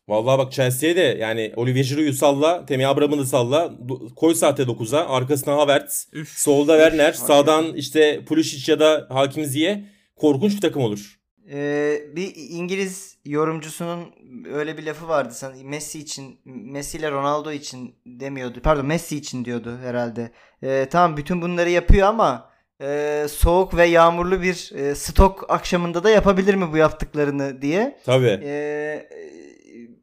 Vallahi 0.08 0.38
bak 0.38 0.52
Chelsea'ye 0.52 0.96
de 0.96 1.16
yani 1.20 1.52
Olivier 1.56 1.84
Giroud'u 1.84 2.12
salla, 2.12 2.66
Temi 2.66 2.86
Abraham'ı 2.86 3.18
da 3.18 3.24
salla. 3.24 3.72
Koy 4.16 4.34
saate 4.34 4.62
9'a. 4.62 5.08
Arkasına 5.08 5.56
Havertz. 5.56 6.08
Üf. 6.12 6.38
Solda 6.38 6.72
Werner. 6.72 7.04
Hakikaten. 7.04 7.26
Sağdan 7.26 7.74
işte 7.74 8.24
Pulisic 8.24 8.72
ya 8.72 8.80
da 8.80 9.06
Hakim 9.10 9.44
Ziyech. 9.44 9.78
Korkunç 10.16 10.56
bir 10.56 10.60
takım 10.60 10.82
olur. 10.82 11.20
Ee, 11.50 12.00
bir 12.16 12.32
İngiliz 12.36 13.18
yorumcusunun 13.24 14.14
öyle 14.52 14.78
bir 14.78 14.86
lafı 14.86 15.08
vardı. 15.08 15.34
Sen 15.34 15.66
Messi 15.66 15.98
için, 15.98 16.40
Messi 16.44 16.98
ile 16.98 17.10
Ronaldo 17.10 17.52
için 17.52 17.94
demiyordu. 18.06 18.60
Pardon 18.62 18.86
Messi 18.86 19.16
için 19.16 19.44
diyordu 19.44 19.78
herhalde. 19.82 20.30
Ee, 20.62 20.88
tamam 20.90 21.16
bütün 21.16 21.42
bunları 21.42 21.70
yapıyor 21.70 22.08
ama 22.08 22.50
e, 22.82 23.26
soğuk 23.30 23.76
ve 23.76 23.84
yağmurlu 23.86 24.42
bir 24.42 24.72
e, 24.74 24.94
stok 24.94 25.50
akşamında 25.50 26.04
da 26.04 26.10
yapabilir 26.10 26.54
mi 26.54 26.72
bu 26.72 26.76
yaptıklarını 26.76 27.62
diye. 27.62 27.98
Tabii. 28.04 28.40
Ee, 28.44 29.08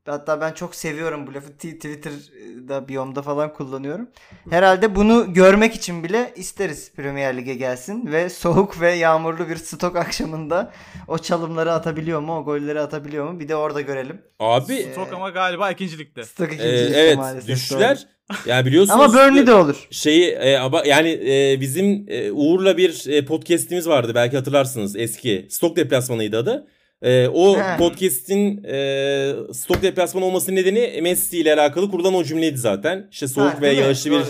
hatta 0.09 0.41
ben 0.41 0.51
çok 0.51 0.75
seviyorum 0.75 1.27
bu 1.27 1.33
lafı. 1.33 1.53
Twitter'da 1.53 2.87
biyomda 2.87 3.21
falan 3.21 3.53
kullanıyorum. 3.53 4.09
Herhalde 4.49 4.95
bunu 4.95 5.33
görmek 5.33 5.75
için 5.75 6.03
bile 6.03 6.33
isteriz 6.35 6.91
Premier 6.95 7.37
Lig'e 7.37 7.53
gelsin 7.53 8.11
ve 8.11 8.29
soğuk 8.29 8.81
ve 8.81 8.91
yağmurlu 8.91 9.49
bir 9.49 9.55
stok 9.55 9.95
akşamında 9.95 10.71
o 11.07 11.17
çalımları 11.17 11.73
atabiliyor 11.73 12.19
mu, 12.19 12.37
o 12.37 12.45
golleri 12.45 12.79
atabiliyor 12.79 13.31
mu? 13.31 13.39
Bir 13.39 13.47
de 13.47 13.55
orada 13.55 13.81
görelim. 13.81 14.21
Abi 14.39 14.87
Stok 14.91 15.13
ama 15.13 15.29
galiba 15.29 15.71
ikincilikte. 15.71 16.23
Stok 16.23 16.51
e, 16.51 16.55
ikincilikte 16.55 16.99
evet 16.99 17.17
maalesef. 17.17 17.47
düştüler. 17.47 17.97
doğru. 17.97 18.19
Ya 18.45 18.65
biliyorsunuz. 18.65 19.01
Ama 19.01 19.13
Burnley 19.13 19.47
de 19.47 19.53
olur. 19.53 19.87
Şeyi 19.91 20.29
e, 20.29 20.57
ama 20.57 20.83
yani 20.85 21.09
e, 21.09 21.61
bizim 21.61 22.05
e, 22.07 22.31
Uğur'la 22.31 22.77
bir 22.77 23.07
e, 23.07 23.25
podcast'imiz 23.25 23.87
vardı 23.87 24.11
belki 24.15 24.37
hatırlarsınız 24.37 24.95
eski. 24.95 25.47
Stok 25.49 25.75
deplasmanıydı 25.75 26.37
adı. 26.37 26.67
E, 27.01 27.27
o 27.27 27.57
He. 27.57 27.77
podcast'in 27.77 28.63
e, 28.63 29.33
stok 29.53 29.81
deplasmanı 29.81 30.25
olmasının 30.25 30.55
nedeni 30.55 31.01
Messi 31.01 31.37
ile 31.37 31.53
alakalı 31.53 31.91
kurulan 31.91 32.13
o 32.13 32.23
cümleydi 32.23 32.57
zaten. 32.57 33.07
İşte 33.11 33.27
soğuk 33.27 33.53
Ha, 33.53 33.61
ve 33.61 33.71
yağışlı 33.71 34.11
bir 34.11 34.21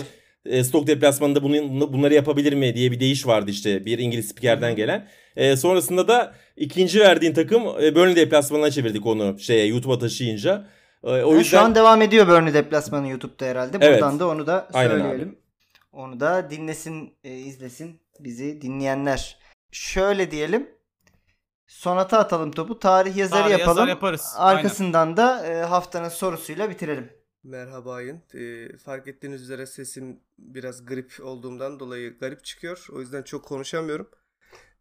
e, 0.52 0.64
stok 0.64 0.86
deplasmanında 0.86 1.42
bunu, 1.42 1.92
bunları 1.92 2.14
yapabilir 2.14 2.52
mi 2.52 2.74
diye 2.74 2.90
bir 2.92 3.00
deyiş 3.00 3.26
vardı 3.26 3.50
işte 3.50 3.86
bir 3.86 3.98
İngiliz 3.98 4.28
spikerden 4.28 4.76
gelen. 4.76 5.08
E, 5.36 5.56
sonrasında 5.56 6.08
da 6.08 6.34
ikinci 6.56 7.00
verdiğin 7.00 7.32
takım 7.32 7.62
e, 7.82 7.94
Burnley 7.94 8.16
deplasmanına 8.16 8.70
çevirdik 8.70 9.06
onu 9.06 9.38
şeye 9.38 9.66
YouTube'a 9.66 9.98
taşıyınca. 9.98 10.66
E, 11.04 11.08
o 11.08 11.34
yüzden 11.34 11.42
Şu 11.42 11.60
an 11.60 11.74
devam 11.74 12.02
ediyor 12.02 12.28
Burnley 12.28 12.54
deplasmanı 12.54 13.08
YouTube'da 13.08 13.46
herhalde. 13.46 13.78
Evet. 13.80 13.94
Buradan 13.94 14.20
da 14.20 14.28
onu 14.28 14.46
da 14.46 14.68
söyleyelim. 14.72 15.38
Onu 15.92 16.20
da 16.20 16.50
dinlesin, 16.50 17.14
e, 17.24 17.30
izlesin 17.36 18.00
bizi 18.20 18.62
dinleyenler. 18.62 19.38
Şöyle 19.72 20.30
diyelim. 20.30 20.68
Sonata 21.74 22.18
atalım 22.18 22.50
topu. 22.52 22.78
Tarih 22.78 23.16
yazarı 23.16 23.40
Tarih 23.42 23.50
yazar 23.50 23.60
yapalım. 23.68 23.88
yaparız. 23.88 24.34
Arkasından 24.36 25.16
da 25.16 25.46
e, 25.46 25.62
haftanın 25.62 26.08
sorusuyla 26.08 26.70
bitirelim. 26.70 27.12
Merhabayın. 27.44 28.22
Ee, 28.34 28.76
fark 28.76 29.08
ettiğiniz 29.08 29.42
üzere 29.42 29.66
sesim 29.66 30.20
biraz 30.38 30.86
grip 30.86 31.12
olduğumdan 31.22 31.80
dolayı 31.80 32.18
garip 32.18 32.44
çıkıyor. 32.44 32.86
O 32.92 33.00
yüzden 33.00 33.22
çok 33.22 33.44
konuşamıyorum. 33.44 34.08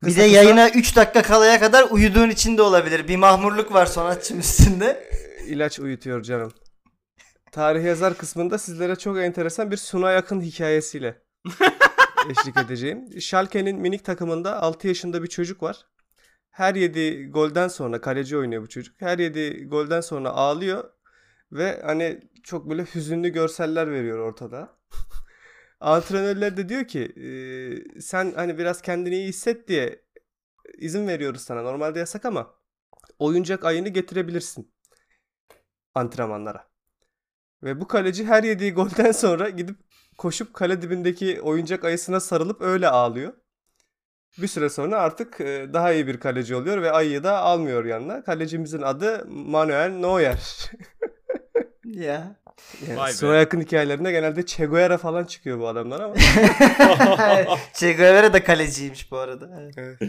Bir 0.03 0.07
Kısa 0.07 0.19
de 0.21 0.25
kısa- 0.25 0.35
yayına 0.35 0.69
3 0.69 0.95
dakika 0.95 1.21
kalaya 1.21 1.59
kadar 1.59 1.87
uyuduğun 1.91 2.29
için 2.29 2.57
de 2.57 2.61
olabilir. 2.61 3.07
Bir 3.07 3.15
mahmurluk 3.15 3.73
var 3.73 3.85
sanatçının 3.85 4.39
üstünde. 4.39 5.09
Ee, 5.11 5.45
ilaç 5.45 5.79
uyutuyor 5.79 6.23
canım. 6.23 6.51
Tarih 7.51 7.83
yazar 7.83 8.17
kısmında 8.17 8.57
sizlere 8.57 8.95
çok 8.95 9.17
enteresan 9.17 9.71
bir 9.71 9.77
Suna 9.77 10.11
yakın 10.11 10.41
hikayesiyle 10.41 11.21
eşlik 12.29 12.57
edeceğim. 12.57 13.21
Schalke'nin 13.21 13.79
minik 13.79 14.05
takımında 14.05 14.61
6 14.61 14.87
yaşında 14.87 15.23
bir 15.23 15.27
çocuk 15.27 15.63
var. 15.63 15.77
Her 16.49 16.75
yedi 16.75 17.27
golden 17.27 17.67
sonra 17.67 18.01
kaleci 18.01 18.37
oynuyor 18.37 18.61
bu 18.63 18.69
çocuk. 18.69 19.01
Her 19.01 19.19
yedi 19.19 19.65
golden 19.65 20.01
sonra 20.01 20.29
ağlıyor 20.29 20.91
ve 21.51 21.81
hani 21.85 22.21
çok 22.43 22.69
böyle 22.69 22.83
hüzünlü 22.83 23.29
görseller 23.29 23.91
veriyor 23.91 24.19
ortada. 24.19 24.79
Antrenörler 25.79 26.57
de 26.57 26.69
diyor 26.69 26.87
ki 26.87 26.99
e, 27.01 28.01
sen 28.01 28.33
hani 28.35 28.57
biraz 28.57 28.81
kendini 28.81 29.15
iyi 29.15 29.27
hisset 29.27 29.67
diye 29.67 30.05
izin 30.77 31.07
veriyoruz 31.07 31.41
sana. 31.41 31.61
Normalde 31.61 31.99
yasak 31.99 32.25
ama 32.25 32.55
oyuncak 33.19 33.65
ayını 33.65 33.89
getirebilirsin 33.89 34.73
antrenmanlara. 35.95 36.69
Ve 37.63 37.81
bu 37.81 37.87
kaleci 37.87 38.25
her 38.25 38.43
yediği 38.43 38.73
golden 38.73 39.11
sonra 39.25 39.49
gidip 39.49 39.77
koşup 40.17 40.53
kale 40.53 40.81
dibindeki 40.81 41.41
oyuncak 41.41 41.83
ayısına 41.83 42.19
sarılıp 42.19 42.61
öyle 42.61 42.89
ağlıyor. 42.89 43.33
Bir 44.37 44.47
süre 44.47 44.69
sonra 44.69 44.99
artık 44.99 45.41
e, 45.41 45.73
daha 45.73 45.93
iyi 45.93 46.07
bir 46.07 46.19
kaleci 46.19 46.55
oluyor 46.55 46.81
ve 46.81 46.91
ayıyı 46.91 47.23
da 47.23 47.37
almıyor 47.37 47.85
yanına. 47.85 48.23
Kalecimizin 48.23 48.81
adı 48.81 49.25
Manuel 49.29 49.89
Neuer. 49.89 50.39
Ya. 51.85 52.35
Yani 52.87 52.97
Vay 52.97 53.09
be. 53.09 53.13
Sıra 53.13 53.35
yakın 53.37 53.61
hikayelerinde 53.61 54.11
genelde 54.11 54.45
Che 54.45 54.65
Guevara 54.65 54.97
falan 54.97 55.23
çıkıyor 55.23 55.59
bu 55.59 55.67
adamlar 55.67 55.99
ama. 55.99 56.15
che 57.73 57.93
Guevara 57.93 58.33
da 58.33 58.43
kaleciymiş 58.43 59.11
bu 59.11 59.17
arada. 59.17 59.49
Evet. 59.77 60.01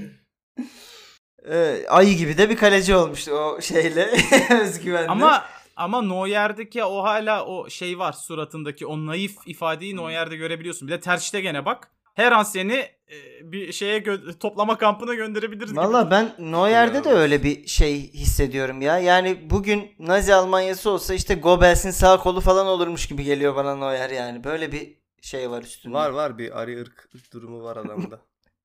Ee, 1.49 1.87
ayı 1.89 2.17
gibi 2.17 2.39
de 2.39 2.51
bir 2.51 2.57
kaleci 2.57 2.95
olmuştu 2.95 3.33
o 3.33 3.61
şeyle 3.61 4.11
özgüvenle. 4.63 5.09
Ama 5.09 5.45
ama 5.77 6.03
Neuer'deki 6.03 6.85
o 6.85 7.03
hala 7.03 7.47
o 7.47 7.71
şey 7.71 7.99
var 7.99 8.13
suratındaki 8.13 8.87
o 8.87 9.07
naif 9.07 9.37
ifadeyi 9.47 9.97
Neuer'de 9.97 10.37
görebiliyorsun. 10.37 10.89
Bir 10.89 10.93
de 10.93 11.01
tercihte 11.01 11.41
gene 11.41 11.65
bak. 11.65 11.89
Her 12.15 12.33
an 12.33 12.43
seni 12.43 12.73
e, 13.11 13.53
bir 13.53 13.73
şeye 13.73 13.99
gö- 13.99 14.39
toplama 14.39 14.79
kampına 14.79 15.15
gönderebiliriz. 15.15 15.71
gibi. 15.71 15.81
Valla 15.81 16.11
ben 16.11 16.33
Neuer'de 16.39 17.05
de 17.05 17.09
öyle 17.11 17.43
bir 17.43 17.67
şey 17.67 18.13
hissediyorum 18.13 18.83
ya. 18.83 18.99
Yani 18.99 19.51
bugün 19.51 19.91
Nazi 19.99 20.35
Almanyası 20.35 20.91
olsa 20.91 21.15
işte 21.15 21.35
Goebbels'in 21.35 21.91
sağ 21.91 22.17
kolu 22.21 22.41
falan 22.41 22.67
olurmuş 22.67 23.07
gibi 23.09 23.25
geliyor 23.25 23.57
bana 23.57 23.77
Neuer 23.77 24.11
yani. 24.11 24.45
Böyle 24.45 24.73
bir 24.73 24.95
şey 25.23 25.51
var 25.51 25.63
üstünde. 25.63 25.95
var 25.95 26.11
var 26.11 26.39
bir 26.39 26.61
arı 26.61 26.81
ırk 26.81 27.09
durumu 27.33 27.63
var 27.65 27.77
adamda. 27.77 28.21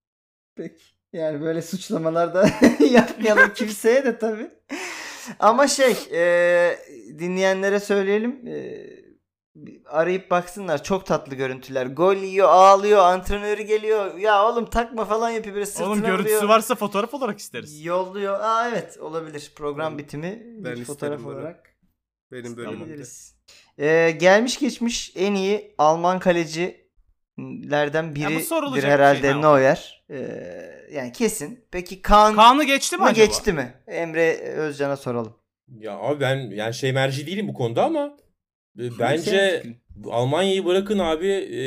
Peki. 0.56 0.84
Yani 1.14 1.42
böyle 1.42 1.62
suçlamalar 1.62 2.34
da 2.34 2.50
yapmayalım 2.92 3.54
kimseye 3.54 4.06
de 4.06 4.18
tabii. 4.18 4.50
Ama 5.40 5.68
şey 5.68 5.96
e, 6.14 6.78
dinleyenlere 7.20 7.80
söyleyelim. 7.80 8.48
E, 8.48 8.86
arayıp 9.86 10.32
baksınlar. 10.32 10.84
Çok 10.84 11.06
tatlı 11.06 11.36
görüntüler. 11.36 11.86
Gol 11.86 12.16
yiyor, 12.16 12.50
ağlıyor, 12.50 13.00
antrenörü 13.00 13.62
geliyor. 13.62 14.18
Ya 14.18 14.46
oğlum 14.46 14.66
takma 14.66 15.06
falan 15.06 15.30
yapıyor. 15.30 15.56
Böyle 15.56 15.66
sırtına 15.66 15.88
Oğlum 15.88 16.02
görüntüsü 16.02 16.36
vuruyor. 16.36 16.50
varsa 16.50 16.76
fotoğraf 16.76 17.14
olarak 17.14 17.40
isteriz. 17.40 17.86
Yolluyor. 17.86 18.40
Aa 18.40 18.70
evet 18.70 18.98
olabilir. 18.98 19.52
Program 19.56 19.98
bitimi 19.98 20.44
Ben 20.58 20.76
bir 20.76 20.86
fotoğraf 20.86 21.26
olarak 21.26 21.76
Benim 22.32 22.58
bölümümde. 22.58 23.04
Ee, 23.78 24.12
gelmiş 24.12 24.60
geçmiş 24.60 25.14
en 25.16 25.34
iyi 25.34 25.76
Alman 25.78 26.20
kalecilerden 26.20 28.16
biridir 28.16 28.40
sorulacak 28.40 28.84
bir 28.84 28.90
herhalde 28.90 29.22
şey, 29.22 29.32
ne 29.32 29.42
Neuer. 29.42 30.06
Ee, 30.10 30.88
yani 30.92 31.12
kesin. 31.12 31.66
Peki 31.72 32.02
Kaan 32.02 32.36
Kaan'ı 32.36 32.64
geçti 32.64 32.98
mi 32.98 33.04
acaba? 33.04 33.26
geçti 33.26 33.54
mi? 33.54 33.74
Emre 33.88 34.38
Özcan'a 34.38 34.98
soralım. 34.98 35.36
Ya 35.80 35.98
abi 35.98 36.20
ben 36.20 36.36
yani 36.38 36.74
şey 36.74 36.92
merci 36.92 37.28
değilim 37.28 37.48
bu 37.48 37.54
konuda 37.54 37.86
ama 37.86 38.18
bence 38.76 39.64
Almanya'yı 40.12 40.66
bırakın 40.66 41.00
abi 41.00 41.28
e, 41.28 41.64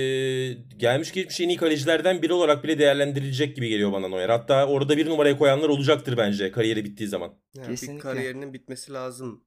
gelmiş 0.77 1.13
geçmiş 1.13 1.41
en 1.41 1.49
iyi 1.49 1.57
kalecilerden 1.57 2.23
biri 2.23 2.33
olarak 2.33 2.65
bile 2.65 2.79
değerlendirilecek 2.79 3.57
gibi 3.57 3.69
geliyor 3.69 3.93
bana 3.93 4.09
Neuer. 4.09 4.29
Hatta 4.29 4.67
orada 4.67 4.97
bir 4.97 5.07
numaraya 5.07 5.39
koyanlar 5.39 5.69
olacaktır 5.69 6.17
bence 6.17 6.53
kariyeri 6.53 6.85
bittiği 6.85 7.09
zaman. 7.09 7.33
Yani 7.57 7.69
Kesinlikle. 7.69 7.97
bir 7.97 8.03
kariyerinin 8.03 8.53
bitmesi 8.53 8.93
lazım. 8.93 9.45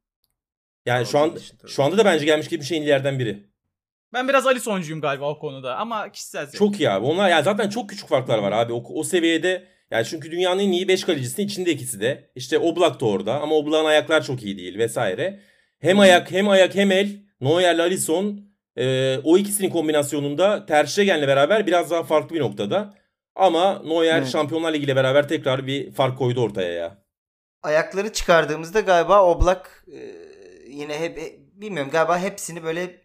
Yani 0.86 1.06
şu 1.06 1.20
an 1.20 1.38
şu 1.68 1.84
anda 1.84 1.98
da 1.98 2.06
bence 2.06 2.26
gelmiş 2.26 2.50
geçmiş 2.50 2.72
en 2.72 2.82
iyilerden 2.82 3.20
biri. 3.20 3.52
Ben 4.14 4.28
biraz 4.28 4.48
Alisson'cuyum 4.48 5.02
galiba 5.02 5.30
o 5.30 5.40
konuda 5.40 5.76
ama 5.78 6.12
kişisel 6.12 6.46
zevk. 6.46 6.56
Çok 6.56 6.80
iyi 6.80 6.90
abi. 6.90 7.06
Onlar 7.06 7.30
yani 7.30 7.44
zaten 7.44 7.70
çok 7.70 7.90
küçük 7.90 8.08
farklar 8.08 8.38
var 8.38 8.52
abi. 8.52 8.74
O, 8.74 8.84
o 8.94 9.04
seviyede 9.04 9.68
yani 9.92 10.06
çünkü 10.06 10.32
dünyanın 10.32 10.60
en 10.60 10.72
iyi 10.72 10.88
5 10.88 11.04
kalecisinin 11.04 11.48
içinde 11.48 11.72
ikisi 11.72 12.02
de. 12.02 12.32
İşte 12.36 12.60
Oblak 12.60 13.02
da 13.02 13.06
orada 13.06 13.42
ama 13.42 13.56
Oblak'ın 13.56 13.86
ayaklar 13.86 14.24
çok 14.24 14.44
iyi 14.44 14.58
değil 14.58 14.78
vesaire. 14.78 15.40
Hem 15.80 16.00
ayak 16.00 16.32
hem 16.32 16.50
ayak 16.50 16.76
hem 16.76 16.92
el. 16.92 17.31
Neuer'le 17.42 17.80
Alisson 17.80 18.42
e, 18.78 19.18
o 19.24 19.38
ikisinin 19.38 19.70
kombinasyonunda 19.70 20.66
Ter 20.66 20.86
Stegen'le 20.86 21.28
beraber 21.28 21.68
biraz 21.68 21.92
daha 21.92 22.04
farklı 22.04 22.36
bir 22.36 22.40
noktada. 22.42 22.94
Ama 23.36 23.82
Neuer 23.86 24.18
Evet. 24.18 24.28
Şampiyonlar 24.28 24.74
Ligi 24.74 24.86
ile 24.86 24.96
beraber 24.96 25.28
tekrar 25.28 25.68
bir 25.68 25.92
fark 25.92 26.18
koydu 26.18 26.42
ortaya 26.42 26.72
ya. 26.74 26.98
Ayakları 27.64 28.14
çıkardığımızda 28.14 28.80
galiba 28.80 29.26
Oblak 29.26 29.86
e, 29.94 30.00
yine 30.68 31.00
hep 31.00 31.18
e, 31.18 31.36
bilmiyorum 31.54 31.92
galiba 31.92 32.20
hepsini 32.20 32.64
böyle 32.64 33.02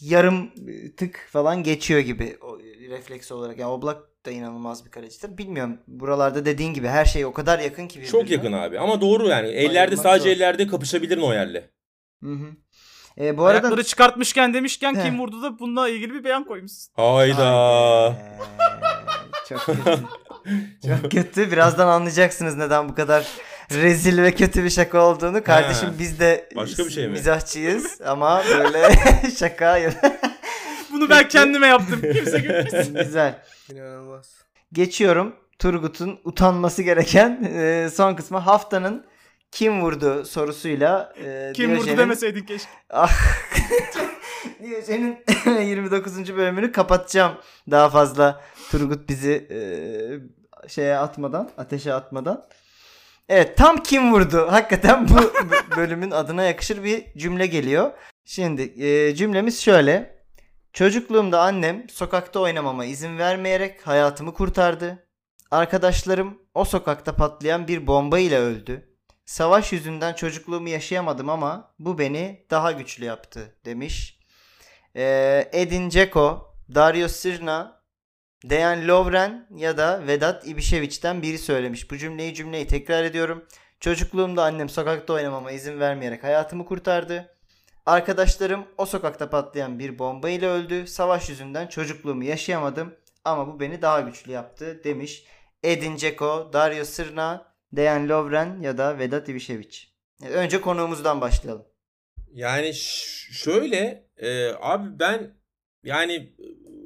yarım 0.00 0.52
e, 0.68 0.96
tık 0.96 1.28
falan 1.32 1.62
geçiyor 1.62 2.00
gibi 2.00 2.36
o, 2.40 2.58
refleks 2.90 3.32
olarak. 3.32 3.58
Yani 3.58 3.70
Oblak 3.70 4.26
da 4.26 4.30
inanılmaz 4.30 4.84
bir 4.84 4.90
kalecidir. 4.90 5.38
Bilmiyorum 5.38 5.78
buralarda 5.86 6.44
dediğin 6.44 6.74
gibi 6.74 6.88
her 6.88 7.04
şey 7.04 7.24
o 7.24 7.32
kadar 7.32 7.58
yakın 7.58 7.88
ki 7.88 7.94
birbirine. 7.96 8.10
Çok 8.12 8.30
yakın 8.30 8.52
abi 8.52 8.78
ama 8.78 9.00
doğru 9.00 9.28
yani. 9.28 9.48
Ellerde 9.48 9.76
Bayılmak 9.78 9.98
sadece 9.98 10.28
zor. 10.28 10.36
ellerde 10.36 10.66
kapışabilir 10.66 11.18
Neuer'le. 11.18 11.62
Hı 12.22 12.32
hı. 12.32 12.46
E, 13.20 13.38
bu 13.38 13.46
arada 13.46 13.60
Ayakları 13.66 13.84
çıkartmışken 13.84 14.54
demişken 14.54 14.94
He. 14.94 15.02
kim 15.02 15.18
vurdu 15.20 15.42
da 15.42 15.58
bununla 15.58 15.88
ilgili 15.88 16.14
bir 16.14 16.24
beyan 16.24 16.44
koymuşsun. 16.44 16.92
Hayda. 16.96 17.46
Haydi. 17.46 18.16
Çok 19.48 19.60
kötü. 19.66 19.98
Çok 20.86 21.10
kötü. 21.10 21.52
Birazdan 21.52 21.86
anlayacaksınız 21.88 22.56
neden 22.56 22.88
bu 22.88 22.94
kadar 22.94 23.26
rezil 23.72 24.22
ve 24.22 24.34
kötü 24.34 24.64
bir 24.64 24.70
şaka 24.70 25.00
olduğunu. 25.06 25.44
Kardeşim 25.44 25.88
Ha. 25.88 25.94
biz 25.98 26.20
de 26.20 26.48
Başka 26.56 26.84
bir 26.84 26.90
şey 26.90 27.06
mi? 27.06 27.12
mizahçıyız 27.12 28.00
ama 28.06 28.42
böyle 28.48 28.90
şaka 29.38 29.78
Bunu 30.92 31.10
ben 31.10 31.28
kendime 31.28 31.66
yaptım. 31.66 32.00
Kimse 32.14 32.38
gülmesin. 32.38 32.94
güzel. 33.04 33.42
İnanılmaz. 33.72 34.34
Geçiyorum. 34.72 35.36
Turgut'un 35.58 36.18
utanması 36.24 36.82
gereken 36.82 37.50
e, 37.54 37.88
son 37.94 38.14
kısmı 38.14 38.38
haftanın 38.38 39.04
kim 39.56 39.80
vurdu 39.82 40.24
sorusuyla 40.24 41.12
e, 41.24 41.52
Kim 41.54 41.70
vurdu 41.70 41.84
Diyojen'in- 41.84 41.98
demeseydin 41.98 42.42
keşke. 42.44 42.70
Ah. 42.90 43.12
Diyojen'in 44.62 45.18
29. 45.60 46.36
bölümünü 46.36 46.72
kapatacağım. 46.72 47.32
Daha 47.70 47.88
fazla 47.90 48.40
Turgut 48.70 49.08
bizi 49.08 49.48
e, 49.50 49.58
şeye 50.68 50.96
atmadan, 50.96 51.50
ateşe 51.58 51.94
atmadan. 51.94 52.44
Evet 53.28 53.56
tam 53.56 53.82
kim 53.82 54.12
vurdu? 54.12 54.46
Hakikaten 54.50 55.08
bu 55.08 55.14
bu 55.14 55.76
bölümün 55.76 56.10
adına 56.10 56.42
yakışır 56.42 56.84
bir 56.84 57.04
cümle 57.16 57.46
geliyor. 57.46 57.90
Şimdi 58.24 58.84
e, 58.84 59.14
cümlemiz 59.14 59.60
şöyle. 59.62 60.16
Çocukluğumda 60.72 61.40
annem 61.40 61.88
sokakta 61.90 62.40
oynamama 62.40 62.84
izin 62.84 63.18
vermeyerek 63.18 63.86
hayatımı 63.86 64.34
kurtardı. 64.34 65.06
Arkadaşlarım 65.50 66.38
o 66.54 66.64
sokakta 66.64 67.16
patlayan 67.16 67.68
bir 67.68 67.86
bomba 67.86 68.18
ile 68.18 68.38
öldü. 68.38 68.95
Savaş 69.26 69.72
yüzünden 69.72 70.14
çocukluğumu 70.14 70.68
yaşayamadım 70.68 71.28
ama 71.28 71.74
bu 71.78 71.98
beni 71.98 72.46
daha 72.50 72.72
güçlü 72.72 73.04
yaptı 73.04 73.56
demiş. 73.64 74.20
Ee, 74.96 75.50
Edin 75.52 75.90
Dzeko, 75.90 76.54
Dario 76.74 77.08
Sirna, 77.08 77.82
Dejan 78.44 78.88
Lovren 78.88 79.48
ya 79.56 79.78
da 79.78 80.06
Vedat 80.06 80.46
İbişeviç'ten 80.46 81.22
biri 81.22 81.38
söylemiş. 81.38 81.90
Bu 81.90 81.96
cümleyi 81.96 82.34
cümleyi 82.34 82.66
tekrar 82.66 83.04
ediyorum. 83.04 83.46
Çocukluğumda 83.80 84.44
annem 84.44 84.68
sokakta 84.68 85.12
oynamama 85.12 85.50
izin 85.50 85.80
vermeyerek 85.80 86.24
hayatımı 86.24 86.64
kurtardı. 86.64 87.36
Arkadaşlarım 87.86 88.66
o 88.78 88.86
sokakta 88.86 89.30
patlayan 89.30 89.78
bir 89.78 89.98
bomba 89.98 90.28
ile 90.28 90.46
öldü. 90.46 90.86
Savaş 90.86 91.28
yüzünden 91.28 91.66
çocukluğumu 91.66 92.24
yaşayamadım 92.24 92.94
ama 93.24 93.46
bu 93.46 93.60
beni 93.60 93.82
daha 93.82 94.00
güçlü 94.00 94.32
yaptı 94.32 94.80
demiş. 94.84 95.24
Edin 95.62 95.96
Dzeko, 95.96 96.50
Dario 96.52 96.84
Sirna, 96.84 97.55
Dejan 97.76 98.08
Lovren 98.08 98.60
ya 98.62 98.78
da 98.78 98.98
Vedat 98.98 99.28
İbişeviç. 99.28 99.92
E, 100.24 100.28
Önce 100.28 100.60
konuğumuzdan 100.60 101.20
başlayalım. 101.20 101.64
Yani 102.32 102.74
şöyle 103.32 104.06
e, 104.16 104.48
abi 104.60 104.98
ben 104.98 105.34
yani 105.84 106.32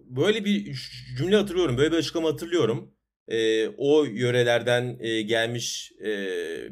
böyle 0.04 0.44
bir 0.44 0.74
cümle 1.18 1.36
hatırlıyorum. 1.36 1.78
Böyle 1.78 1.92
bir 1.92 1.96
açıklama 1.96 2.28
hatırlıyorum. 2.28 2.94
E, 3.28 3.68
o 3.68 4.04
yörelerden 4.04 4.96
e, 5.00 5.22
gelmiş 5.22 5.92
e, 6.00 6.08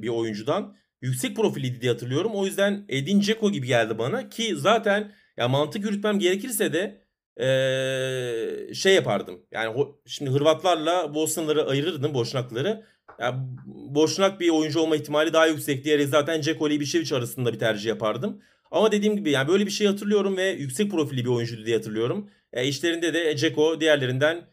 bir 0.02 0.08
oyuncudan. 0.08 0.76
Yüksek 1.02 1.36
profiliydi 1.36 1.80
diye 1.80 1.92
hatırlıyorum. 1.92 2.32
O 2.34 2.46
yüzden 2.46 2.84
Edin 2.88 3.20
Dzeko 3.20 3.52
gibi 3.52 3.66
geldi 3.66 3.98
bana. 3.98 4.28
Ki 4.28 4.56
zaten 4.56 5.12
ya 5.36 5.48
mantık 5.48 5.84
yürütmem 5.84 6.18
gerekirse 6.18 6.72
de 6.72 7.02
e, 7.40 8.74
şey 8.74 8.94
yapardım. 8.94 9.46
Yani 9.52 9.76
ho- 9.76 9.96
şimdi 10.06 10.30
Hırvatlarla 10.30 11.14
Bosnalıları 11.14 11.66
ayırırdım 11.66 12.14
Boşnakları. 12.14 12.84
Ya 13.20 13.46
Boşnak 13.66 14.40
bir 14.40 14.50
oyuncu 14.50 14.80
olma 14.80 14.96
ihtimali 14.96 15.32
daha 15.32 15.46
yüksek 15.46 15.84
diyerek 15.84 16.08
zaten 16.08 16.42
Dzeko 16.42 16.68
ile 16.68 16.74
Ibišević 16.74 17.16
arasında 17.16 17.52
bir 17.52 17.58
tercih 17.58 17.88
yapardım. 17.88 18.42
Ama 18.70 18.92
dediğim 18.92 19.16
gibi 19.16 19.30
yani 19.30 19.48
böyle 19.48 19.66
bir 19.66 19.70
şey 19.70 19.86
hatırlıyorum 19.86 20.36
ve 20.36 20.50
yüksek 20.50 20.90
profilli 20.90 21.24
bir 21.24 21.30
oyuncuydu 21.30 21.66
diye 21.66 21.76
hatırlıyorum. 21.76 22.30
E, 22.52 22.66
işlerinde 22.68 23.14
de 23.14 23.36
Dzeko 23.36 23.80
diğerlerinden 23.80 24.44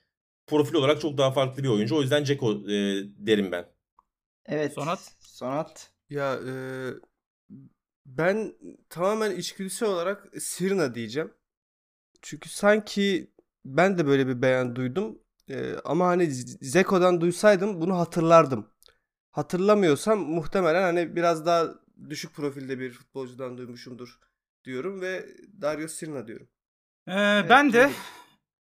profil 0.47 0.75
olarak 0.75 1.01
çok 1.01 1.17
daha 1.17 1.31
farklı 1.31 1.63
bir 1.63 1.67
oyuncu. 1.67 1.95
O 1.95 2.01
yüzden 2.01 2.25
Dzeko 2.25 2.51
e, 2.51 3.03
derim 3.27 3.51
ben. 3.51 3.65
Evet. 4.45 4.73
Sonat? 4.73 5.15
Sonat. 5.19 5.91
Ya 6.09 6.39
e, 6.47 6.53
ben 8.05 8.53
tamamen 8.89 9.35
içgüdüsel 9.35 9.89
olarak 9.89 10.27
Sirna 10.39 10.95
diyeceğim. 10.95 11.33
Çünkü 12.21 12.49
sanki 12.49 13.31
ben 13.65 13.97
de 13.97 14.07
böyle 14.07 14.27
bir 14.27 14.41
beyan 14.41 14.75
duydum. 14.75 15.19
Ee, 15.49 15.75
ama 15.85 16.07
hani 16.07 16.31
Zeko'dan 16.61 17.21
duysaydım 17.21 17.81
bunu 17.81 17.97
hatırlardım. 17.97 18.67
Hatırlamıyorsam 19.31 20.19
muhtemelen 20.19 20.81
hani 20.81 21.15
biraz 21.15 21.45
daha 21.45 21.67
düşük 22.09 22.33
profilde 22.33 22.79
bir 22.79 22.91
futbolcudan 22.91 23.57
duymuşumdur 23.57 24.19
diyorum 24.65 25.01
ve 25.01 25.25
Dario 25.61 25.87
Sirna 25.87 26.27
diyorum. 26.27 26.47
Ee, 27.07 27.13
Evet, 27.13 27.49
ben 27.49 27.73
de 27.73 27.83
duydum. 27.83 27.95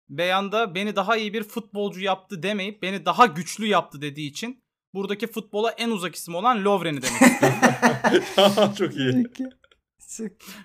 beyanda 0.09 0.74
beni 0.74 0.97
daha 0.97 1.16
iyi 1.16 1.32
bir 1.35 1.43
futbolcu 1.43 2.01
yaptı 2.01 2.43
demeyip 2.43 2.82
beni 2.82 3.05
daha 3.05 3.26
güçlü 3.26 3.66
yaptı 3.66 4.03
dediği 4.03 4.30
için 4.30 4.64
buradaki 4.95 5.26
futbola 5.26 5.70
en 5.70 5.91
uzak 5.91 6.14
isim 6.14 6.35
olan 6.35 6.64
Lovren'i 6.64 7.03
demek 7.03 7.22
istiyorum. 7.22 8.74
Çok 8.78 8.97
iyi. 8.97 9.26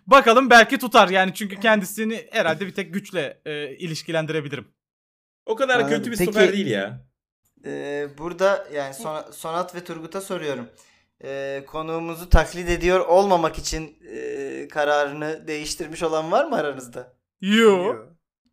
Bakalım 0.07 0.49
belki 0.49 0.77
tutar 0.77 1.09
yani 1.09 1.33
çünkü 1.33 1.59
kendisini 1.59 2.27
herhalde 2.31 2.67
bir 2.67 2.73
tek 2.73 2.93
güçle 2.93 3.41
e, 3.45 3.75
ilişkilendirebilirim. 3.77 4.67
O 5.49 5.55
kadar 5.55 5.75
Anladım. 5.75 5.97
kötü 5.97 6.11
bir 6.11 6.17
Peki- 6.17 6.31
stoper 6.31 6.53
değil 6.53 6.67
ya. 6.67 6.99
Ee, 7.65 8.07
burada 8.17 8.67
yani 8.73 8.93
Son- 8.93 9.31
Sonat 9.31 9.75
ve 9.75 9.83
Turgut'a 9.83 10.21
soruyorum. 10.21 10.69
Ee, 11.23 11.63
konuğumuzu 11.67 12.29
taklit 12.29 12.69
ediyor 12.69 12.99
olmamak 12.99 13.57
için 13.57 13.97
e, 14.15 14.67
kararını 14.67 15.47
değiştirmiş 15.47 16.03
olan 16.03 16.31
var 16.31 16.45
mı 16.45 16.55
aranızda? 16.55 17.13
Yo. 17.41 17.95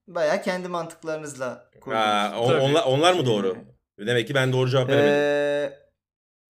Baya 0.08 0.42
kendi 0.42 0.68
mantıklarınızla 0.68 1.70
kurdunuz. 1.80 2.02
Ha, 2.02 2.34
o- 2.40 2.46
Tabii. 2.48 2.60
onlar, 2.60 2.82
onlar 2.86 3.12
mı 3.12 3.26
doğru? 3.26 3.56
Demek 3.98 4.26
ki 4.28 4.34
ben 4.34 4.52
doğru 4.52 4.70
cevap 4.70 4.88
veremedim. 4.88 5.12
Ee, 5.14 5.72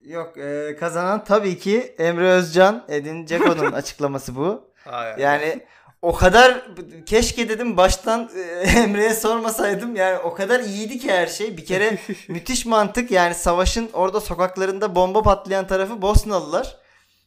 yok 0.01 0.39
e, 0.39 0.77
kazanan 0.81 1.25
tabii 1.25 1.59
ki 1.59 1.95
Emre 1.99 2.29
Özcan, 2.31 2.85
Edin 2.89 3.27
Dzeko'nun 3.27 3.73
açıklaması 3.73 4.37
bu. 4.37 4.73
Hayır. 4.85 5.19
Yani 5.19 5.67
o 6.03 6.15
kadar 6.15 6.63
keşke 7.07 7.49
dedim 7.49 7.77
baştan 7.77 8.31
e, 8.37 8.41
Emre'ye 8.81 9.15
sormasaydım 9.15 9.97
yani 9.97 10.19
o 10.19 10.35
kadar 10.35 10.61
iyiydi 10.61 10.99
ki 10.99 11.13
her 11.13 11.27
şey. 11.27 11.57
Bir 11.57 11.65
kere 11.65 11.99
müthiş 12.29 12.67
mantık 12.67 13.11
yani 13.11 13.35
savaşın 13.35 13.91
orada 13.93 14.21
sokaklarında 14.21 14.95
bomba 14.95 15.23
patlayan 15.23 15.67
tarafı 15.67 16.03
Bosnalılar. 16.03 16.77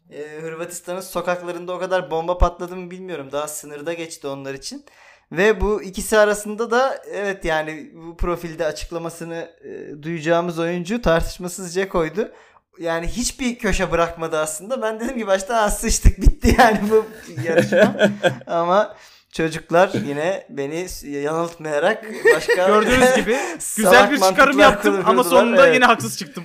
E, 0.09 0.41
Hırvatistan'ın 0.41 1.01
sokaklarında 1.01 1.73
o 1.73 1.79
kadar 1.79 2.11
bomba 2.11 2.37
patladı 2.37 2.75
mı 2.75 2.91
bilmiyorum. 2.91 3.29
Daha 3.31 3.47
sınırda 3.47 3.93
geçti 3.93 4.27
onlar 4.27 4.53
için. 4.53 4.85
Ve 5.31 5.61
bu 5.61 5.83
ikisi 5.83 6.17
arasında 6.17 6.71
da 6.71 7.01
evet 7.11 7.45
yani 7.45 7.91
bu 7.93 8.17
profilde 8.17 8.65
açıklamasını 8.65 9.51
e, 9.63 10.03
duyacağımız 10.03 10.59
oyuncu 10.59 11.01
tartışmasız 11.01 11.73
Ceko'ydu. 11.73 12.31
Yani 12.79 13.07
hiçbir 13.07 13.59
köşe 13.59 13.91
bırakmadı 13.91 14.37
aslında. 14.37 14.81
Ben 14.81 14.99
dedim 14.99 15.17
ki 15.17 15.27
başta 15.27 15.61
"Ha, 15.61 15.69
sıçtık 15.69 16.21
bitti 16.21 16.55
yani 16.59 16.79
bu 16.89 17.05
yarışma. 17.47 17.95
Ama 18.47 18.95
çocuklar 19.33 19.89
yine 20.07 20.47
beni 20.49 20.87
yanıltmayarak 21.03 22.05
başka 22.35 22.53
Gördüğünüz 22.67 23.15
gibi 23.15 23.37
güzel 23.77 24.11
bir 24.11 24.19
çıkarım 24.19 24.59
yaptım 24.59 25.01
ama 25.05 25.23
sonunda 25.23 25.65
Evet. 25.65 25.75
yine 25.75 25.85
haksız 25.85 26.17
çıktım. 26.17 26.43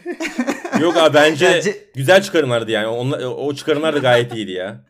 Yok 0.81 0.97
abi 0.97 1.15
bence 1.15 1.47
Bence- 1.51 1.85
güzel 1.95 2.23
çıkarımlardı 2.23 2.71
yani. 2.71 2.87
Onlar, 2.87 3.21
o 3.25 3.55
çıkarımlar 3.55 3.95
da 3.95 3.99
gayet 3.99 4.35
iyiydi 4.35 4.53
ya. 4.53 4.85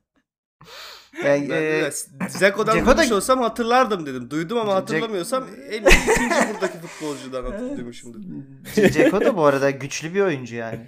Yani, 1.25 1.49
Ben 1.51 1.57
e, 1.57 1.91
Zeko'dan 2.29 2.77
Dzeko 2.77 2.99
da- 2.99 3.15
olsam 3.17 3.41
hatırlardım 3.41 4.07
dedim. 4.07 4.31
Duydum 4.31 4.59
ama 4.59 4.75
hatırlamıyorsam 4.75 5.45
en 5.71 5.83
iyi 5.83 6.13
ikinci 6.13 6.35
buradaki 6.55 6.79
futbolcudan 6.79 7.45
hatırlıyormuşumdur. 7.45 8.19
C- 8.75 8.91
Ceko 8.93 9.21
da 9.21 9.37
bu 9.37 9.45
arada 9.45 9.71
güçlü 9.71 10.15
bir 10.15 10.21
oyuncu 10.21 10.57
yani. 10.57 10.81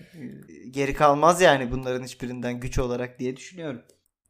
Geri 0.77 0.95
kalmaz 0.95 1.41
yani 1.41 1.71
bunların 1.71 2.05
hiçbirinden 2.05 2.61
güç 2.61 2.79
olarak 2.79 3.19
diye 3.19 3.37
düşünüyorum. 3.37 3.83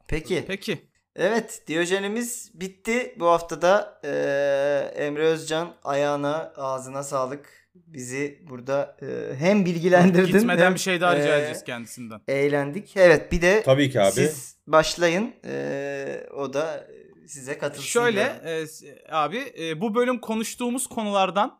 Peki. 0.08 0.44
Peki. 0.46 0.78
Evet 1.16 1.62
Diyojenimiz 1.66 2.50
bitti. 2.54 3.14
Bu 3.18 3.26
haftada 3.26 4.00
eee, 4.04 5.04
Emre 5.04 5.22
Özcan 5.22 5.74
ayağına 5.84 6.52
ağzına 6.56 7.02
sağlık. 7.02 7.68
Bizi 7.74 8.40
burada 8.48 8.96
eee, 9.02 9.34
hem 9.38 9.64
bilgilendirdin 9.64 10.32
Gitmeden 10.38 10.64
hem, 10.64 10.74
bir 10.74 10.78
şey 10.80 11.00
daha 11.00 11.16
rica 11.16 11.26
eee, 11.26 11.36
edeceğiz 11.38 11.64
kendisinden. 11.64 12.20
Eğlendik. 12.28 12.96
Evet 12.96 13.32
bir 13.32 13.42
de 13.42 13.62
Tabii 13.62 13.90
ki 13.90 14.00
abi. 14.00 14.10
siz 14.12 14.56
başlayın. 14.66 15.34
Eee, 15.44 16.26
o 16.36 16.52
da 16.52 16.86
size 17.26 17.58
katılsın. 17.58 17.88
Şöyle 17.88 18.20
e, 18.20 18.64
abi 19.10 19.52
e, 19.58 19.80
bu 19.80 19.94
bölüm 19.94 20.20
konuştuğumuz 20.20 20.86
konulardan 20.86 21.58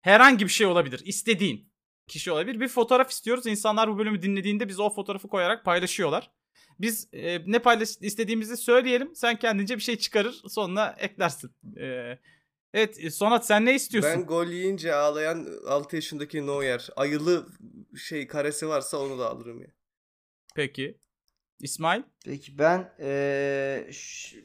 herhangi 0.00 0.44
bir 0.44 0.50
şey 0.52 0.66
olabilir. 0.66 1.02
İstediğin 1.04 1.67
kişi 2.08 2.32
olabilir. 2.32 2.60
Bir 2.60 2.68
fotoğraf 2.68 3.10
istiyoruz. 3.10 3.46
İnsanlar 3.46 3.88
bu 3.88 3.98
bölümü 3.98 4.22
dinlediğinde 4.22 4.68
bize 4.68 4.82
o 4.82 4.90
fotoğrafı 4.94 5.28
koyarak 5.28 5.64
paylaşıyorlar. 5.64 6.30
Biz 6.80 7.08
e, 7.12 7.52
ne 7.52 7.58
paylaş 7.58 7.88
istediğimizi 8.00 8.56
söyleyelim. 8.56 9.14
Sen 9.16 9.38
kendince 9.38 9.76
bir 9.76 9.82
şey 9.82 9.96
çıkarır 9.96 10.42
sonuna 10.48 10.94
eklersin. 10.98 11.50
E, 11.76 12.18
evet 12.74 13.04
e, 13.04 13.10
Sonat 13.10 13.46
sen 13.46 13.64
ne 13.66 13.74
istiyorsun? 13.74 14.12
Ben 14.14 14.26
gol 14.26 14.46
yiyince 14.46 14.94
ağlayan 14.94 15.46
6 15.66 15.96
yaşındaki 15.96 16.46
Neuer 16.46 16.88
ayılı 16.96 17.46
şey 18.08 18.26
karesi 18.26 18.68
varsa 18.68 18.98
onu 18.98 19.18
da 19.18 19.30
alırım 19.30 19.60
ya. 19.60 19.68
Peki. 20.54 20.98
İsmail? 21.60 22.02
Peki 22.24 22.58
ben 22.58 22.94
eee 22.98 23.88
ş- 23.92 24.44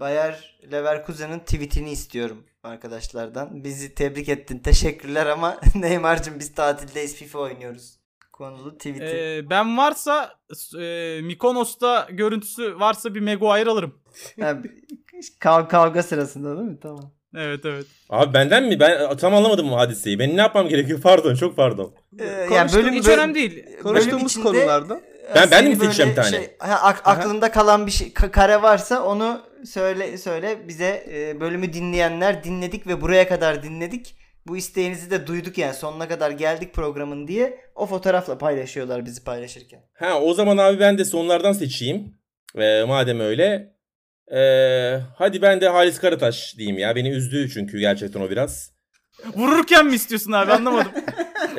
Bayer 0.00 0.58
Leverkusen'ın 0.72 1.38
tweetini 1.38 1.90
istiyorum 1.90 2.44
arkadaşlardan. 2.62 3.64
Bizi 3.64 3.94
tebrik 3.94 4.28
ettin. 4.28 4.58
Teşekkürler 4.58 5.26
ama 5.26 5.56
Neymar'cığım 5.74 6.38
biz 6.38 6.54
tatildeyiz 6.54 7.16
FIFA 7.16 7.38
oynuyoruz. 7.38 7.98
Konulu 8.32 8.76
tweet'i. 8.78 9.04
E, 9.04 9.50
ben 9.50 9.76
varsa 9.78 10.34
e, 10.80 11.20
Mikonos'ta 11.22 12.08
görüntüsü 12.10 12.80
varsa 12.80 13.14
bir 13.14 13.20
Maguire 13.20 13.70
alırım. 13.70 13.94
Kav- 15.40 15.68
kavga 15.68 16.02
sırasında 16.02 16.56
değil 16.56 16.68
mi? 16.70 16.78
Tamam. 16.82 17.12
Evet 17.36 17.60
evet. 17.64 17.86
Abi 18.10 18.34
benden 18.34 18.64
mi? 18.64 18.80
Ben 18.80 19.16
tam 19.16 19.34
anlamadım 19.34 19.70
bu 19.70 19.76
hadiseyi. 19.76 20.18
Ben 20.18 20.36
ne 20.36 20.40
yapmam 20.40 20.68
gerekiyor? 20.68 21.00
Pardon 21.00 21.34
çok 21.34 21.56
pardon. 21.56 21.94
Ee, 22.20 22.24
yani 22.54 22.72
bölüm, 22.72 22.94
Hiç 22.94 23.06
bölüm- 23.06 23.18
önemli 23.18 23.34
değil. 23.34 23.64
Konuştuğumuz 23.82 24.32
içinde, 24.32 24.44
konulardan. 24.44 24.98
e, 25.30 25.34
Ben- 25.34 25.50
ben 25.50 25.68
mi 25.68 25.76
seçeceğim 25.76 26.10
bir 26.10 26.16
tane? 26.16 26.50
ha, 26.58 26.78
ak- 26.82 27.02
aklında 27.04 27.50
kalan 27.50 27.86
bir 27.86 27.90
şey 27.92 28.08
ka- 28.08 28.30
kare 28.30 28.62
varsa 28.62 29.02
onu 29.02 29.40
söyle 29.66 30.18
söyle 30.18 30.68
bize 30.68 31.04
e, 31.12 31.40
bölümü 31.40 31.72
dinleyenler 31.72 32.44
dinledik 32.44 32.86
ve 32.86 33.00
buraya 33.00 33.28
kadar 33.28 33.62
dinledik. 33.62 34.14
Bu 34.46 34.56
isteğinizi 34.56 35.10
de 35.10 35.26
duyduk 35.26 35.58
yani 35.58 35.74
sonuna 35.74 36.08
kadar 36.08 36.30
geldik 36.30 36.74
programın 36.74 37.28
diye 37.28 37.58
o 37.74 37.86
fotoğrafla 37.86 38.38
paylaşıyorlar 38.38 39.04
bizi 39.04 39.24
paylaşırken. 39.24 39.80
Ha 39.94 40.20
o 40.20 40.34
zaman 40.34 40.56
abi 40.56 40.80
ben 40.80 40.98
de 40.98 41.04
sonlardan 41.04 41.52
seçeyim. 41.52 42.14
Ee, 42.58 42.84
madem 42.88 43.20
öyle. 43.20 43.74
Ee, 44.34 44.98
hadi 45.18 45.42
ben 45.42 45.60
de 45.60 45.68
Halis 45.68 45.98
Karataş 46.00 46.54
diyeyim 46.58 46.78
ya. 46.78 46.96
Beni 46.96 47.10
üzdü 47.10 47.50
çünkü 47.54 47.78
gerçekten 47.78 48.20
o 48.20 48.30
biraz. 48.30 48.70
Vururken 49.34 49.86
mi 49.86 49.94
istiyorsun 49.94 50.32
abi 50.32 50.52
anlamadım. 50.52 50.92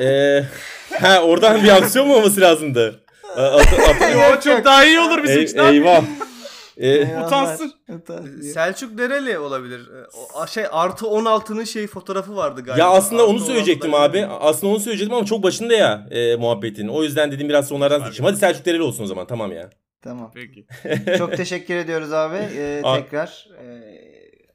Ee, 0.00 0.42
ha 1.00 1.22
oradan 1.22 1.62
bir 1.64 1.68
aksiyon 1.68 2.08
mu 2.08 2.14
olması 2.14 2.40
lazımdı? 2.40 3.04
At- 3.36 3.72
at- 3.72 4.12
Yo, 4.14 4.20
Yok, 4.20 4.42
çok 4.42 4.64
daha 4.64 4.84
iyi 4.84 5.00
olur 5.00 5.22
bizim 5.24 5.42
için 5.42 5.58
eyvah. 5.58 6.02
Ee, 6.76 7.02
utansın. 7.26 7.72
Utansın. 7.88 8.40
Selçuk 8.40 8.98
nereli 8.98 9.38
olabilir? 9.38 9.80
Ee, 9.80 10.06
O 10.42 10.46
şey 10.46 10.64
artı 10.70 11.04
16'nın 11.06 11.64
şey 11.64 11.86
fotoğrafı 11.86 12.36
vardı 12.36 12.60
galiba. 12.64 12.82
ya 12.82 12.90
aslında 12.90 13.26
onu 13.26 13.34
Artı 13.36 13.44
söyleyecektim 13.46 13.90
16'da 13.90 14.02
abi. 14.02 14.26
Aslında 14.26 14.72
onu 14.72 14.80
söyleyecektim 14.80 15.16
ama 15.16 15.26
çok 15.26 15.42
başında 15.42 15.74
ya 15.74 16.06
e, 16.10 16.36
muhabbetin. 16.36 16.88
O 16.88 17.02
yüzden 17.02 17.32
dedim 17.32 17.48
biraz 17.48 17.68
sonlardan 17.68 17.98
seçeyim. 18.04 18.24
Hadi 18.24 18.36
Selçuk 18.36 18.66
Dereli 18.66 18.82
olsun 18.82 19.04
o 19.04 19.06
zaman 19.06 19.26
tamam 19.26 19.52
ya. 19.52 19.70
Tamam. 20.02 20.30
Peki. 20.34 20.66
Çok 21.18 21.36
teşekkür 21.36 21.76
ediyoruz 21.76 22.12
abi. 22.12 22.36
Ee, 22.36 22.82
tekrar 22.96 23.48
e, 23.62 23.66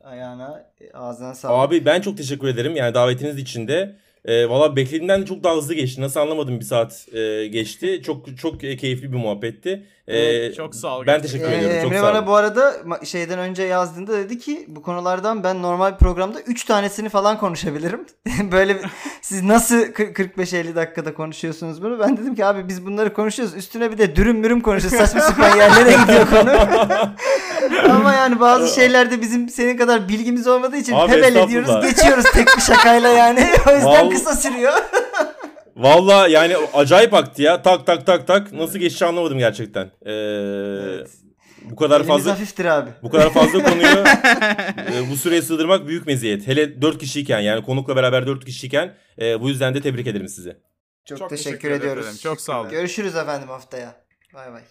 ayağına 0.04 0.72
e, 0.82 0.92
ağzına 0.92 1.34
sağlık. 1.36 1.70
Abi 1.70 1.86
ben 1.86 2.02
çok 2.02 2.18
teşekkür 2.18 2.48
ederim 2.48 2.76
yani 2.76 2.94
davetiniz 2.94 3.38
için 3.38 3.68
de. 3.68 3.96
E, 4.26 4.50
Valla 4.50 4.76
beklediğimden 4.76 5.24
çok 5.24 5.44
daha 5.44 5.56
hızlı 5.56 5.74
geçti. 5.74 6.02
Nasıl 6.02 6.20
anlamadım 6.20 6.60
bir 6.60 6.66
saat 6.66 7.08
e, 7.14 7.48
geçti. 7.48 8.02
Çok 8.06 8.38
çok 8.38 8.60
keyifli 8.60 9.12
bir 9.12 9.18
muhabbetti. 9.18 9.84
E, 10.12 10.18
Evet, 10.20 10.56
çok 10.56 10.76
sağ 10.76 10.98
ol 10.98 11.04
Ben 11.08 11.22
teşekkür 11.22 11.46
Ee, 11.52 11.56
ediyorum. 11.56 11.76
Çok 11.82 11.92
Emre 11.92 12.00
sağ 12.00 12.04
bana 12.14 12.28
bu 12.28 12.36
arada 12.36 12.74
şeyden 13.04 13.40
önce 13.40 13.64
yazdığında 13.64 14.14
dedi 14.18 14.40
ki 14.40 14.66
bu 14.68 14.82
konulardan 14.82 15.44
ben 15.44 15.62
normal 15.62 15.94
bir 15.94 15.98
programda 15.98 16.42
3 16.42 16.64
tanesini 16.66 17.10
falan 17.10 17.38
konuşabilirim. 17.40 18.06
Böyle 18.52 18.78
siz 19.22 19.44
nasıl 19.44 19.76
kı- 19.76 20.14
45-50 20.14 20.76
dakikada 20.76 21.14
konuşuyorsunuz 21.14 21.84
bunu? 21.84 22.00
Ben 22.00 22.18
dedim 22.18 22.36
ki 22.36 22.46
abi 22.46 22.68
biz 22.68 22.86
bunları 22.86 23.14
konuşuyoruz. 23.14 23.56
Üstüne 23.56 23.92
bir 23.92 23.98
de 23.98 24.16
dürüm 24.16 24.38
mürüm 24.38 24.62
konuşuyoruz. 24.62 25.00
Saçma 25.00 25.22
sapan 25.28 25.56
yerlere 25.58 25.92
gidiyor 26.02 26.28
konu. 26.30 26.52
Ama 27.92 28.14
yani 28.14 28.40
bazı 28.40 28.76
şeylerde 28.76 29.22
bizim 29.22 29.50
senin 29.50 29.78
kadar 29.78 30.08
bilgimiz 30.10 30.48
olmadığı 30.48 30.78
için 30.78 30.94
Abi 30.94 31.12
hebel 31.12 31.36
ediyoruz. 31.36 31.86
Geçiyoruz 31.90 32.26
tek 32.34 32.48
bir 32.58 32.62
şakayla 32.62 33.10
yani. 33.10 33.48
O 33.70 33.72
yüzden 33.76 33.86
Vallahi- 33.88 34.10
kısa 34.10 34.36
sürüyor. 34.36 34.74
Valla 35.82 36.28
yani 36.28 36.56
acayip 36.74 37.14
aktı 37.14 37.42
ya. 37.42 37.62
Tak 37.62 37.86
tak 37.86 38.06
tak 38.06 38.28
tak. 38.28 38.54
Nasıl 38.54 38.80
geçti 38.80 39.06
anlamadım 39.06 39.38
gerçekten. 39.38 39.86
E, 40.06 40.12
Evet. 40.12 41.10
Bu 41.62 41.76
kadar 41.76 41.96
Elimiz 41.96 42.08
fazla 42.08 42.32
hafiftir 42.32 42.66
abi. 42.66 42.90
bu 43.04 43.10
kadar 43.10 43.30
fazla 43.34 43.64
konuyu 43.64 44.04
e, 44.94 45.10
bu 45.12 45.16
süreye 45.16 45.42
sığdırmak 45.42 45.88
büyük 45.88 46.08
meziyet. 46.08 46.48
Hele 46.48 46.82
4 46.82 46.98
kişiyken 46.98 47.40
yani 47.40 47.64
konukla 47.66 47.96
beraber 47.96 48.28
4 48.28 48.46
kişiyken 48.46 48.98
e, 49.22 49.42
bu 49.42 49.50
yüzden 49.50 49.76
de 49.76 49.82
tebrik 49.82 50.08
ederim 50.08 50.28
sizi. 50.28 50.58
Çok, 51.06 51.18
Çok 51.18 51.30
teşekkür, 51.30 51.50
teşekkür 51.52 51.72
ederim. 51.72 51.92
ediyoruz. 52.00 52.22
Çok 52.22 52.42
sağ 52.42 52.62
olun. 52.62 52.70
Görüşürüz 52.70 53.16
efendim 53.16 53.48
haftaya. 53.50 53.96
Bay 54.34 54.52
bay. 54.54 54.62